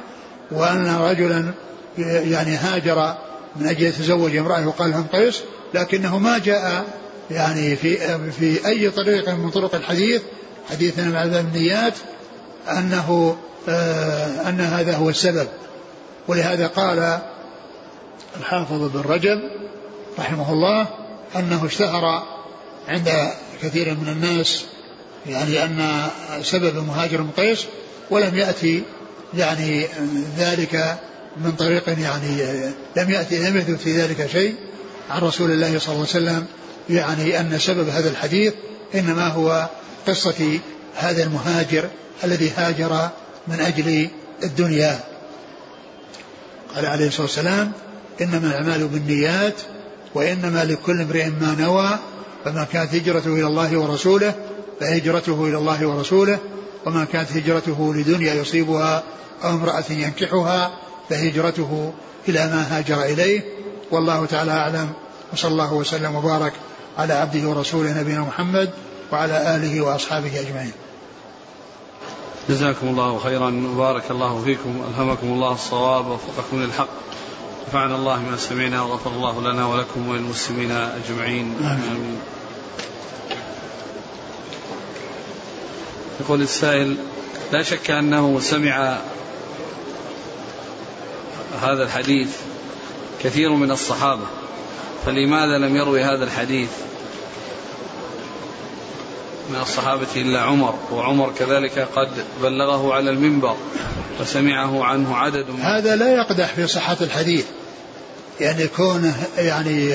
وأن 0.52 0.96
رجلا 0.96 1.54
يعني 1.98 2.56
هاجر 2.56 3.16
من 3.56 3.68
أجل 3.68 3.84
يتزوج 3.84 4.36
امرأة 4.36 4.68
وقال 4.68 4.92
لهم 4.92 5.08
قيس 5.14 5.42
لكنه 5.74 6.20
ما 6.20 6.38
جاء 6.38 6.86
يعني 7.32 7.76
في 7.76 7.98
في 8.32 8.68
أي 8.68 8.90
طريق 8.90 9.30
من 9.30 9.50
طرق 9.50 9.76
الحديث 9.76 10.22
حديثنا 10.70 11.10
مع 11.10 11.24
النيات 11.24 11.94
أنه 12.70 13.38
آه 13.70 14.50
أن 14.50 14.62
هذا 14.62 14.96
هو 14.96 15.10
السبب. 15.10 15.48
ولهذا 16.28 16.68
قال 16.68 17.20
الحافظ 18.40 18.92
بن 18.94 19.00
رجب 19.00 19.40
رحمه 20.20 20.54
الله 20.54 20.88
أنه 21.36 21.66
اشتهر 21.66 22.24
عند 22.88 23.10
كثير 23.62 23.96
من 23.96 24.08
الناس 24.08 24.66
يعني 25.28 25.64
أن 25.64 26.10
سبب 26.44 26.88
مهاجر 26.88 27.22
بن 27.22 27.30
قيس 27.38 27.66
ولم 28.10 28.38
يأتي 28.38 28.84
يعني 29.34 29.86
ذلك 30.38 30.98
من 31.38 31.52
طريق 31.52 31.90
يعني 32.00 32.42
لم 32.98 33.10
يأتي 33.10 33.50
لم 33.50 33.58
يثبت 33.58 33.80
في 33.80 34.02
ذلك 34.02 34.30
شيء. 34.32 34.56
عن 35.10 35.22
رسول 35.22 35.52
الله 35.52 35.80
صلى 35.80 35.96
الله 35.96 36.08
عليه 36.14 36.26
وسلم 36.26 36.46
يعني 36.90 37.40
أن 37.40 37.60
سبب 37.60 37.90
هذا 37.90 38.10
الحديث 38.10 38.54
إنما 38.96 39.28
هو 39.28 39.70
قصة 40.08 40.60
هذا 40.96 41.24
المهاجر 41.24 41.90
الذي 42.24 42.50
هاجر 42.50 43.10
من 43.48 43.60
أجل 43.60 44.10
الدنيا. 44.44 45.00
قال 46.76 46.86
عليه 46.86 47.08
الصلاة 47.08 47.22
والسلام 47.22 47.72
إنما 48.22 48.48
الأعمال 48.48 48.88
بالنيات 48.88 49.56
وإنما 50.16 50.66
لكل 50.66 51.02
امرئ 51.02 51.26
ما 51.30 51.56
نوى 51.60 52.00
فما 52.46 52.64
كانت 52.64 52.96
هجرته 52.96 53.34
إلى 53.34 53.48
الله 53.48 53.78
ورسوله 53.78 54.36
فهجرته 54.80 55.48
إلى 55.48 55.58
الله 55.58 55.86
ورسوله 55.86 56.40
وما 56.86 57.06
كانت 57.06 57.32
هجرته 57.32 57.94
لدنيا 57.96 58.34
يصيبها 58.34 59.04
أو 59.44 59.50
امرأة 59.50 59.84
ينكحها 59.90 60.72
فهجرته 61.10 61.94
إلى 62.28 62.40
ما 62.40 62.78
هاجر 62.78 63.04
إليه. 63.04 63.42
والله 63.92 64.26
تعالى 64.26 64.52
أعلم. 64.52 64.94
وصلى 65.34 65.52
الله 65.52 65.74
وسلم 65.74 66.16
وبارك 66.16 66.54
على 66.98 67.14
عبده 67.14 67.50
ورسوله 67.50 68.00
نبينا 68.00 68.22
محمد 68.22 68.70
وعلى 69.12 69.56
آله 69.56 69.82
وأصحابه 69.82 70.40
أجمعين. 70.40 70.74
جزاكم 72.50 72.88
الله 72.88 73.20
خيرا. 73.20 73.72
وبارك 73.76 74.12
الله 74.12 74.44
فيكم. 74.44 74.82
ألهمكم 74.90 75.28
الله 75.28 75.54
الصواب 75.54 76.08
ووفقكم 76.08 76.64
للحق. 76.64 76.88
نفعنا 77.68 77.96
الله 77.96 78.20
ما 78.20 78.38
سمعنا 78.38 78.82
وغفر 78.82 79.12
الله 79.12 79.42
لنا 79.42 79.68
ولكم 79.68 80.10
وللمسلمين 80.10 80.72
أجمعين. 80.72 81.56
آمين. 81.64 82.18
يقول 86.20 86.42
السائل 86.42 86.98
لا 87.52 87.64
شك 87.64 87.92
أنه 87.92 88.40
سمع 88.40 88.98
هذا 91.62 91.84
الحديث 91.84 92.30
كثير 93.24 93.52
من 93.52 93.72
الصحابة 93.72 94.26
فلماذا 95.06 95.58
لم 95.58 95.76
يروي 95.76 96.04
هذا 96.04 96.24
الحديث؟ 96.24 96.70
من 99.50 99.62
الصحابة 99.62 100.08
إلا 100.16 100.42
عمر 100.42 100.76
وعمر 100.92 101.34
كذلك 101.40 101.88
قد 101.96 102.10
بلغه 102.42 102.94
على 102.94 103.10
المنبر 103.10 103.56
وسمعه 104.22 104.84
عنه 104.84 105.18
عدد 105.18 105.50
من 105.50 105.62
هذا 105.62 105.96
لا 105.96 106.14
يقدح 106.14 106.54
في 106.54 106.68
صحة 106.68 106.98
الحديث. 107.02 107.46
يعني 108.40 108.68
كونه 108.68 109.16
يعني 109.38 109.94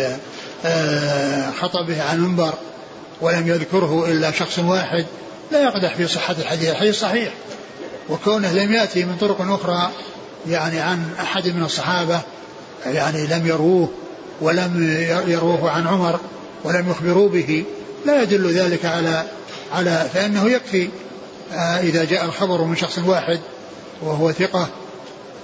آه، 0.65 1.51
خطبه 1.51 2.03
عن 2.03 2.17
المنبر 2.17 2.55
ولم 3.21 3.49
يذكره 3.49 4.07
إلا 4.09 4.31
شخص 4.31 4.59
واحد 4.59 5.07
لا 5.53 5.63
يقدح 5.63 5.95
في 5.95 6.07
صحة 6.07 6.37
الحديث. 6.39 6.71
الحديث 6.71 7.01
صحيح. 7.01 7.33
وكونه 8.09 8.53
لم 8.53 8.73
يأتي 8.73 9.05
من 9.05 9.17
طرق 9.17 9.41
أخرى 9.41 9.91
يعني 10.49 10.81
عن 10.81 11.11
أحد 11.21 11.49
من 11.49 11.65
الصحابة 11.65 12.21
يعني 12.95 13.27
لم 13.27 13.47
يروه 13.47 13.89
ولم 14.41 15.05
يروه 15.27 15.71
عن 15.71 15.87
عمر 15.87 16.21
ولم 16.65 16.91
يخبروا 16.91 17.29
به 17.29 17.65
لا 18.07 18.23
يدل 18.23 18.51
ذلك 18.51 18.85
على 18.85 19.25
على 19.73 20.07
فإنه 20.15 20.51
يكفي 20.51 20.89
آه، 21.53 21.81
إذا 21.81 22.05
جاء 22.05 22.25
الخبر 22.25 22.65
من 22.65 22.77
شخص 22.77 22.99
واحد 22.99 23.41
وهو 24.03 24.33
ثقة 24.33 24.69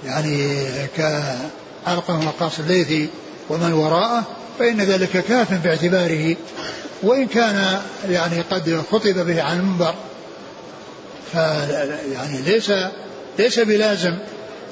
يعني 0.05 0.57
كعلقة 0.97 2.27
وقاص 2.27 2.59
الليثي 2.59 3.09
ومن 3.49 3.73
وراءه 3.73 4.23
فإن 4.59 4.81
ذلك 4.81 5.09
كاف 5.09 5.53
باعتباره 5.53 6.35
وإن 7.03 7.27
كان 7.27 7.81
يعني 8.09 8.41
قد 8.41 8.83
خطب 8.91 9.25
به 9.25 9.43
عن 9.43 9.59
المنبر 9.59 9.95
ف 11.33 11.35
يعني 12.13 12.41
ليس 12.45 12.71
ليس 13.39 13.59
بلازم 13.59 14.17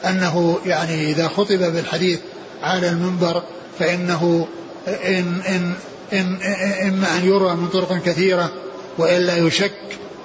أنه 0.05 0.59
يعني 0.65 1.11
إذا 1.11 1.27
خطب 1.27 1.59
بالحديث 1.59 2.19
على 2.61 2.89
المنبر 2.89 3.43
فإنه 3.79 4.47
إن 4.87 5.41
إن 5.47 5.73
إن 6.13 6.39
إما 6.87 7.17
أن 7.17 7.25
يروى 7.25 7.55
من 7.55 7.67
طرق 7.67 7.97
كثيرة 7.97 8.51
وإلا 8.97 9.37
يشك 9.37 9.71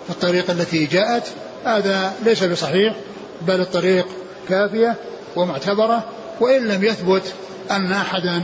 في 0.06 0.10
الطريقة 0.10 0.52
التي 0.52 0.86
جاءت 0.86 1.22
هذا 1.64 2.12
ليس 2.24 2.44
بصحيح 2.44 2.94
بل 3.42 3.60
الطريق 3.60 4.06
كافية 4.48 4.94
ومعتبرة 5.36 6.04
وإن 6.40 6.68
لم 6.68 6.84
يثبت 6.84 7.22
أن 7.70 7.92
أحدا 7.92 8.42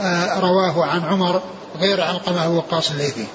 آه، 0.00 0.40
رواه 0.40 0.84
عن 0.84 1.00
عمر 1.00 1.42
غير 1.80 2.00
علقمة 2.00 2.56
وقاص 2.56 2.90
الليثي. 2.90 3.26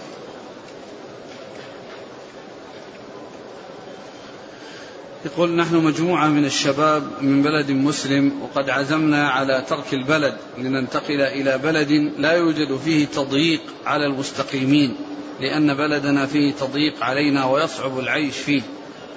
يقول 5.25 5.55
نحن 5.55 5.75
مجموعة 5.75 6.27
من 6.27 6.45
الشباب 6.45 7.03
من 7.21 7.43
بلد 7.43 7.71
مسلم 7.71 8.41
وقد 8.41 8.69
عزمنا 8.69 9.29
على 9.29 9.63
ترك 9.69 9.93
البلد 9.93 10.37
لننتقل 10.57 11.21
إلى 11.21 11.57
بلد 11.57 11.91
لا 12.17 12.31
يوجد 12.31 12.77
فيه 12.77 13.05
تضييق 13.05 13.61
على 13.85 14.05
المستقيمين 14.05 14.95
لأن 15.39 15.73
بلدنا 15.73 16.25
فيه 16.25 16.53
تضييق 16.53 17.03
علينا 17.03 17.45
ويصعب 17.45 17.99
العيش 17.99 18.37
فيه. 18.37 18.61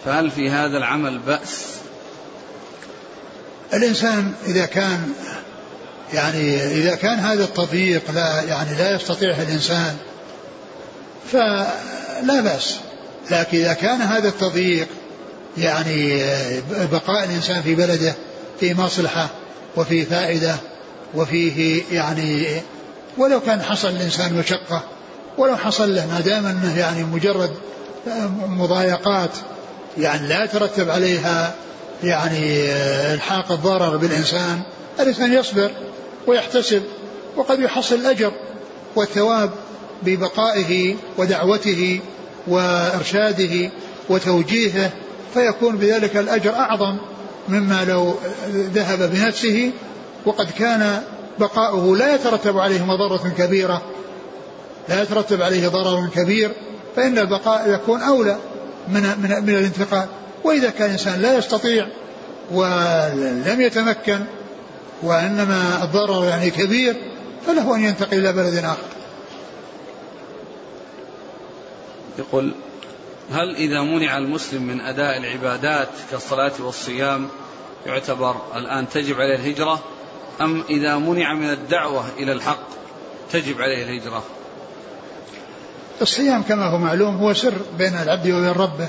فهل 0.05 0.31
في 0.31 0.51
هذا 0.51 0.79
العمل 0.79 1.19
بأس؟ 1.19 1.67
الإنسان 3.75 4.33
إذا 4.47 4.67
كان 4.67 5.13
يعني 6.13 6.57
إذا 6.57 6.95
كان 6.95 7.19
هذا 7.19 7.45
التضييق 7.45 8.11
لا 8.15 8.43
يعني 8.43 8.79
لا 8.79 8.95
يستطيعه 8.95 9.43
الإنسان 9.43 9.97
فلا 11.33 12.41
بأس. 12.41 12.79
لكن 13.31 13.59
إذا 13.59 13.73
كان 13.73 14.01
هذا 14.01 14.29
التضييق 14.29 14.89
يعني 15.59 16.23
بقاء 16.93 17.25
الإنسان 17.25 17.63
في 17.63 17.75
بلده 17.75 18.15
في 18.61 18.75
مصلحة 18.75 19.29
وفي 19.77 20.05
فائدة 20.05 20.57
وفيه 21.15 21.83
يعني 21.93 22.47
ولو 23.19 23.41
كان 23.41 23.63
حصل 23.63 23.89
الإنسان 23.89 24.35
مشقة 24.35 24.83
ولو 25.39 25.57
حصل 25.57 25.95
له 25.95 26.07
ما 26.07 26.21
دام 26.21 26.47
أنه 26.47 26.79
يعني 26.79 27.05
مجرد 27.05 27.51
مضايقات 28.47 29.31
يعني 29.99 30.29
لا 30.29 30.45
يترتب 30.45 30.91
عليها 30.91 31.55
يعني 32.05 32.73
الحاق 33.15 33.53
الضرر 33.53 33.97
بالإنسان 33.97 34.63
الإنسان 35.01 35.33
يصبر 35.33 35.71
ويحتسب 36.27 36.83
وقد 37.37 37.61
يحصل 37.61 37.95
الأجر 37.95 38.33
والثواب 38.97 39.51
ببقائه 40.03 40.97
ودعوته 41.19 42.01
وإرشاده 42.47 43.71
وتوجيهه 44.09 44.91
فيكون 45.35 45.77
بذلك 45.77 46.17
الأجر 46.17 46.55
أعظم 46.55 46.97
مما 47.49 47.85
لو 47.85 48.15
ذهب 48.51 49.11
بنفسه 49.11 49.71
وقد 50.27 50.51
كان 50.51 51.03
بقاؤه 51.39 51.97
لا 51.97 52.15
يترتب 52.15 52.59
عليه 52.59 52.85
مضرة 52.85 53.33
كبيرة 53.39 53.83
لا 54.89 55.03
يترتب 55.03 55.43
عليه 55.43 55.69
ضرر 55.69 56.09
كبير 56.15 56.51
فإن 56.97 57.19
البقاء 57.19 57.71
يكون 57.71 58.03
أولى 58.03 58.37
من 58.89 59.03
من 59.03 59.45
من 59.47 59.55
الانتقال. 59.55 60.07
وإذا 60.45 60.71
كان 60.71 60.87
الإنسان 60.87 61.21
لا 61.21 61.39
يستطيع 61.39 61.87
ولم 62.51 63.61
يتمكن 63.61 64.19
وإنما 65.03 65.81
الضرر 65.83 66.25
يعني 66.25 66.51
كبير 66.51 66.97
فله 67.47 67.75
أن 67.75 67.81
ينتقل 67.81 68.19
إلى 68.19 68.33
بلد 68.33 68.55
آخر. 68.55 68.79
يقول 72.19 72.53
هل 73.33 73.57
إذا 73.57 73.81
منع 73.81 74.19
المسلم 74.19 74.63
من 74.63 74.81
أداء 74.81 75.17
العبادات 75.17 75.89
كالصلاة 76.11 76.53
والصيام 76.61 77.29
يعتبر 77.87 78.37
الآن 78.57 78.89
تجب 78.89 79.21
عليه 79.21 79.35
الهجرة؟ 79.35 79.83
أم 80.41 80.65
إذا 80.71 80.97
منع 80.99 81.35
من 81.35 81.51
الدعوة 81.51 82.05
إلى 82.19 82.33
الحق 82.33 82.69
تجب 83.33 83.61
عليه 83.61 83.85
الهجرة؟ 83.85 84.25
الصيام 86.03 86.43
كما 86.43 86.67
هو 86.67 86.79
معلوم 86.79 87.17
هو 87.17 87.35
سر 87.35 87.55
بين 87.79 87.95
العبد 87.95 88.27
وبين 88.27 88.49
ربه. 88.49 88.89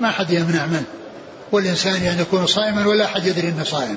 ما 0.00 0.10
حد 0.10 0.30
يمنع 0.30 0.66
منه. 0.66 0.84
والإنسان 1.52 2.02
يعني 2.02 2.22
يكون 2.22 2.46
صائما 2.46 2.86
ولا 2.86 3.04
أحد 3.04 3.26
يدري 3.26 3.48
أنه 3.48 3.64
صائم. 3.64 3.96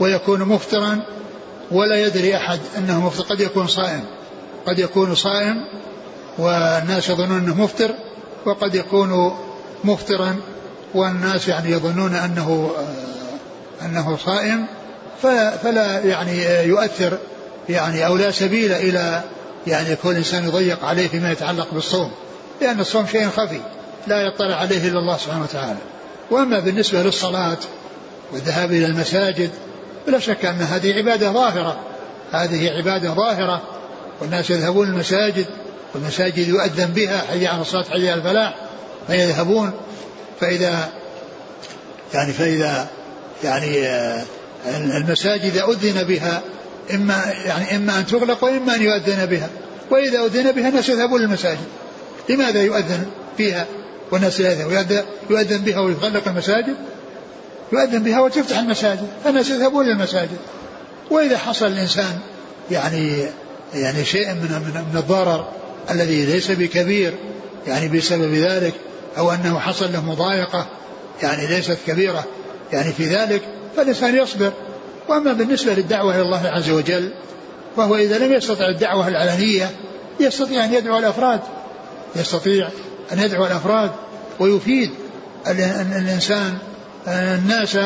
ويكون 0.00 0.40
مفطرا 0.42 1.02
ولا 1.70 2.06
يدري 2.06 2.36
أحد 2.36 2.60
أنه 2.78 3.06
مفطر. 3.06 3.24
قد 3.24 3.40
يكون 3.40 3.66
صائم. 3.66 4.04
قد 4.66 4.78
يكون 4.78 5.14
صائم 5.14 5.56
والناس 6.38 7.08
يظنون 7.08 7.38
أنه 7.38 7.54
مفطر. 7.54 7.94
وقد 8.46 8.74
يكون 8.74 9.36
مفطرا 9.84 10.36
والناس 10.94 11.48
يعني 11.48 11.70
يظنون 11.70 12.14
أنه 12.14 12.70
آه، 12.78 13.86
أنه 13.86 14.16
صائم 14.16 14.66
فلا 15.62 16.00
يعني 16.04 16.66
يؤثر 16.68 17.18
يعني 17.68 18.06
أو 18.06 18.16
لا 18.16 18.30
سبيل 18.30 18.72
إلى 18.72 19.22
يعني 19.66 19.90
يكون 19.90 20.12
الإنسان 20.12 20.44
يضيق 20.44 20.84
عليه 20.84 21.08
فيما 21.08 21.32
يتعلق 21.32 21.74
بالصوم 21.74 22.10
لأن 22.60 22.80
الصوم 22.80 23.06
شيء 23.06 23.28
خفي 23.28 23.60
لا 24.06 24.20
يطلع 24.20 24.56
عليه 24.56 24.88
إلا 24.88 24.98
الله 24.98 25.16
سبحانه 25.16 25.42
وتعالى. 25.42 25.78
وأما 26.30 26.58
بالنسبة 26.58 27.02
للصلاة 27.02 27.58
والذهاب 28.32 28.70
إلى 28.72 28.86
المساجد 28.86 29.50
بلا 30.06 30.18
شك 30.18 30.44
أن 30.44 30.60
هذه 30.60 30.98
عبادة 30.98 31.32
ظاهرة. 31.32 31.76
هذه 32.32 32.70
عبادة 32.70 33.14
ظاهرة 33.14 33.62
والناس 34.20 34.50
يذهبون 34.50 34.88
المساجد 34.88 35.46
والمساجد 35.94 36.48
يؤذن 36.48 36.86
بها 36.86 37.18
حي 37.18 37.46
على 37.46 37.62
الصلاة 37.62 37.84
حي 37.84 38.10
على 38.10 38.14
الفلاح 38.14 38.54
فيذهبون. 39.06 39.72
فإذا 40.40 40.88
يعني 42.14 42.32
فإذا 42.32 42.86
يعني 43.44 43.86
آه، 43.86 44.24
المساجد 44.66 45.56
أذن 45.56 46.02
بها 46.02 46.42
إما 46.94 47.32
يعني 47.44 47.76
إما 47.76 47.98
أن 47.98 48.06
تغلق 48.06 48.44
وإما 48.44 48.74
أن 48.74 48.82
يؤذن 48.82 49.26
بها. 49.26 49.48
وإذا 49.90 50.24
أذن 50.24 50.52
بها 50.52 50.68
الناس 50.68 50.88
يذهبون 50.88 51.20
للمساجد. 51.20 51.66
لماذا 52.28 52.62
يؤذن 52.62 53.06
فيها 53.36 53.66
والناس 54.10 54.40
لا 54.40 54.52
يذهبون؟ 54.52 55.02
يؤذن 55.30 55.58
بها 55.58 55.80
ويغلق 55.80 56.28
المساجد؟ 56.28 56.76
يؤذن 57.72 58.02
بها 58.02 58.20
وتفتح 58.20 58.58
المساجد. 58.58 59.06
فالناس 59.24 59.50
يذهبون 59.50 59.86
للمساجد. 59.86 60.38
وإذا 61.10 61.38
حصل 61.38 61.66
الإنسان 61.66 62.18
يعني 62.70 63.26
يعني 63.74 64.04
شيء 64.04 64.28
من, 64.28 64.82
من 64.92 64.98
الضرر 64.98 65.48
الذي 65.90 66.24
ليس 66.24 66.50
بكبير 66.50 67.14
يعني 67.66 67.88
بسبب 67.88 68.34
ذلك 68.34 68.74
أو 69.18 69.32
أنه 69.32 69.58
حصل 69.58 69.92
له 69.92 70.04
مضايقة 70.04 70.66
يعني 71.22 71.46
ليست 71.46 71.78
كبيرة. 71.86 72.24
يعني 72.72 72.92
في 72.92 73.04
ذلك 73.04 73.42
فالإنسان 73.76 74.16
يصبر. 74.16 74.52
وأما 75.08 75.32
بالنسبة 75.32 75.74
للدعوة 75.74 76.14
إلى 76.14 76.22
الله 76.22 76.48
عز 76.48 76.70
وجل 76.70 77.10
فهو 77.76 77.96
إذا 77.96 78.18
لم 78.18 78.32
يستطع 78.32 78.68
الدعوة 78.68 79.08
العلنية 79.08 79.70
يستطيع 80.20 80.64
أن 80.64 80.74
يدعو 80.74 80.98
الأفراد. 80.98 81.40
يستطيع 82.16 82.68
أن 83.12 83.18
يدعو 83.18 83.46
الأفراد 83.46 83.90
ويفيد 84.40 84.90
الإنسان 85.46 86.58
الناس 87.08 87.78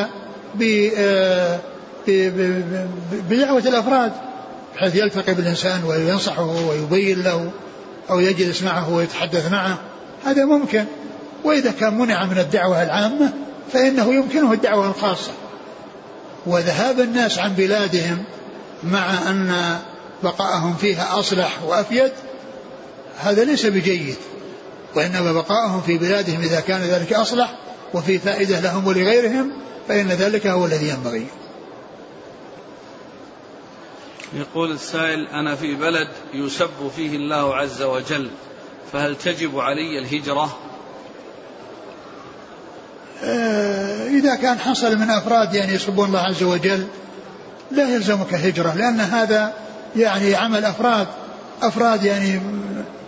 بدعوة 3.29 3.59
الأفراد 3.59 4.11
بحيث 4.75 4.95
يلتقي 4.95 5.33
بالإنسان 5.33 5.83
وينصحه 5.83 6.67
ويبين 6.69 7.23
له. 7.23 7.51
أو 8.09 8.19
يجلس 8.19 8.63
معه 8.63 8.93
ويتحدث 8.93 9.51
معه 9.51 9.77
هذا 10.25 10.45
ممكن. 10.45 10.85
وإذا 11.43 11.71
كان 11.71 11.97
منع 11.97 12.25
من 12.25 12.37
الدعوة 12.37 12.83
العامة 12.83 13.33
فإنه 13.73 14.13
يمكنه 14.13 14.53
الدعوة 14.53 14.87
الخاصة. 14.87 15.31
وذهاب 16.45 16.99
الناس 16.99 17.39
عن 17.39 17.53
بلادهم 17.53 18.23
مع 18.83 19.29
أن 19.29 19.77
بقاءهم 20.23 20.75
فيها 20.75 21.19
أصلح 21.19 21.63
وأفيد 21.63 22.11
هذا 23.19 23.43
ليس 23.43 23.65
بجيد. 23.65 24.15
وإنما 24.95 25.33
بقاءهم 25.33 25.81
في 25.81 25.97
بلادهم 25.97 26.41
إذا 26.41 26.59
كان 26.59 26.81
ذلك 26.81 27.13
أصلح 27.13 27.53
وفي 27.93 28.19
فائدة 28.19 28.59
لهم 28.59 28.87
ولغيرهم 28.87 29.51
فإن 29.87 30.07
ذلك 30.07 30.47
هو 30.47 30.65
الذي 30.65 30.89
ينبغي. 30.89 31.27
يقول 34.33 34.71
السائل 34.71 35.27
أنا 35.27 35.55
في 35.55 35.75
بلد 35.75 36.07
يسب 36.33 36.91
فيه 36.95 37.15
الله 37.15 37.55
عز 37.55 37.81
وجل 37.81 38.29
فهل 38.93 39.15
تجب 39.15 39.59
علي 39.59 39.99
الهجرة؟ 39.99 40.57
آه، 43.23 44.07
إذا 44.07 44.35
كان 44.35 44.59
حصل 44.59 44.97
من 44.97 45.09
أفراد 45.09 45.53
يعني 45.53 45.73
يسبون 45.73 46.07
الله 46.07 46.19
عز 46.19 46.43
وجل 46.43 46.87
لا 47.71 47.89
يلزمك 47.89 48.33
هجرة 48.33 48.75
لأن 48.75 48.99
هذا 48.99 49.53
يعني 49.95 50.35
عمل 50.35 50.65
أفراد 50.65 51.07
أفراد 51.61 52.03
يعني 52.03 52.41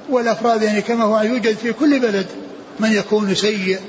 والأفراد 0.09 0.61
يعني 0.61 0.82
كما 0.82 1.03
هو 1.03 1.22
يوجد 1.22 1.57
في 1.57 1.74
كل 1.74 1.99
بلد 1.99 2.28
من 2.80 2.91
يكون 2.91 3.36
سيء 3.36 3.80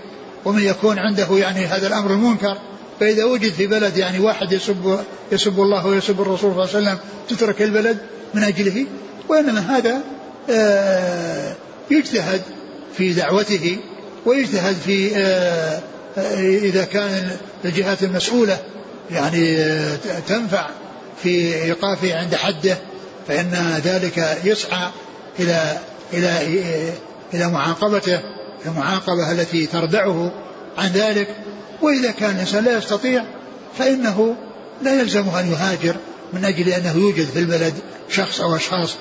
ومن 0.44 0.62
يكون 0.62 0.98
عنده 0.98 1.26
يعني 1.30 1.66
هذا 1.66 1.86
الأمر 1.86 2.10
المنكر. 2.10 2.58
فإذا 3.00 3.24
وجد 3.24 3.52
في 3.52 3.66
بلد 3.66 3.96
يعني 3.96 4.20
واحد 4.20 4.52
يسب 4.52 4.98
يسب 5.32 5.60
الله 5.60 5.86
ويسب 5.86 6.20
الرسول 6.20 6.38
صلى 6.38 6.50
الله 6.50 6.76
عليه 6.76 6.78
وسلم 6.78 6.98
تترك 7.28 7.62
البلد 7.62 7.98
من 8.34 8.42
أجله 8.42 8.86
وإنما 9.28 9.60
هذا 9.60 10.00
آه، 10.50 11.54
يجتهد 11.90 12.42
في 12.96 13.12
دعوته 13.12 13.78
ويجتهد 14.26 14.76
في 14.86 15.16
آه، 15.16 15.80
إذا 16.40 16.84
كان 16.84 17.30
الجهات 17.64 18.02
المسؤولة 18.02 18.58
يعني 19.10 19.58
تنفع 20.28 20.66
في 21.22 21.54
إيقافه 21.62 22.18
عند 22.18 22.34
حده 22.34 22.78
فإن 23.28 23.80
ذلك 23.84 24.38
يسعى 24.44 24.88
إلى 25.40 25.78
إلى 26.12 26.42
إلى 27.34 27.48
معاقبته 27.48 28.20
المعاقبة 28.66 29.32
التي 29.32 29.66
تردعه 29.66 30.32
عن 30.78 30.88
ذلك. 30.88 31.28
وإذا 31.82 32.10
كان 32.10 32.30
الإنسان 32.30 32.64
لا 32.64 32.78
يستطيع 32.78 33.24
فإنه 33.78 34.36
لا 34.82 35.00
يلزمه 35.00 35.40
أن 35.40 35.52
يهاجر 35.52 35.96
من 36.32 36.44
أجل 36.44 36.68
أنه 36.68 36.96
يوجد 36.96 37.26
في 37.26 37.38
البلد 37.38 37.74
شخص 38.08 38.40
أو 38.40 38.56
أشخاص 38.56 38.96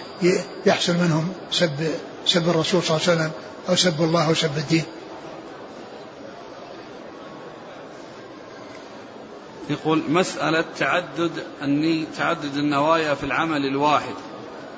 يحصل 0.65 0.93
منهم 0.93 1.33
سب 1.51 1.71
سب 2.25 2.49
الرسول 2.49 2.83
صلى 2.83 2.97
الله 2.97 3.09
عليه 3.09 3.17
وسلم 3.17 3.31
أو 3.69 3.75
سب 3.75 4.01
الله 4.01 4.27
أو 4.27 4.33
سب 4.33 4.57
الدين 4.57 4.83
يقول 9.69 10.03
مسألة 10.09 10.65
تعدد 10.79 11.31
الني 11.61 12.05
تعدد 12.17 12.57
النوايا 12.57 13.13
في 13.13 13.23
العمل 13.23 13.65
الواحد 13.65 14.13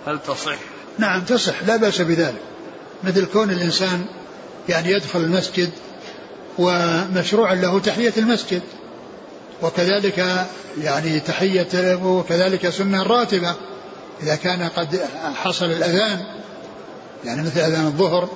هل 0.08 0.20
تصح؟ 0.28 0.58
نعم 0.98 1.22
تصح 1.22 1.64
لا 1.64 1.76
بأس 1.76 2.02
بذلك 2.02 2.42
مثل 3.04 3.26
كون 3.26 3.50
الإنسان 3.50 4.06
يعني 4.70 4.92
يدخل 4.92 5.20
المسجد 5.20 5.72
ومشروع 6.60 7.54
له 7.54 7.80
تحية 7.80 8.14
المسجد. 8.18 8.62
وكذلك 9.62 10.46
يعني 10.82 11.20
تحية 11.20 11.96
وكذلك 12.04 12.70
سنة 12.70 13.04
راتبة 13.04 13.56
إذا 14.24 14.36
كان 14.36 14.70
قد 14.76 15.00
حصل 15.36 15.66
الأذان. 15.66 16.20
يعني 17.26 17.42
مثل 17.42 17.60
أذان 17.60 17.86
الظهر 17.86 18.30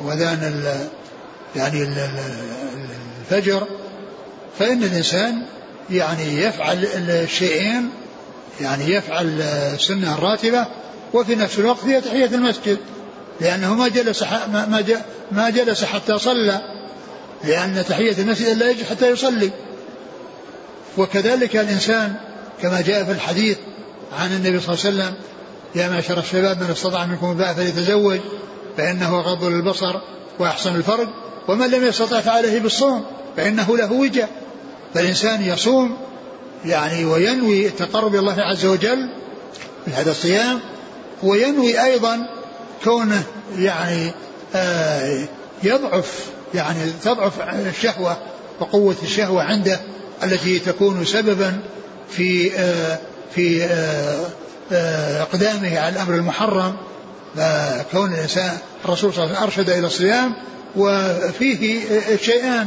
أو 0.00 0.12
أذان 0.12 0.64
يعني 1.56 1.88
الفجر. 3.20 3.66
فإن 4.58 4.82
الإنسان 4.82 5.42
يعني 5.90 6.42
يفعل 6.42 6.84
الشيئين 6.84 7.90
يعني 8.60 8.90
يفعل 8.90 9.40
السنة 9.40 10.14
الراتبة 10.14 10.66
وفي 11.12 11.34
نفس 11.34 11.58
الوقت 11.58 11.84
هي 11.84 12.00
تحية 12.00 12.26
المسجد. 12.26 12.78
لأنه 13.40 13.74
ما 13.74 13.88
جلس 13.88 14.24
ما 15.32 15.50
جلس 15.50 15.84
حتى 15.84 16.18
صلى. 16.18 16.83
لأن 17.46 17.84
تحية 17.88 18.18
المسجد 18.18 18.48
لا 18.58 18.70
يجي 18.70 18.84
حتى 18.84 19.10
يصلي. 19.10 19.50
وكذلك 20.98 21.56
الإنسان 21.56 22.14
كما 22.62 22.80
جاء 22.80 23.04
في 23.04 23.12
الحديث 23.12 23.56
عن 24.18 24.32
النبي 24.32 24.60
صلى 24.60 24.74
الله 24.74 24.84
عليه 24.84 24.94
وسلم 24.94 25.14
يا 25.74 25.88
معشر 25.88 26.18
الشباب 26.18 26.62
من 26.62 26.70
استطاع 26.70 27.06
منكم 27.06 27.30
الباء 27.30 27.54
فليتزوج 27.54 28.20
فإنه 28.76 29.20
غض 29.20 29.44
للبصر 29.44 30.00
وأحسن 30.38 30.76
الفرج 30.76 31.08
ومن 31.48 31.70
لم 31.70 31.84
يستطع 31.84 32.20
فعليه 32.20 32.60
بالصوم 32.60 33.04
فإنه 33.36 33.76
له 33.76 33.92
وجه. 33.92 34.28
فالإنسان 34.94 35.42
يصوم 35.42 35.96
يعني 36.64 37.04
وينوي 37.04 37.66
التقرب 37.66 38.12
إلى 38.12 38.18
الله 38.18 38.42
عز 38.42 38.66
وجل 38.66 39.08
بهذا 39.86 40.10
الصيام 40.10 40.60
وينوي 41.22 41.84
أيضا 41.84 42.26
كونه 42.84 43.22
يعني 43.58 44.10
آه 44.54 45.28
يضعف 45.62 46.26
يعني 46.54 46.92
تضعف 47.02 47.32
الشهوة 47.40 48.16
وقوة 48.60 48.96
الشهوة 49.02 49.42
عنده 49.42 49.80
التي 50.22 50.58
تكون 50.58 51.04
سببا 51.04 51.60
في 52.10 52.54
آه 52.58 52.98
في 53.34 53.64
آه 53.64 54.26
آه 54.72 55.22
إقدامه 55.22 55.78
على 55.78 55.94
الأمر 55.94 56.14
المحرم. 56.14 56.76
فكون 57.36 58.12
الإنسان 58.12 58.58
الرسول 58.84 59.14
صلى 59.14 59.24
الله 59.24 59.36
عليه 59.36 59.46
وسلم 59.46 59.60
أرشد 59.60 59.70
إلى 59.70 59.86
الصيام 59.86 60.34
وفيه 60.76 61.84
شيئان. 62.16 62.66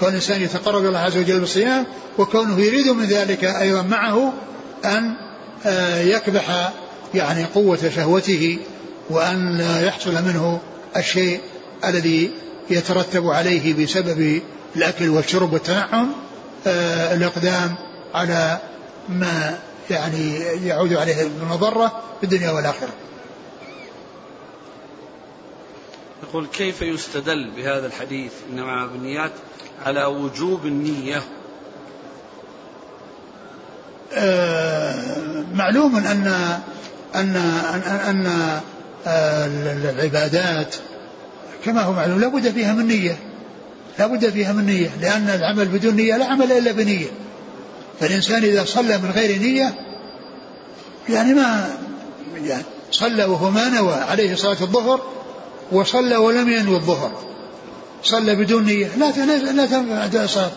كون 0.00 0.08
الإنسان 0.08 0.42
يتقرب 0.42 0.80
إلى 0.80 0.88
الله 0.88 0.98
عز 0.98 1.16
وجل 1.16 1.40
بالصيام 1.40 1.86
وكونه 2.18 2.60
يريد 2.60 2.88
من 2.88 3.04
ذلك 3.04 3.44
أيضا 3.44 3.82
معه 3.82 4.32
آه، 5.66 6.00
يكبح 6.00 6.72
يعني 7.14 7.44
قوة 7.44 7.90
شهوته 7.96 8.58
وأن 9.10 9.60
يحصل 9.82 10.12
منه 10.12 10.60
الشيء 10.96 11.40
الذي 11.84 12.30
يترتب 12.70 13.26
عليه 13.26 13.84
بسبب 13.84 14.42
الأكل 14.76 15.08
والشرب 15.08 15.52
والتنعم 15.52 16.12
آه، 16.66 17.14
الإقدام 17.14 17.74
على 18.14 18.58
ما 19.08 19.58
يعني 19.90 20.38
يعود 20.38 20.92
عليه 20.92 21.24
بالمضرة 21.24 22.02
في 22.20 22.24
الدنيا 22.24 22.50
والآخرة. 22.50 22.88
يقول 26.22 26.46
كيف 26.46 26.82
يستدل 26.82 27.50
بهذا 27.56 27.86
الحديث 27.86 28.32
إنما 28.52 28.86
بالنيات 28.86 29.32
على 29.86 30.04
وجوب 30.04 30.66
النية؟ 30.66 31.22
آه 34.12 35.44
معلوم 35.54 35.96
أن 35.96 36.06
أن 37.14 37.36
أن, 37.74 37.82
أن 37.82 38.26
آه 39.06 39.46
العبادات 39.90 40.74
كما 41.64 41.82
هو 41.82 41.92
معلوم 41.92 42.20
لابد 42.20 42.50
فيها 42.50 42.72
من 42.72 42.86
نية. 42.86 43.16
لابد 43.98 44.30
فيها 44.30 44.52
من 44.52 44.66
نية 44.66 44.90
لأن 45.00 45.28
العمل 45.28 45.68
بدون 45.68 45.94
نية 45.94 46.16
لا 46.16 46.24
عمل 46.24 46.52
إلا 46.52 46.72
بنية. 46.72 47.06
فالإنسان 48.00 48.44
إذا 48.44 48.64
صلى 48.64 48.98
من 48.98 49.10
غير 49.10 49.38
نية 49.38 49.74
يعني 51.08 51.34
ما 51.34 51.76
يعني 52.44 52.62
صلى 52.90 53.24
وهو 53.24 53.50
ما 53.50 53.68
نوى 53.68 53.94
عليه 53.94 54.34
صلاة 54.34 54.56
الظهر 54.60 55.00
وصلى 55.72 56.16
ولم 56.16 56.48
ينوي 56.48 56.76
الظهر. 56.76 57.12
صلى 58.04 58.34
بدون 58.34 58.64
نية. 58.64 58.88
لا 58.96 59.10
لا 59.52 59.66
تنفع 59.66 60.24
الصلاة 60.24 60.50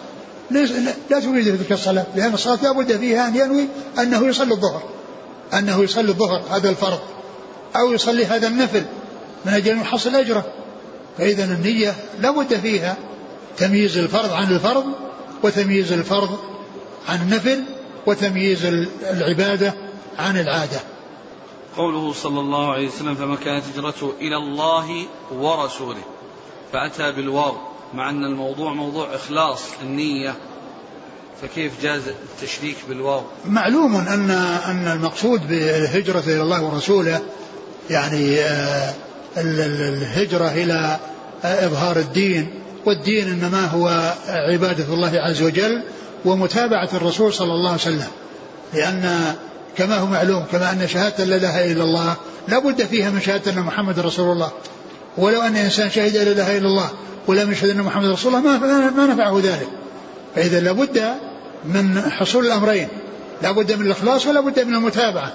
لا 1.10 1.20
تريد 1.20 1.58
تلك 1.58 1.72
الصلاة 1.72 2.06
لأن 2.16 2.34
الصلاة 2.34 2.64
لا 2.64 2.72
بد 2.72 2.98
فيها 2.98 3.28
أن 3.28 3.36
ينوي 3.36 3.68
أنه 4.00 4.28
يصلي 4.28 4.54
الظهر. 4.54 4.84
أنه 5.54 5.84
يصلي 5.84 6.10
الظهر 6.10 6.44
هذا 6.52 6.70
الفرض. 6.70 7.00
أو 7.76 7.94
يصلي 7.94 8.26
هذا 8.26 8.48
النفل 8.48 8.84
من 9.46 9.54
أجل 9.54 9.72
أن 9.72 9.82
يحصل 9.82 10.16
أجره. 10.16 10.46
فإذا 11.18 11.44
النية 11.44 11.96
لا 12.20 12.32
بد 12.32 12.56
فيها 12.56 12.98
تمييز 13.58 13.98
الفرض 13.98 14.32
عن 14.32 14.52
الفرض 14.52 14.86
وتمييز 15.44 15.92
الفرض 15.92 16.40
عن 17.10 17.22
النفل 17.22 17.64
وتمييز 18.06 18.66
العبادة 19.04 19.74
عن 20.20 20.38
العادة. 20.38 20.80
قوله 21.78 22.14
صلى 22.14 22.40
الله 22.40 22.72
عليه 22.72 22.88
وسلم 22.88 23.16
فما 23.16 23.36
كانت 23.36 23.64
هجرته 23.74 24.14
إلى 24.22 24.38
الله 24.38 25.06
ورسوله. 25.32 26.04
فأتى 26.74 27.12
بالواو 27.12 27.54
مع 27.94 28.10
أن 28.10 28.26
الموضوع 28.26 28.74
موضوع 28.74 29.16
إخلاص 29.16 29.62
النية. 29.82 30.36
فكيف 31.42 31.82
جاز 31.82 32.02
التشريك 32.08 32.78
بالواو؟ 32.90 33.22
معلوم 33.46 33.96
أن 33.96 34.32
أن 34.66 34.88
المقصود 34.88 35.48
بالهجرة 35.48 36.24
إلى 36.28 36.42
الله 36.42 36.64
ورسوله 36.64 37.22
يعني 37.90 38.40
آه، 38.40 38.94
الهجرة 39.38 40.52
إلى 40.52 41.00
إظهار 41.44 41.98
الدين 41.98 42.48
والدين 42.86 43.28
إنما 43.28 43.66
هو 43.66 44.14
عبادة 44.28 44.94
الله 44.94 45.12
عز 45.20 45.42
وجل 45.42 45.82
ومتابعة 46.26 46.90
الرسول 46.94 47.34
صلى 47.34 47.54
الله 47.54 47.70
عليه 47.70 47.82
وسلم. 47.82 48.08
لأن 48.74 49.36
كما 49.78 49.98
هو 49.98 50.06
معلوم 50.06 50.46
كما 50.52 50.72
أن 50.72 50.88
شهادة 50.88 51.24
لا 51.24 51.36
إله 51.36 51.72
إلا 51.72 51.84
الله 51.84 52.16
لا 52.48 52.60
بد 52.60 52.86
فيها 52.86 53.10
من 53.10 53.22
شهادة 53.22 53.52
أن 53.52 53.60
محمد 53.60 54.00
رسول 54.00 54.32
الله. 54.32 54.52
ولو 55.18 55.42
أن 55.42 55.56
إنسان 55.56 55.90
شهد 55.90 56.16
لا 56.16 56.32
إله 56.32 56.58
إلا 56.58 56.68
الله 56.68 56.90
ولم 57.28 57.52
يشهد 57.52 57.70
أن 57.70 57.82
محمد 57.82 58.06
رسول 58.06 58.36
الله 58.36 58.58
ما, 58.58 58.90
ما 58.90 59.06
نفعه 59.06 59.40
ذلك. 59.44 59.68
فإذا 60.36 60.60
لابد 60.60 61.04
من 61.66 62.02
حصول 62.02 62.46
الأمرين. 62.46 62.88
لابد 63.44 63.72
من 63.72 63.86
الإخلاص 63.86 64.26
ولا 64.26 64.40
بد 64.40 64.60
من 64.60 64.76
المتابعة. 64.76 65.34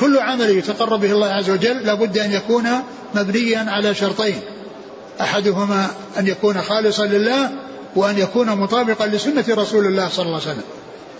كل 0.00 0.18
عمل 0.18 0.50
يتقرب 0.50 1.00
به 1.00 1.12
الله 1.12 1.26
عز 1.26 1.50
وجل 1.50 1.86
لابد 1.86 2.18
أن 2.18 2.32
يكون 2.32 2.68
مبنيا 3.14 3.66
على 3.68 3.94
شرطين. 3.94 4.40
أحدهما 5.20 5.86
أن 6.18 6.26
يكون 6.26 6.62
خالصا 6.62 7.06
لله 7.06 7.50
وأن 7.96 8.18
يكون 8.18 8.50
مطابقا 8.50 9.06
لسنة 9.06 9.44
رسول 9.48 9.86
الله 9.86 10.08
صلى 10.08 10.26
الله 10.26 10.40
عليه 10.40 10.50
وسلم. 10.50 10.64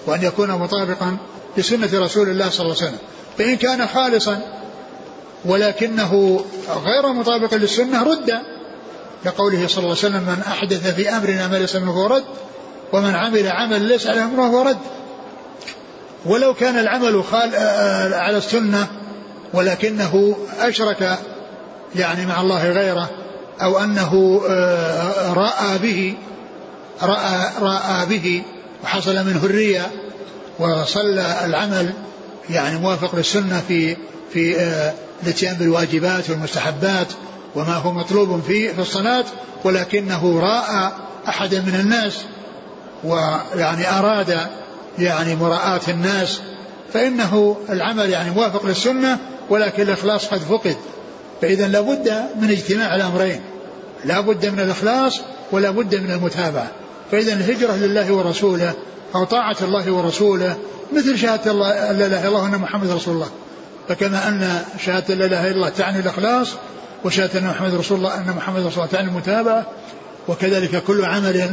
وأن 0.07 0.22
يكون 0.22 0.51
مطابقا 0.51 1.16
لسنة 1.57 1.91
رسول 1.95 2.28
الله 2.28 2.51
صلى 2.51 2.61
الله 2.61 2.76
عليه 2.76 2.87
وسلم. 2.87 2.99
فإن 3.39 3.57
كان 3.57 3.87
خالصا 3.87 4.41
ولكنه 5.45 6.45
غير 6.84 7.12
مطابق 7.12 7.55
للسنة 7.55 8.03
رد 8.03 8.32
كقوله 9.24 9.66
صلى 9.66 9.78
الله 9.78 9.97
عليه 10.05 10.09
وسلم 10.09 10.22
من 10.22 10.43
أحدث 10.47 10.95
في 10.95 11.09
أمرنا 11.11 11.49
ما 11.49 11.57
ليس 11.57 11.76
منه 11.76 12.07
رد 12.07 12.24
ومن 12.93 13.14
عمل 13.14 13.49
عمل 13.49 13.82
ليس 13.82 14.07
أمره 14.07 14.51
فهو 14.51 14.62
رد. 14.62 14.78
ولو 16.26 16.55
كان 16.55 16.78
العمل 16.78 17.24
خال 17.24 17.55
على 18.14 18.39
السنة 18.39 18.87
ولكنه 19.55 20.37
أشرك 20.61 21.18
يعني 21.99 22.26
مع 22.26 22.40
الله 22.40 22.70
غيره 22.70 23.11
أو 23.62 23.78
أنه 23.78 24.40
رأى 25.32 25.78
به 25.78 26.14
رأى, 27.03 27.51
رأى 27.61 28.07
به 28.07 28.42
وحصل 28.84 29.14
منه 29.26 29.44
الرياء 29.44 29.90
وصلى 30.59 31.44
العمل 31.44 31.92
يعني 32.51 32.78
موافق 32.78 33.16
للسنة 33.16 33.62
في 33.68 33.97
في 34.32 34.57
الاتيان 35.22 35.55
بالواجبات 35.55 36.30
والمستحبات 36.30 37.07
وما 37.55 37.74
هو 37.74 37.92
مطلوب 37.92 38.42
في 38.47 38.74
في 38.74 38.80
الصلاة 38.80 39.24
ولكنه 39.64 40.40
رأى 40.40 40.92
أحدا 41.28 41.61
من 41.61 41.74
الناس 41.80 42.14
ويعني 43.05 43.99
أراد 43.99 44.38
يعني 44.99 45.34
مراءاة 45.34 45.80
الناس 45.88 46.40
فإنه 46.92 47.57
العمل 47.68 48.11
يعني 48.11 48.30
موافق 48.30 48.66
للسنة 48.66 49.18
ولكن 49.51 49.82
الإخلاص 49.82 50.26
قد 50.26 50.38
فقد. 50.38 50.76
فإذا 51.41 51.68
لابد 51.68 52.24
من 52.41 52.51
اجتماع 52.51 52.97
الأمرين. 52.97 53.41
لابد 54.05 54.47
من 54.47 54.61
الإخلاص 54.61 55.20
ولا 55.53 55.70
بد 55.70 55.95
من 55.95 56.11
المتابعة. 56.11 56.70
فإذا 57.11 57.32
الهجرة 57.32 57.72
لله 57.72 58.12
ورسوله 58.12 58.74
أو 59.14 59.24
طاعة 59.24 59.57
الله 59.62 59.93
ورسوله 59.93 60.57
مثل 60.93 61.18
شهادة 61.18 61.51
الله 61.51 61.93
لا 61.93 62.07
إله 62.07 62.20
إلا 62.20 62.28
الله 62.28 62.47
أن 62.47 62.59
محمد 62.59 62.91
رسول 62.91 63.14
الله. 63.14 63.30
فكما 63.89 64.28
أن 64.28 64.64
شهادة 64.84 65.14
لا 65.14 65.24
إله 65.24 65.47
إلا 65.47 65.57
الله 65.57 65.68
تعني 65.68 65.99
الإخلاص 65.99 66.53
وشهادة 67.05 67.39
أن 67.39 67.47
محمد 67.47 67.74
رسول 67.74 67.99
الله 67.99 68.14
أن 68.14 68.34
محمد 68.37 68.66
رسول 68.66 68.72
الله 68.72 68.87
تعني 68.87 69.09
المتابعة. 69.09 69.66
وكذلك 70.28 70.82
كل 70.84 71.05
عمل 71.05 71.53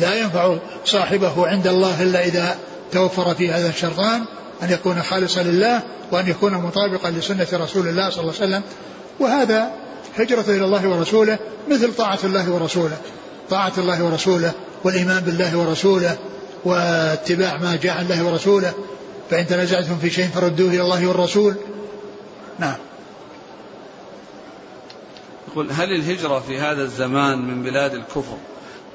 لا 0.00 0.14
ينفع 0.14 0.56
صاحبه 0.84 1.48
عند 1.48 1.66
الله 1.66 2.02
إلا 2.02 2.24
إذا 2.24 2.56
توفر 2.92 3.34
في 3.34 3.50
هذا 3.50 3.68
الشرطان. 3.68 4.24
أن 4.62 4.70
يكون 4.70 5.02
خالصا 5.02 5.42
لله 5.42 5.82
وأن 6.12 6.28
يكون 6.28 6.54
مطابقا 6.54 7.10
لسنة 7.10 7.46
رسول 7.52 7.88
الله 7.88 8.10
صلى 8.10 8.20
الله 8.20 8.34
عليه 8.40 8.46
وسلم. 8.46 8.62
وهذا 9.20 9.70
هجرة 10.16 10.44
إلى 10.48 10.64
الله 10.64 10.88
ورسوله 10.88 11.38
مثل 11.68 11.94
طاعة 11.94 12.18
الله 12.24 12.50
ورسوله. 12.50 12.98
طاعة 13.50 13.72
الله 13.78 14.04
ورسوله 14.04 14.52
والإيمان 14.84 15.22
بالله 15.22 15.58
ورسوله 15.58 16.18
واتباع 16.64 17.56
ما 17.56 17.76
جاء 17.82 17.96
عن 17.96 18.04
الله 18.04 18.24
ورسوله. 18.24 18.72
فإن 19.30 19.46
تنازعتم 19.46 19.98
في 19.98 20.10
شيء 20.10 20.28
فردوه 20.28 20.70
إلى 20.70 20.82
الله 20.82 21.06
والرسول. 21.06 21.54
نعم. 22.58 22.76
يقول 25.48 25.70
هل 25.72 25.92
الهجرة 25.94 26.38
في 26.38 26.58
هذا 26.58 26.82
الزمان 26.82 27.38
من 27.38 27.62
بلاد 27.62 27.94
الكفر 27.94 28.36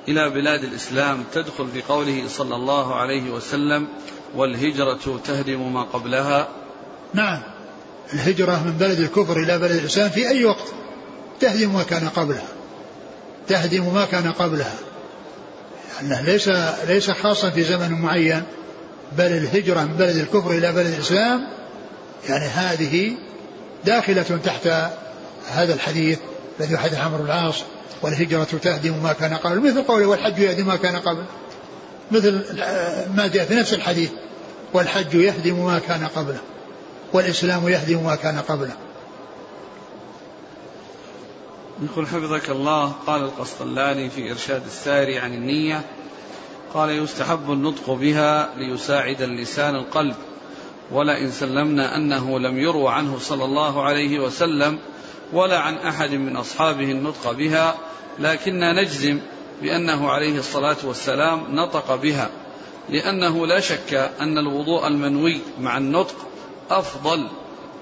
إلى 0.07 0.30
بلاد 0.30 0.64
الإسلام 0.64 1.24
تدخل 1.34 1.68
في 1.68 1.82
قوله 1.82 2.24
صلى 2.28 2.55
الله 2.55 2.95
عليه 2.95 3.32
وسلم 3.32 3.88
والهجرة 4.36 5.20
تهدم 5.26 5.74
ما 5.74 5.84
قبلها. 5.84 6.48
نعم. 7.14 7.42
الهجرة 8.14 8.64
من 8.66 8.72
بلد 8.72 9.00
الكفر 9.00 9.38
إلى 9.38 9.58
بلد 9.58 9.72
الإسلام 9.72 10.10
في 10.10 10.30
أي 10.30 10.46
وقت 10.46 10.68
تهدم 11.40 11.74
ما 11.74 11.84
كان 11.84 12.10
قبلها. 12.10 12.48
تهدم 13.48 13.94
ما 13.94 14.06
كان 14.06 14.32
قبلها. 14.32 14.76
أنه 16.02 16.22
ليس 16.22 16.50
ليس 16.88 17.12
خاصا 17.12 17.50
في 17.50 17.64
زمن 17.64 17.92
معين 17.92 18.44
بل 19.18 19.26
الهجرة 19.26 19.82
من 19.82 19.94
بلد 19.94 20.18
الكفر 20.18 20.52
إلى 20.52 20.72
بلد 20.72 20.94
الإسلام 20.94 21.48
يعني 22.30 22.46
هذه 22.46 23.14
داخلة 23.86 24.40
تحت 24.44 24.68
هذا 25.48 25.74
الحديث 25.74 26.20
الذي 26.60 26.78
حدث 26.78 27.00
عمرو 27.00 27.26
العاص 27.26 27.56
والهجرة 28.02 28.44
تهدم 28.44 28.94
ما 29.04 29.14
كان 29.14 29.34
قبل 29.34 29.60
مثل 29.60 29.84
قوله 29.84 30.06
والحج 30.06 30.40
يهدم 30.40 30.68
ما 30.68 30.76
كان 30.76 30.96
قبل 30.96 31.24
مثل 32.12 32.34
ما 33.16 33.28
جاء 33.28 33.46
في 33.46 33.56
نفس 33.56 33.74
الحديث. 33.74 34.10
والحج 34.74 35.13
يهدم 35.13 35.65
ما 35.65 35.80
كان 35.80 36.07
قبله 36.07 36.41
والإسلام 37.13 37.67
يهدم 37.67 38.03
ما 38.03 38.15
كان 38.15 38.39
قبله. 38.39 38.76
يقول 41.82 42.07
حفظك 42.07 42.49
الله 42.49 42.93
قال 43.07 43.22
القسطلاني 43.22 44.09
في 44.09 44.32
إرشاد 44.32 44.65
الساري 44.65 45.19
عن 45.19 45.34
النية 45.34 45.82
قال 46.74 46.89
يستحب 46.89 47.51
النطق 47.51 47.91
بها 47.91 48.49
ليساعد 48.57 49.22
اللسان 49.22 49.76
القلب 49.76 50.15
ولئن 50.91 51.32
سلمنا 51.32 51.95
أنه 51.95 52.39
لم 52.39 52.57
يروى 52.57 52.89
عنه 52.91 53.19
صلى 53.19 53.45
الله 53.45 53.84
عليه 53.84 54.19
وسلم 54.19 54.80
ولا 55.34 55.59
عن 55.59 55.76
أحد 55.76 56.11
من 56.11 56.36
أصحابه 56.36 56.91
النطق 56.91 57.32
بها 57.32 57.76
لكننا 58.19 58.82
نجزم 58.82 59.19
بأنه 59.61 60.09
عليه 60.09 60.39
الصلاة 60.39 60.78
والسلام 60.84 61.43
نطق 61.49 61.95
بها. 61.95 62.30
لأنه 62.92 63.48
لا 63.48 63.60
شك 63.60 64.12
أن 64.20 64.38
الوضوء 64.38 64.88
المنوي 64.88 65.39
مع 65.60 65.78
النطق 65.78 66.16
أفضل 66.70 67.28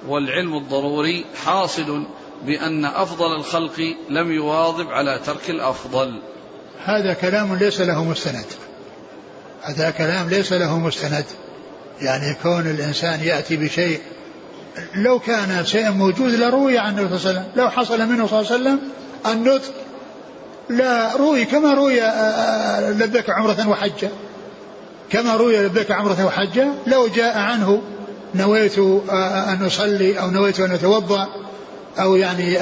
والعلم 0.07 0.57
الضروري 0.57 1.26
حاصل 1.45 2.03
بأن 2.45 2.86
أفضل 2.86 3.36
الخلق 3.36 3.95
لم 4.10 4.32
يواظب 4.32 4.88
على 4.89 5.20
ترك 5.26 5.49
الأفضل. 5.49 6.22
هذا 6.86 7.14
كلام 7.14 7.55
ليس 7.55 7.82
له 7.82 8.03
مستند. 8.03 8.45
هذا 9.62 9.89
كلام 9.89 10.30
ليس 10.30 10.53
له 10.53 10.80
مستند. 10.80 11.26
يعني 12.01 12.36
كون 12.43 12.68
الإنسان 12.68 13.24
يأتي 13.24 13.57
بشيء 13.57 13.99
لو 14.95 15.20
كان 15.20 15.66
شيء 15.66 15.91
موجود 15.91 16.32
لروي 16.32 16.78
عن 16.78 16.99
النبي 16.99 17.18
صلى 17.18 17.30
الله 17.30 17.41
عليه 17.41 17.49
وسلم 17.49 17.64
لو 17.64 17.70
حصل 17.70 18.07
منه 18.07 18.28
صلى 18.28 18.39
الله 18.39 18.51
عليه 18.51 18.62
وسلم 18.62 18.80
النطق 19.26 19.74
لا 20.70 21.16
روي 21.16 21.45
كما 21.45 21.74
روي 21.74 22.01
آه، 22.01 22.05
آه، 22.05 22.91
لبيك 22.91 23.30
عمرة 23.30 23.70
وحجة. 23.70 24.10
كما 25.10 25.36
روي 25.36 25.57
لبيك 25.57 25.91
عمرة 25.91 26.26
وحجة 26.26 26.68
لو 26.88 27.07
جاء 27.07 27.38
عنه 27.38 27.82
نويت 28.36 28.80
آه، 28.80 29.53
أن 29.53 29.66
أصلي 29.66 30.20
أو 30.20 30.32
نويت 30.32 30.60
أن 30.60 30.72
أتوضأ 30.72 31.28
أو 31.99 32.16
يعني 32.16 32.57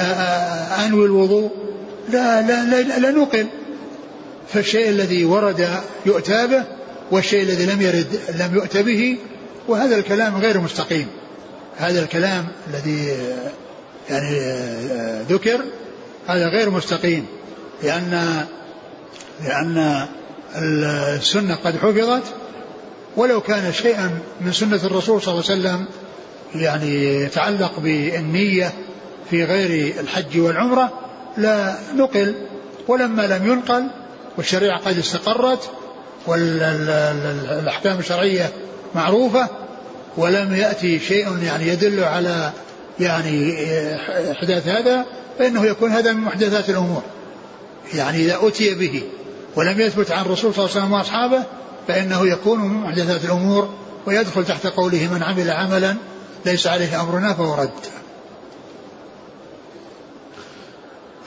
أنوي 0.86 1.04
الوضوء 1.06 1.50
لا 2.08 2.42
لا 2.42 2.64
لا, 2.64 2.98
لا 2.98 3.10
نقل. 3.10 3.46
فالشيء 4.52 4.88
الذي 4.88 5.24
ورد 5.24 5.68
يؤتى 6.06 6.46
به 6.46 6.64
والشيء 7.10 7.42
الذي 7.42 7.66
لم 7.66 7.82
يرد 7.82 8.20
لم 8.38 8.54
يؤت 8.54 8.76
به 8.76 9.18
وهذا 9.68 9.96
الكلام 9.96 10.36
غير 10.36 10.60
مستقيم. 10.60 11.06
هذا 11.76 12.00
الكلام 12.02 12.48
الذي 12.70 13.16
يعني 14.10 14.40
ذكر 15.28 15.60
هذا 16.26 16.48
غير 16.48 16.70
مستقيم. 16.70 17.26
لأن 17.82 18.44
لأن 19.44 20.06
السنة 20.56 21.54
قد 21.54 21.76
حفظت 21.76 22.22
ولو 23.16 23.40
كان 23.40 23.72
شيئا 23.72 24.18
من 24.40 24.52
سنة 24.52 24.80
الرسول 24.84 25.22
صلى 25.22 25.34
الله 25.34 25.44
عليه 25.50 25.60
وسلم 25.60 25.86
يعني 26.54 27.22
يتعلق 27.22 27.80
بالنية 27.80 28.72
في 29.30 29.44
غير 29.44 30.00
الحج 30.00 30.38
والعمرة 30.38 30.92
لا 31.36 31.74
نقل 31.96 32.34
ولما 32.88 33.22
لم 33.26 33.52
ينقل 33.52 33.86
والشريعة 34.36 34.78
قد 34.78 34.98
استقرت 34.98 35.70
والأحكام 36.26 37.98
الشرعية 37.98 38.52
معروفة 38.94 39.48
ولم 40.16 40.54
يأتي 40.54 40.98
شيء 40.98 41.38
يعني 41.42 41.68
يدل 41.68 42.04
على 42.04 42.52
يعني 43.00 43.56
إحداث 44.32 44.68
هذا 44.68 45.04
فإنه 45.38 45.66
يكون 45.66 45.90
هذا 45.90 46.12
من 46.12 46.20
محدثات 46.20 46.70
الأمور 46.70 47.02
يعني 47.94 48.24
إذا 48.24 48.38
أتي 48.42 48.74
به. 48.74 49.02
ولم 49.58 49.80
يثبت 49.80 50.10
عن 50.10 50.24
الرسول 50.24 50.54
صلى 50.54 50.64
الله 50.64 50.76
عليه 50.76 50.84
وسلم 50.84 50.92
وأصحابه 50.92 51.44
فإنه 51.88 52.26
يكون 52.26 52.60
من 52.60 52.80
محدثات 52.80 53.24
الأمور 53.24 53.74
ويدخل 54.06 54.44
تحت 54.44 54.66
قوله 54.66 55.08
من 55.12 55.22
عمل 55.22 55.50
عملا 55.50 55.96
ليس 56.46 56.66
عليه 56.66 57.00
أمرنا 57.00 57.34
فهو 57.34 57.54
رد. 57.54 57.86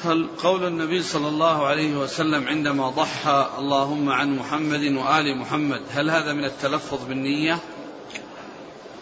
هل 0.06 0.28
قول 0.44 0.68
النبي 0.68 1.04
صلى 1.04 1.28
الله 1.28 1.66
عليه 1.66 1.98
وسلم 1.98 2.48
عندما 2.48 2.90
ضحى 2.90 3.50
اللهم 3.58 4.10
عن 4.10 4.36
محمد 4.36 4.84
وآل 4.84 5.38
محمد 5.38 5.82
هل 5.94 6.10
هذا 6.10 6.34
من 6.34 6.46
التلفظ 6.46 7.00
بالنية؟ 7.08 7.58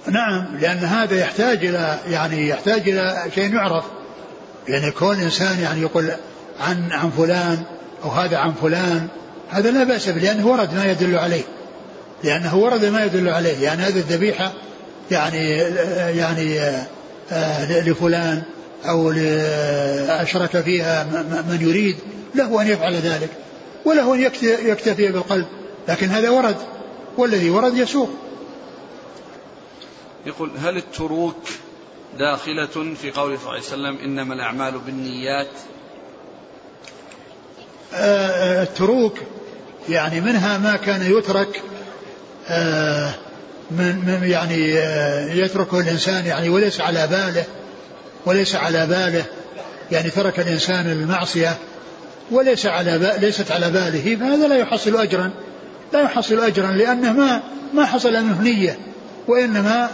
نعم 0.07 0.57
لأن 0.57 0.77
هذا 0.77 1.19
يحتاج 1.19 1.65
إلى 1.65 1.99
يعني 2.07 2.47
يحتاج 2.47 2.89
إلى 2.89 3.31
شيء 3.35 3.53
يعرف. 3.53 3.85
يعني 4.67 4.91
كون 4.91 5.19
إنسان 5.19 5.59
يعني 5.59 5.81
يقول 5.81 6.11
عن 6.59 6.91
عن 6.91 7.09
فلان 7.09 7.78
أو 8.03 8.09
هذا 8.09 8.37
عن 8.37 8.53
فلان 8.53 9.07
هذا 9.49 9.71
لا 9.71 9.83
بأس 9.83 10.09
به 10.09 10.21
لأنه 10.21 10.47
ورد 10.47 10.73
ما 10.73 10.91
يدل 10.91 11.15
عليه. 11.15 11.43
لأنه 12.23 12.57
ورد 12.57 12.85
ما 12.85 13.05
يدل 13.05 13.29
عليه 13.29 13.63
يعني 13.63 13.81
هذه 13.81 13.97
الذبيحة 13.97 14.53
يعني 15.11 15.47
يعني 16.17 16.59
آه، 17.31 17.81
لفلان 17.81 18.41
أو 18.85 19.11
أشرك 20.09 20.61
فيها 20.61 21.03
من 21.49 21.57
يريد 21.61 21.97
له 22.35 22.61
أن 22.61 22.67
يفعل 22.67 22.93
ذلك 22.93 23.29
وله 23.85 24.15
أن 24.15 24.21
يكتفي 24.41 25.11
بالقلب. 25.11 25.45
لكن 25.87 26.07
هذا 26.07 26.29
ورد 26.29 26.55
والذي 27.17 27.49
ورد 27.49 27.77
يسوق. 27.77 28.09
يقول 30.25 30.51
هل 30.63 30.77
التروك 30.77 31.49
داخلة 32.19 32.93
في 33.01 33.11
قوله 33.11 33.37
صلى 33.37 33.43
الله 33.43 33.49
عليه 33.49 33.59
وسلم 33.59 33.97
إنما 33.97 34.33
الأعمال 34.33 34.79
بالنيات 34.79 35.51
التروك 37.93 39.17
يعني 39.89 40.21
منها 40.21 40.57
ما 40.57 40.75
كان 40.75 41.17
يترك 41.17 41.61
آه، 42.49 43.11
من 43.71 44.19
يعني 44.23 44.79
آه، 44.79 45.33
يتركه 45.33 45.79
الإنسان 45.79 46.25
يعني 46.25 46.49
وليس 46.49 46.81
على 46.81 47.07
باله 47.07 47.43
وليس 48.25 48.55
على 48.55 48.87
باله 48.87 49.25
يعني 49.91 50.09
ترك 50.09 50.39
الإنسان 50.39 50.91
المعصية 50.91 51.57
وليس 52.31 52.65
على 52.65 53.17
ليست 53.19 53.51
على 53.51 53.69
باله. 53.69 54.15
فهذا 54.15 54.47
لا 54.47 54.57
يحصل 54.57 54.95
أجرا 54.95 55.31
لا 55.93 56.01
يحصل 56.01 56.39
أجرا 56.39 56.71
لأنه 56.71 57.13
ما 57.13 57.41
ما 57.73 57.85
حصل 57.85 58.13
منه 58.13 58.41
نية 58.41 58.77
وإنما 59.27 59.89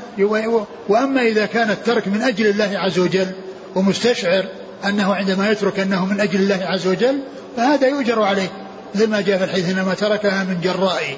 وأما 0.87 1.21
إذا 1.21 1.45
كان 1.45 1.69
الترك 1.69 2.07
من 2.07 2.21
أجل 2.21 2.47
الله 2.47 2.79
عز 2.79 2.99
وجل 2.99 3.27
ومستشعر 3.75 4.45
أنه 4.86 5.15
عندما 5.15 5.49
يترك 5.51 5.80
أنه 5.80 6.05
من 6.05 6.19
أجل 6.19 6.39
الله 6.39 6.65
عز 6.65 6.88
وجل 6.88 7.19
فهذا 7.57 7.88
يؤجر 7.88 8.21
عليه. 8.21 8.49
مثل 8.95 9.07
ما 9.07 9.21
جاء 9.21 9.38
في 9.38 9.43
الحديث 9.43 9.69
إنما 9.69 9.93
تركها 9.93 10.43
من 10.43 10.61
جرائي 10.61 11.17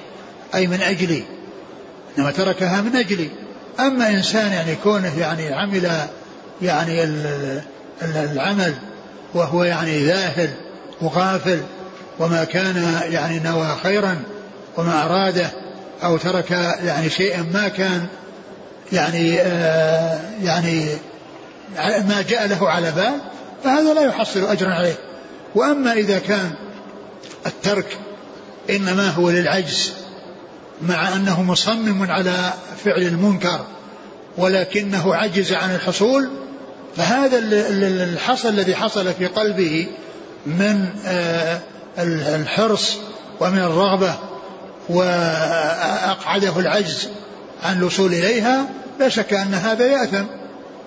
أي 0.56 0.68
من 0.68 0.82
أجلي 0.82 1.24
إنما 2.18 2.32
تركها 2.32 2.82
من 2.82 2.96
أجلي 2.96 3.30
أما 3.80 4.10
إنسان 4.10 4.52
يعني 4.52 4.76
كونه 4.84 5.20
يعني 5.20 5.54
عمل 5.54 5.92
يعني 6.62 7.04
العمل 8.02 8.74
وهو 9.34 9.64
يعني 9.64 10.06
ذاهل 10.06 10.50
وغافل 11.02 11.62
وما 12.20 12.44
كان 12.44 13.02
يعني 13.10 13.40
نوى 13.40 13.76
خيرا 13.84 14.20
وما 14.78 15.06
أراده 15.06 15.50
أو 16.04 16.18
ترك 16.18 16.52
يعني 16.84 17.10
شيئا 17.10 17.46
ما 17.54 17.68
كان 17.68 18.08
يعني 18.94 19.42
آه 19.42 20.20
يعني 20.44 20.86
ما 21.78 22.24
جاء 22.30 22.48
له 22.48 22.70
على 22.70 22.92
بال 22.92 23.14
فهذا 23.64 23.94
لا 23.94 24.02
يحصل 24.02 24.46
أجرا 24.46 24.70
عليه. 24.70 24.96
وأما 25.56 25.94
إذا 25.94 26.20
كان 26.20 26.52
الترك 27.46 27.98
إنما 28.70 29.10
هو 29.10 29.30
للعجز 29.30 29.94
مع 30.82 31.16
أنه 31.16 31.44
مصمم 31.44 32.12
على 32.12 32.54
فعل 32.86 33.02
المنكر 33.02 33.66
ولكنه 34.38 35.16
عجز 35.16 35.54
عن 35.54 35.76
الحصول 35.76 36.30
فهذا 36.98 37.38
الحصل 38.04 38.50
الذي 38.50 38.76
حصل 38.76 39.14
في 39.14 39.28
قلبه 39.28 39.88
من 40.46 40.86
آه، 41.06 41.60
الحرص 42.36 42.98
ومن 43.40 43.60
الرغبة 43.60 44.16
وأقعده 44.90 46.60
العجز 46.60 47.10
عن 47.64 47.78
الوصول 47.78 48.14
إليها 48.14 48.66
لا 49.00 49.10
شك 49.10 49.34
أن 49.34 49.54
هذا 49.54 49.86
يأثم 49.86 50.24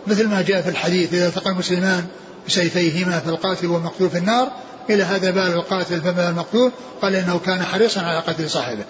مثل 0.07 0.29
ما 0.29 0.43
جاء 0.43 0.63
في 0.63 0.69
الحديث 0.69 1.15
إذا 1.15 1.29
التقى 1.29 1.51
المسلمان 1.51 2.05
بسيفيهما 2.47 3.19
فالقاتل 3.19 3.67
والمقتول 3.67 4.11
في 4.11 4.19
النار. 4.19 4.49
إلى 4.91 5.03
هذا 5.03 5.31
بال 5.31 5.53
القاتل 5.53 6.01
فما 6.01 6.29
المقتول؟ 6.29 6.73
قال 7.03 7.15
إنه 7.15 7.41
كان 7.47 7.63
حريصا 7.63 8.01
على 8.01 8.19
قتل 8.19 8.51
صاحبه. 8.51 8.85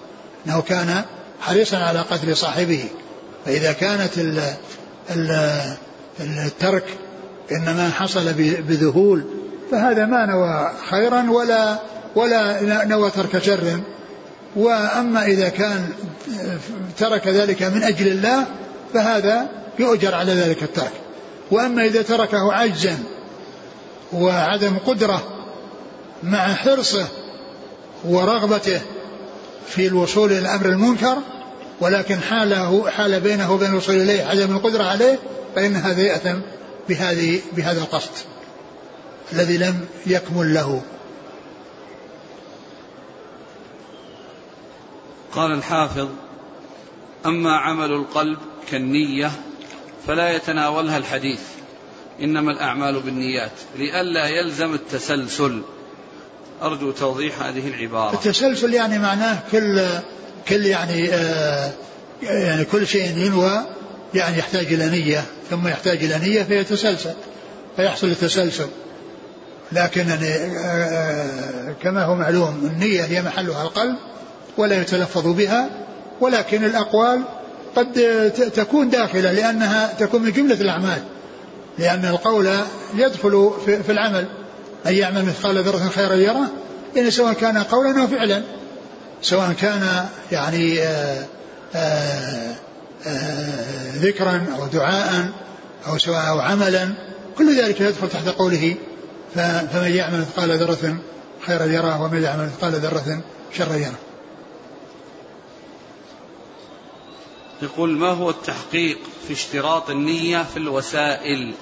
إنه 0.47 0.61
كان 0.61 1.01
حريصا 1.41 1.77
على 1.77 1.99
قتل 1.99 2.37
صاحبه. 2.37 2.85
فإذا 3.45 3.71
كانت 3.71 4.17
ال 4.17 4.41
ال 5.09 5.75
الترك 6.19 6.83
إنما 7.51 7.89
حصل 7.89 8.33
بذهول 8.33 9.25
فهذا 9.71 10.05
ما 10.05 10.25
نوى 10.25 10.71
خيرا 10.89 11.31
ولا 11.31 11.79
ولا 12.15 12.85
نوى 12.85 13.11
ترك 13.11 13.43
شر. 13.43 13.79
وأما 14.55 15.25
إذا 15.25 15.49
كان 15.49 15.89
ترك 16.97 17.27
ذلك 17.27 17.63
من 17.63 17.83
أجل 17.83 18.07
الله 18.07 18.45
فهذا 18.93 19.47
يؤجر 19.79 20.15
على 20.15 20.33
ذلك 20.33 20.63
الترك. 20.63 20.91
وأما 21.51 21.85
إذا 21.85 22.01
تركه 22.01 22.53
عجزا 22.53 22.97
وعدم 24.13 24.77
قدرة 24.77 25.23
مع 26.23 26.53
حرصه 26.53 27.07
ورغبته 28.05 28.81
في 29.67 29.87
الوصول 29.87 30.31
إلى 30.31 30.39
الأمر 30.39 30.65
المنكر 30.65 31.17
ولكن 31.81 32.19
حاله 32.19 32.89
حال 32.89 33.19
بينه 33.19 33.53
وبين 33.53 33.69
الوصول 33.69 33.95
إليه 33.95 34.23
عدم 34.23 34.55
القدرة 34.55 34.83
عليه 34.83 35.19
فإن 35.55 35.75
هذا 35.75 36.01
يأثم 36.01 36.39
بهذه 36.89 37.41
بهذا 37.53 37.81
القصد 37.81 38.11
الذي 39.33 39.57
لم 39.57 39.85
يكمل 40.07 40.53
له. 40.53 40.81
قال 45.31 45.51
الحافظ 45.51 46.09
أما 47.25 47.57
عمل 47.57 47.91
القلب 47.91 48.37
كالنية 48.71 49.31
فلا 50.07 50.35
يتناولها 50.35 50.97
الحديث. 50.97 51.41
إنما 52.21 52.51
الأعمال 52.51 52.99
بالنيات 52.99 53.51
لئلا 53.77 54.27
يلزم 54.27 54.73
التسلسل. 54.73 55.61
أرجو 56.61 56.91
توضيح 56.91 57.41
هذه 57.41 57.67
العبارة. 57.67 58.13
التسلسل 58.13 58.73
يعني 58.73 58.99
معناه 58.99 59.39
كل 59.51 59.81
كل 60.47 60.65
يعني 60.65 61.13
آه 61.13 61.71
يعني 62.23 62.65
كل 62.65 62.87
شيء 62.87 63.17
ينوى 63.17 63.61
يعني 64.13 64.37
يحتاج 64.37 64.73
إلى 64.73 64.89
نية. 64.89 65.23
ثم 65.49 65.67
يحتاج 65.67 66.03
إلى 66.03 66.19
نية 66.19 66.43
فيتسلسل 66.43 67.13
فيحصل 67.75 68.07
التسلسل. 68.07 68.67
لكن 69.71 70.09
يعني 70.09 70.27
آه 70.65 71.75
كما 71.83 72.03
هو 72.03 72.15
معلوم 72.15 72.71
النية 72.73 73.03
هي 73.03 73.21
محلها 73.21 73.63
القلب 73.63 73.95
ولا 74.57 74.81
يتلفظ 74.81 75.27
بها 75.27 75.69
ولكن 76.21 76.65
الأقوال 76.65 77.21
قد 77.75 77.93
تكون 78.55 78.89
داخلة 78.89 79.31
لأنها 79.31 79.93
تكون 79.99 80.21
من 80.21 80.31
جملة 80.31 80.61
الأعمال. 80.61 81.03
لأن 81.77 82.05
القول 82.05 82.49
يدخل 82.95 83.51
في 83.65 83.91
العمل. 83.91 84.25
من 84.85 84.93
يعمل 84.93 85.25
مثقال 85.25 85.63
ذرة 85.63 85.89
خيرا 85.95 86.13
يره 86.13 86.47
يعني 86.95 87.11
سواء 87.11 87.33
كان 87.33 87.57
قولا 87.57 88.01
أو 88.01 88.07
فعلا. 88.07 88.43
سواء 89.21 89.53
كان 89.53 90.05
يعني 90.31 90.81
آآ 90.81 91.25
آآ 91.75 92.55
آآ 93.07 93.91
ذكرا 93.95 94.45
أو 94.57 94.67
دعاء 94.67 95.29
أو 95.87 95.97
سواء 95.97 96.27
أو 96.27 96.39
عملا. 96.39 96.89
كل 97.37 97.61
ذلك 97.61 97.81
يدخل 97.81 98.09
تحت 98.09 98.27
قوله 98.27 98.75
فمن 99.35 99.91
يعمل 99.95 100.19
مثقال 100.19 100.57
ذرة 100.57 100.97
خيرا 101.45 101.65
يره 101.65 102.01
ومن 102.01 102.23
يعمل 102.23 102.45
مثقال 102.45 102.73
ذرة 102.73 103.21
شرا 103.53 103.75
يره. 103.75 104.10
يقول 107.61 107.89
ما 107.89 108.07
هو 108.07 108.29
التحقيق 108.29 108.97
في 109.27 109.33
اشتراط 109.33 109.89
النية 109.89 110.43
في 110.43 110.57
الوسائل؟ 110.57 111.53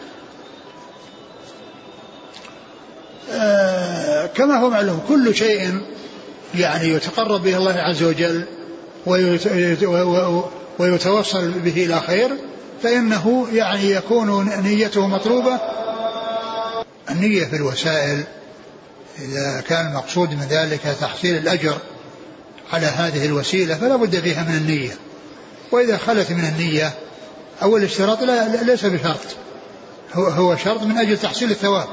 آه 3.31 4.25
كما 4.25 4.59
هو 4.59 4.69
معلوم 4.69 5.01
كل 5.07 5.35
شيء 5.35 5.81
يعني 6.55 6.87
يتقرب 6.87 7.43
به 7.43 7.57
الله 7.57 7.73
عز 7.73 8.03
وجل 8.03 8.45
ويتوصل 10.79 11.51
به 11.51 11.85
إلى 11.85 11.99
خير 11.99 12.29
فإنه 12.83 13.47
يعني 13.53 13.91
يكون 13.91 14.49
نيته 14.63 15.07
مطلوبة. 15.07 15.59
النية 17.09 17.45
في 17.45 17.55
الوسائل 17.55 18.23
إذا 19.19 19.63
كان 19.67 19.87
المقصود 19.87 20.29
من 20.29 20.47
ذلك 20.49 20.81
تحصيل 21.01 21.37
الأجر 21.37 21.77
على 22.73 22.85
هذه 22.85 23.25
الوسيلة 23.25 23.75
فلا 23.75 23.95
بد 23.95 24.15
فيها 24.19 24.43
من 24.43 24.55
النية. 24.55 25.08
وإذا 25.71 25.97
خلت 25.97 26.31
من 26.31 26.45
النية 26.45 26.93
أو 27.61 27.77
الاشتراط 27.77 28.21
لا 28.21 28.63
ليس 28.63 28.85
بشرط. 28.85 29.19
هو, 30.13 30.27
هو 30.27 30.55
شرط 30.55 30.83
من 30.83 30.97
أجل 30.97 31.17
تحصيل 31.17 31.51
الثواب. 31.51 31.87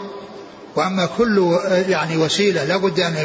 وأما 0.77 1.09
كل 1.19 1.59
يعني 1.89 2.17
وسيلة 2.17 2.65
لا 2.65 2.77
بد 2.77 3.01
أن 3.01 3.17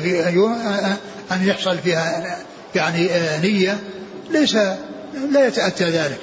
أن 1.32 1.48
يحصل 1.48 1.78
فيها 1.78 2.38
يعني 2.76 3.10
نية 3.42 3.80
ليس 4.30 4.56
لا 5.32 5.48
يتأتى 5.48 5.84
ذلك. 5.84 6.20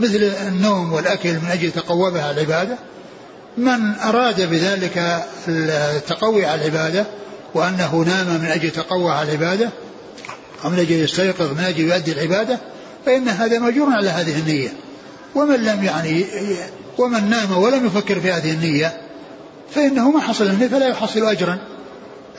مثل 0.00 0.32
النوم 0.46 0.92
والأكل 0.92 1.32
من 1.32 1.48
أجل 1.52 1.70
تقوبها 1.70 2.30
العبادة. 2.30 2.76
من 3.56 3.94
أراد 3.94 4.50
بذلك 4.50 5.24
التقوي 5.48 6.46
على 6.46 6.60
العبادة 6.60 7.06
وأنه 7.54 7.96
نام 7.96 8.40
من 8.40 8.46
أجل 8.46 8.70
تقوى 8.70 9.12
على 9.12 9.28
العبادة 9.28 9.68
أو 10.64 10.70
من 10.70 10.78
أجل 10.78 10.92
يستيقظ 10.92 11.52
من 11.52 11.64
أجل 11.64 11.80
يؤدي 11.80 12.12
العبادة 12.12 12.58
فإن 13.06 13.28
هذا 13.28 13.58
مجور 13.58 13.90
على 13.90 14.08
هذه 14.08 14.38
النية. 14.38 14.68
ومن 15.34 15.56
لم 15.56 15.84
يعني 15.84 16.24
ومن 16.98 17.30
نام 17.30 17.58
ولم 17.58 17.86
يفكر 17.86 18.20
في 18.20 18.32
هذه 18.32 18.52
النية 18.52 19.00
فإنه 19.74 20.10
ما 20.10 20.20
حصل 20.20 20.46
النية 20.46 20.68
فلا 20.68 20.88
يحصل 20.88 21.26
أجرا. 21.26 21.58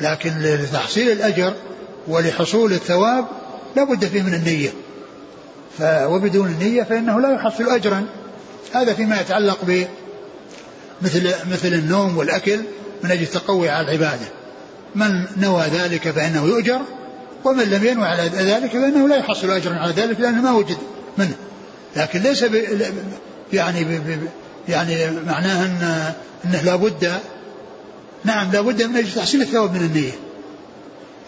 لكن 0.02 0.32
لتحصيل 0.40 1.12
الأجر 1.12 1.54
ولحصول 2.08 2.74
الثواب 2.74 3.26
لا 3.76 3.84
بد 3.84 4.06
فيه 4.06 4.22
من 4.22 4.34
النية. 4.34 4.70
وبدون 5.82 6.48
النية 6.48 6.84
فإنه 6.84 7.22
لا 7.22 7.34
يحصل 7.34 7.70
أجرا. 7.70 8.06
هذا 8.74 8.94
فيما 8.94 9.22
يتعلق 9.22 9.58
ب 9.68 9.86
مثل 11.02 11.34
مثل 11.52 11.68
النوم 11.68 12.18
والأكل 12.18 12.60
من 13.04 13.12
أجل 13.12 13.24
التقوي 13.24 13.70
على 13.70 13.88
العبادة. 13.88 14.26
من 14.96 15.26
نوى 15.38 15.64
ذلك 15.64 16.12
فإنه 16.12 16.46
يؤجر. 16.46 16.82
ومن 17.46 17.64
لم 17.64 17.86
ينوى 17.86 18.06
على 18.06 18.24
ذلك 18.24 18.72
فإنه 18.72 19.08
لا 19.08 19.16
يحصل 19.16 19.52
أجرا 19.52 19.76
على 19.76 19.94
ذلك 19.94 20.20
لأنه 20.20 20.42
ما 20.42 20.52
وجد 20.52 20.78
منه. 21.18 21.36
لكن 21.96 22.20
ليس 22.20 22.44
ب 22.44 22.64
يعني 23.54 23.84
ب 23.84 24.20
يعني 24.70 25.12
معناه 25.26 25.66
أن 25.66 26.14
أنه 26.46 26.62
لابد 26.62 27.14
نعم 28.24 28.52
لابد 28.52 28.84
من 28.84 28.98
أجل 28.98 29.12
تحصيل 29.12 29.42
الثواب 29.42 29.74
من 29.74 29.82
النية. 29.82 30.12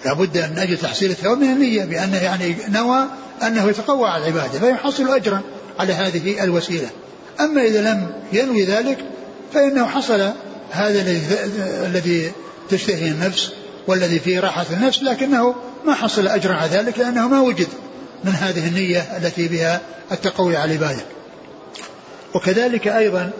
لابد 0.06 0.38
من 0.38 0.58
أجل 0.58 0.78
تحصيل 0.78 1.12
الثواب 1.12 1.38
من 1.38 1.48
النية 1.48 1.86
بأنه 1.86 2.18
يعني 2.18 2.56
نوى 2.70 3.06
أنه 3.44 3.70
يتقوى 3.70 4.10
على 4.10 4.24
العبادة 4.24 4.60
فيحصل 4.60 5.10
أجرا 5.10 5.42
على 5.80 5.94
هذه 5.94 6.44
الوسيلة. 6.44 6.90
أما 7.40 7.62
إذا 7.62 7.92
لم 7.92 8.12
ينوي 8.34 8.64
ذلك 8.64 8.98
فإنه 9.54 9.86
حصل 9.86 10.32
هذا 10.72 11.02
الذي 11.86 12.32
تشتهي 12.70 13.08
النفس 13.08 13.52
والذي 13.88 14.20
فيه 14.20 14.40
راحة 14.40 14.66
النفس 14.72 15.04
لكنه 15.04 15.56
ما 15.86 15.94
حصل 15.94 16.28
أجرا 16.28 16.54
على 16.54 16.72
ذلك 16.72 17.00
لأنه 17.00 17.28
ما 17.28 17.42
وجد 17.42 17.68
من 18.24 18.32
هذه 18.32 18.68
النية 18.68 19.00
التي 19.18 19.48
بها 19.48 19.82
التقوي 20.12 20.58
على 20.58 20.76
العبادة. 20.76 21.02
وكذلك 22.34 22.88
أيضا 22.88 23.32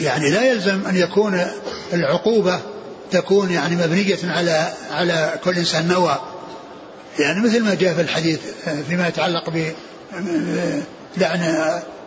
يعني 0.00 0.30
لا 0.30 0.52
يلزم 0.52 0.86
أن 0.86 0.96
يكون 0.96 1.46
العقوبة 1.92 2.60
تكون 3.10 3.50
يعني 3.50 3.76
مبنية 3.76 4.18
على 4.24 4.72
على 4.90 5.34
كل 5.44 5.56
إنسان 5.56 5.88
نوى. 5.88 6.18
يعني 7.18 7.40
مثل 7.40 7.64
ما 7.64 7.74
جاء 7.74 7.94
في 7.94 8.00
الحديث 8.00 8.40
فيما 8.88 9.08
يتعلق 9.08 9.50
ب 9.50 9.72
لعن 11.16 11.40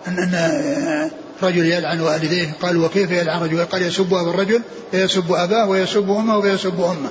أن 0.07 1.11
رجل 1.43 1.65
يلعن 1.65 2.01
والديه 2.01 2.53
قال 2.61 2.77
وكيف 2.77 3.11
يلعن 3.11 3.41
رجل؟ 3.41 3.65
قال 3.65 3.81
يسب 3.81 4.13
أبا 4.13 4.29
الرجل 4.29 4.61
فيسب 4.91 5.31
أباه 5.31 5.69
ويسب 5.69 6.09
أمه 6.09 6.37
ويسب 6.37 6.81
أمه. 6.81 7.09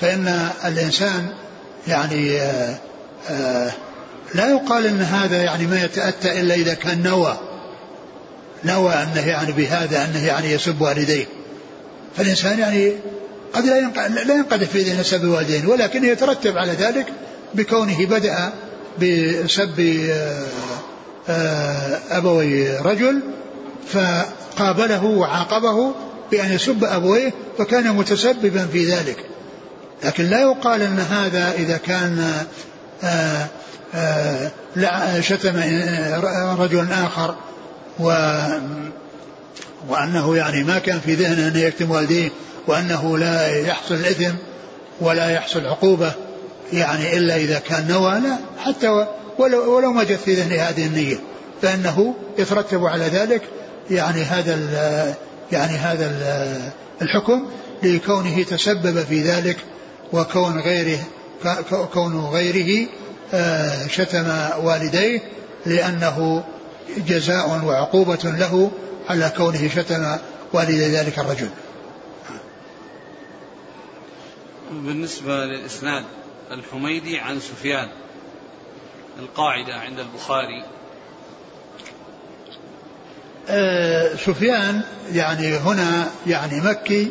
فإن 0.00 0.50
الإنسان 0.64 1.28
يعني 1.88 2.40
آآ 2.40 2.78
آآ 3.30 3.70
لا 4.34 4.50
يقال 4.50 4.86
أن 4.86 5.00
هذا 5.00 5.42
يعني 5.42 5.66
ما 5.66 5.84
يتأتى 5.84 6.40
إلا 6.40 6.54
إذا 6.54 6.74
كان 6.74 7.02
نوى. 7.02 7.38
نوى 8.64 8.92
أنه 8.92 9.28
يعني 9.28 9.52
بهذا 9.52 10.04
أنه 10.04 10.26
يعني 10.26 10.52
يسب 10.52 10.80
والديه. 10.80 11.26
فالإنسان 12.16 12.58
يعني 12.58 12.92
قد 13.52 13.64
لا 14.26 14.34
ينقذف 14.34 14.70
في 14.70 14.82
ذهن 14.82 15.02
سب 15.02 15.24
الوالدين 15.24 15.66
ولكن 15.66 16.04
يترتب 16.04 16.58
على 16.58 16.72
ذلك 16.72 17.06
بكونه 17.54 18.06
بدأ 18.06 18.52
بسب 18.98 20.08
أبوي 22.10 22.78
رجل 22.78 23.20
فقابله 23.88 25.04
وعاقبه 25.04 25.94
بأن 26.30 26.52
يسب 26.52 26.84
أبويه 26.84 27.32
فكان 27.58 27.96
متسببا 27.96 28.66
في 28.72 28.84
ذلك. 28.84 29.16
لكن 30.04 30.24
لا 30.24 30.40
يقال 30.40 30.82
أن 30.82 30.98
هذا 30.98 31.52
إذا 31.52 31.76
كان 31.76 32.32
آآ 33.04 33.46
آآ 33.94 35.20
شتم 35.20 35.56
رجل 36.58 36.92
آخر 36.92 37.34
و 38.00 38.12
وأنه 39.88 40.36
يعني 40.36 40.64
ما 40.64 40.78
كان 40.78 41.00
في 41.00 41.14
ذهنه 41.14 41.48
أن 41.48 41.56
يكتم 41.56 41.90
والديه 41.90 42.30
وأنه 42.66 43.18
لا 43.18 43.58
يحصل 43.60 43.94
الإثم 43.94 44.34
ولا 45.00 45.30
يحصل 45.30 45.66
عقوبة 45.66 46.12
يعني 46.72 47.16
إلا 47.16 47.36
إذا 47.36 47.58
كان 47.58 47.88
نوى 47.88 48.20
لا 48.20 48.36
حتى 48.58 49.06
ولو, 49.38 49.76
ولو 49.76 49.92
ما 49.92 50.04
جت 50.04 50.20
في 50.24 50.34
ذهنه 50.34 50.62
هذه 50.62 50.86
النية. 50.86 51.16
فإنه 51.62 52.14
يترتب 52.38 52.84
على 52.84 53.04
ذلك 53.04 53.42
يعني 53.90 54.22
هذا 54.22 54.54
يعني 55.52 55.76
هذا 55.76 56.12
الحكم 57.02 57.46
لكونه 57.82 58.42
تسبب 58.42 59.04
في 59.08 59.22
ذلك 59.22 59.56
وكون 60.12 60.60
غيره 60.60 60.98
كون 61.92 62.20
غيره 62.20 62.88
آه، 63.34 63.86
شتم 63.86 64.48
والديه 64.62 65.20
لأنه 65.66 66.44
جزاء 66.98 67.64
وعقوبة 67.64 68.18
له 68.24 68.70
على 69.08 69.32
كونه 69.36 69.68
شتم 69.68 70.16
والدي 70.52 70.86
ذلك 70.86 71.18
الرجل. 71.18 71.48
بالنسبة 74.70 75.44
للإسناد 75.44 76.04
الحميدي 76.50 77.18
عن 77.18 77.40
سفيان 77.40 77.88
القاعدة 79.18 79.74
عند 79.74 79.98
البخاري. 79.98 80.64
آه 83.48 84.16
سفيان 84.16 84.82
يعني 85.12 85.56
هنا 85.56 86.10
يعني 86.26 86.60
مكي 86.60 87.08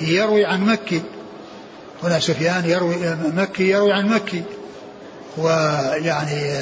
يروي 0.00 0.44
عن 0.44 0.66
مكي. 0.66 1.02
هنا 2.06 2.20
سفيان 2.20 2.64
يروي 2.64 2.96
مكي 3.36 3.68
يروي 3.68 3.92
عن 3.92 4.08
مكي. 4.08 4.42
ويعني 5.38 6.58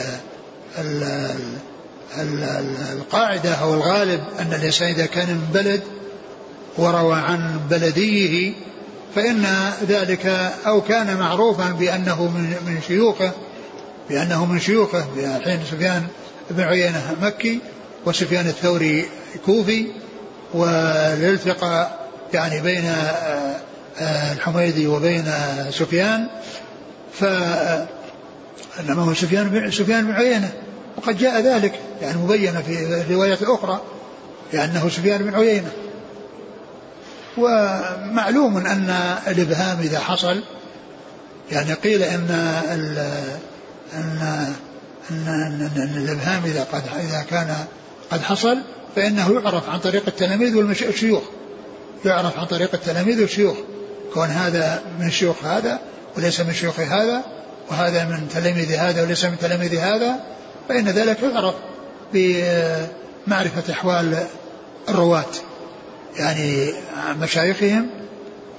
ال 0.78 1.04
القاعدة 2.92 3.54
أو 3.54 3.74
الغالب 3.74 4.20
أن 4.40 4.52
الإنسان 4.52 4.88
إذا 4.88 5.06
كان 5.06 5.28
من 5.28 5.48
بلد 5.54 5.82
وروى 6.78 7.14
عن 7.14 7.60
بلديه 7.70 8.52
فإن 9.14 9.46
ذلك 9.88 10.26
أو 10.66 10.80
كان 10.80 11.16
معروفا 11.16 11.70
بأنه 11.70 12.22
من 12.66 12.78
شيوخه 12.86 13.30
بأنه 14.10 14.44
من 14.44 14.60
شيوخه 14.60 15.04
حين 15.44 15.60
سفيان 15.70 16.06
بن 16.50 16.62
عيينة 16.62 17.16
مكي 17.22 17.60
وسفيان 18.06 18.46
الثوري 18.46 19.08
كوفي 19.46 19.86
والالتقاء 20.54 22.08
يعني 22.34 22.60
بين 22.60 22.84
آه، 22.84 22.90
آه، 22.90 23.56
الحميدي 24.00 24.86
وبين 24.86 25.24
سفيان 25.70 26.26
ف 27.12 27.24
إنما 28.80 29.02
هو 29.02 29.14
سفيان 29.14 29.48
بن 29.48 29.70
سفيان 29.70 30.06
بن 30.06 30.12
عيينة. 30.12 30.52
وقد 30.96 31.18
جاء 31.18 31.40
ذلك 31.40 31.80
يعني 32.02 32.16
مبين 32.16 32.62
في 32.62 33.00
الروايات 33.00 33.42
الاخرى 33.42 33.80
لأنه 34.52 34.88
سفيان 34.88 35.22
بن 35.22 35.34
عيينة. 35.34 35.70
ومعلوم 37.36 38.56
أن 38.56 39.16
الإبهام 39.26 39.80
إذا 39.80 39.98
حصل 39.98 40.42
يعني 41.52 41.72
قيل 41.72 42.02
إن 42.02 42.26
ال 42.70 42.98
أن 43.94 44.18
أن, 45.10 45.28
أن, 45.28 45.70
أن 45.76 46.02
الإبهام 46.04 46.44
إذا 46.44 46.66
قد 46.72 46.82
إذا 47.08 47.24
كان 47.30 47.56
قد 48.10 48.22
حصل 48.22 48.58
فإنه 48.96 49.40
يعرف 49.40 49.68
عن 49.68 49.78
طريق 49.78 50.02
التلاميذ 50.06 50.56
والشيوخ 50.56 51.22
يعرف 52.04 52.38
عن 52.38 52.46
طريق 52.46 52.74
التلاميذ 52.74 53.20
والشيوخ. 53.20 53.56
كون 54.14 54.28
هذا 54.28 54.82
من 54.98 55.10
شيوخ 55.10 55.44
هذا 55.44 55.80
وليس 56.16 56.40
من 56.40 56.52
شيوخ 56.52 56.80
هذا 56.80 57.24
وهذا 57.70 58.04
من 58.04 58.28
تلاميذ 58.28 58.72
هذا 58.72 59.02
وليس 59.02 59.24
من 59.24 59.38
تلاميذ 59.38 59.78
هذا 59.78 60.20
فإن 60.68 60.88
ذلك 60.88 61.22
يعرف 61.22 61.54
بمعرفة 62.12 63.72
أحوال 63.72 64.26
الرواة 64.88 65.32
يعني 66.16 66.72
مشايخهم 67.20 67.90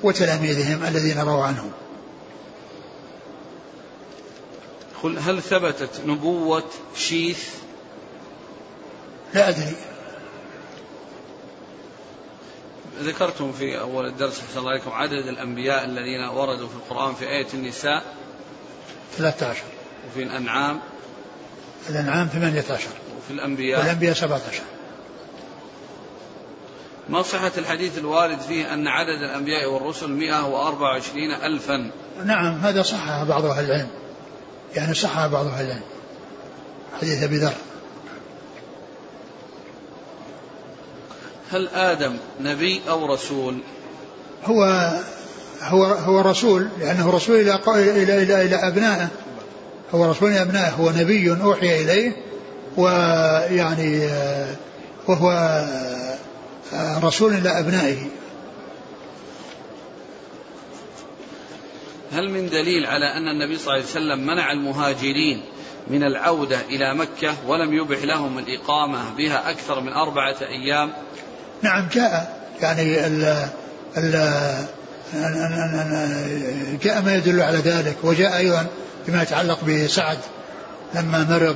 وتلاميذهم 0.03 0.83
الذين 0.83 1.19
رووا 1.19 1.43
عنهم. 1.43 1.71
قل 5.03 5.19
هل 5.19 5.41
ثبتت 5.41 5.89
نبوة 6.05 6.63
شيث؟ 6.95 7.43
لا 9.33 9.49
أدري. 9.49 9.75
ذكرتم 13.01 13.51
في 13.51 13.79
أول 13.79 14.05
الدرس 14.05 14.41
حسن 14.41 14.59
الله 14.59 14.71
عليكم 14.71 14.91
عدد 14.91 15.27
الأنبياء 15.27 15.85
الذين 15.85 16.23
وردوا 16.23 16.67
في 16.67 16.75
القرآن 16.75 17.15
في 17.15 17.25
آية 17.29 17.47
النساء 17.53 18.03
13 19.17 19.63
وفي 20.07 20.23
الأنعام 20.23 20.79
الأنعام 21.89 22.27
18 22.27 22.87
وفي 23.17 23.33
الأنبياء 23.33 23.79
والأنبياء 23.79 24.13
17 24.13 24.61
ما 27.09 27.21
صحة 27.21 27.51
الحديث 27.57 27.97
الوارد 27.97 28.39
فيه 28.39 28.73
أن 28.73 28.87
عدد 28.87 29.21
الأنبياء 29.29 29.71
والرسل 29.71 30.09
124 30.09 31.31
ألفا؟ 31.31 31.91
نعم 32.25 32.59
هذا 32.59 32.81
صحها 32.81 33.23
بعض 33.23 33.45
أهل 33.45 33.65
العلم. 33.65 33.89
يعني 34.75 34.93
صحها 34.93 35.27
بعض 35.27 35.47
أهل 35.47 35.65
العلم. 35.65 35.83
حديث 37.01 37.23
أبي 37.23 37.37
ذر. 37.37 37.53
هل 41.51 41.67
آدم 41.67 42.17
نبي 42.41 42.81
أو 42.89 43.13
رسول؟ 43.13 43.57
هو 44.45 44.63
هو 45.61 45.85
هو 45.85 46.21
رسول 46.21 46.69
لأنه 46.79 47.11
رسول 47.11 47.35
إلى 47.35 47.59
إلى 47.67 48.23
إلى, 48.23 48.45
إلى 48.45 48.55
أبنائه. 48.55 49.07
هو 49.95 50.05
رسول 50.05 50.31
إلى 50.31 50.41
أبنائه 50.41 50.69
هو 50.69 50.89
نبي 50.89 51.31
أوحي 51.41 51.81
إليه 51.81 52.15
ويعني 52.77 54.09
وهو 55.07 55.63
رسول 57.03 57.33
إلى 57.33 57.59
أبنائه. 57.59 57.97
هل 62.11 62.29
من 62.29 62.49
دليل 62.49 62.85
على 62.85 63.05
أن 63.17 63.27
النبي 63.27 63.57
صلى 63.57 63.73
الله 63.73 63.73
عليه 63.73 63.85
وسلم 63.85 64.27
منع 64.27 64.51
المهاجرين 64.51 65.43
من 65.87 66.03
العودة 66.03 66.61
إلى 66.61 66.95
مكة 66.95 67.33
ولم 67.47 67.73
يبح 67.73 68.03
لهم 68.03 68.39
الإقامة 68.39 69.15
بها 69.17 69.51
أكثر 69.51 69.79
من 69.79 69.93
أربعة 69.93 70.35
أيام؟ 70.41 70.93
نعم 71.65 71.87
جاء 71.93 72.35
يعني 72.61 73.07
ال 73.07 73.47
ال 73.97 74.11
جاء 76.83 77.01
ما 77.01 77.15
يدل 77.15 77.41
على 77.41 77.57
ذلك 77.57 77.95
وجاء 78.03 78.37
أيضا 78.37 78.65
بما 79.07 79.23
يتعلق 79.23 79.63
بسعد 79.63 80.17
لما 80.95 81.23
مرض 81.29 81.55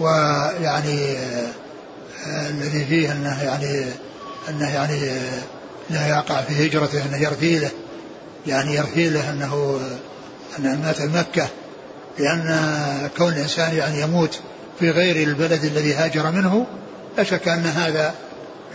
ويعني 0.00 1.16
الذي 2.26 2.84
فيه 2.84 3.12
أنه 3.12 3.42
يعني 3.42 3.84
أنه 4.48 4.74
يعني 4.74 5.10
أنه 5.90 6.06
يقع 6.06 6.40
في 6.40 6.66
هجرته 6.66 7.04
أنه 7.06 7.16
يرثي 7.16 7.58
له 7.58 7.70
يعني 8.46 8.74
يرثي 8.74 9.08
له 9.08 9.30
أنه 9.30 9.80
أنه 10.58 10.76
مات 10.76 11.02
مكة 11.02 11.48
لأن 12.18 12.60
كون 13.16 13.32
الإنسان 13.32 13.76
يعني 13.76 14.00
يموت 14.00 14.40
في 14.80 14.90
غير 14.90 15.28
البلد 15.28 15.64
الذي 15.64 15.94
هاجر 15.94 16.30
منه 16.30 16.66
لا 17.18 17.24
شك 17.24 17.48
أن 17.48 17.66
هذا 17.66 18.14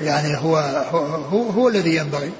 يعني 0.01 0.37
هو 0.37 0.57
هو, 0.91 0.97
هو, 1.05 1.49
هو 1.49 1.67
الذي 1.67 1.95
ينبغي. 1.95 2.31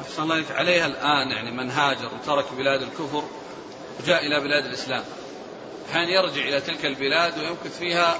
أحسن 0.00 0.22
الله 0.22 0.44
عليها 0.50 0.86
الآن 0.86 1.30
يعني 1.30 1.50
من 1.50 1.70
هاجر 1.70 2.10
وترك 2.14 2.44
بلاد 2.58 2.82
الكفر 2.82 3.22
وجاء 4.00 4.26
إلى 4.26 4.40
بلاد 4.40 4.64
الإسلام. 4.64 5.02
أحيانا 5.90 6.10
يرجع 6.10 6.48
إلى 6.48 6.60
تلك 6.60 6.86
البلاد 6.86 7.38
ويمكث 7.38 7.78
فيها 7.78 8.18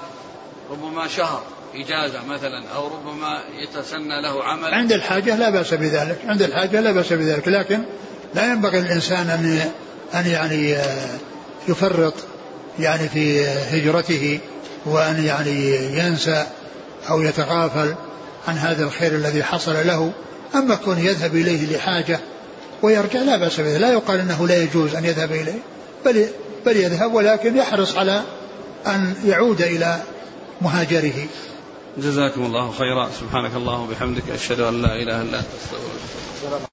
ربما 0.70 1.08
شهر 1.08 1.42
إجازة 1.74 2.24
مثلا 2.24 2.68
أو 2.76 2.86
ربما 2.86 3.42
يتسنى 3.58 4.22
له 4.22 4.44
عمل. 4.44 4.74
عند 4.74 4.92
الحاجة 4.92 5.36
لا 5.36 5.50
بأس 5.50 5.74
بذلك. 5.74 6.18
عند 6.26 6.42
الحاجة 6.42 6.80
لا 6.80 6.92
بأس 6.92 7.12
بذلك. 7.12 7.48
لكن 7.48 7.82
لا 8.34 8.52
ينبغي 8.52 8.78
الإنسان 8.78 9.30
أن 9.30 9.70
أن 10.14 10.26
يعني 10.26 10.76
يفرط 11.68 12.14
يعني 12.78 13.08
في 13.08 13.46
هجرته 13.46 14.38
وأن 14.86 15.24
يعني 15.24 15.76
ينسى 15.98 16.46
أو 17.10 17.22
يتغافل 17.22 17.94
عن 18.48 18.58
هذا 18.58 18.84
الخير 18.84 19.12
الذي 19.12 19.42
حصل 19.42 19.86
له 19.86 20.12
أما 20.54 20.74
كون 20.74 20.98
يذهب 20.98 21.34
إليه 21.34 21.76
لحاجة 21.76 22.20
ويرجع 22.82 23.22
لا 23.22 23.36
بأس 23.36 23.60
به 23.60 23.78
لا 23.78 23.92
يقال 23.92 24.20
أنه 24.20 24.46
لا 24.46 24.62
يجوز 24.62 24.94
أن 24.94 25.04
يذهب 25.04 25.32
إليه 25.32 25.58
بل, 26.04 26.26
بل 26.66 26.76
يذهب 26.76 27.14
ولكن 27.14 27.56
يحرص 27.56 27.96
على 27.96 28.22
أن 28.86 29.14
يعود 29.24 29.62
إلى 29.62 30.02
مهاجره. 30.60 31.26
جزاكم 31.98 32.42
الله 32.46 32.72
خيرا. 32.72 33.10
سبحانك 33.20 33.54
اللهم 33.54 33.88
وبحمدك 33.88 34.30
أشهد 34.34 34.60
أن 34.60 34.82
لا 34.82 34.96
إله 34.96 35.22
إلا 35.22 35.38
أنت 35.38 36.66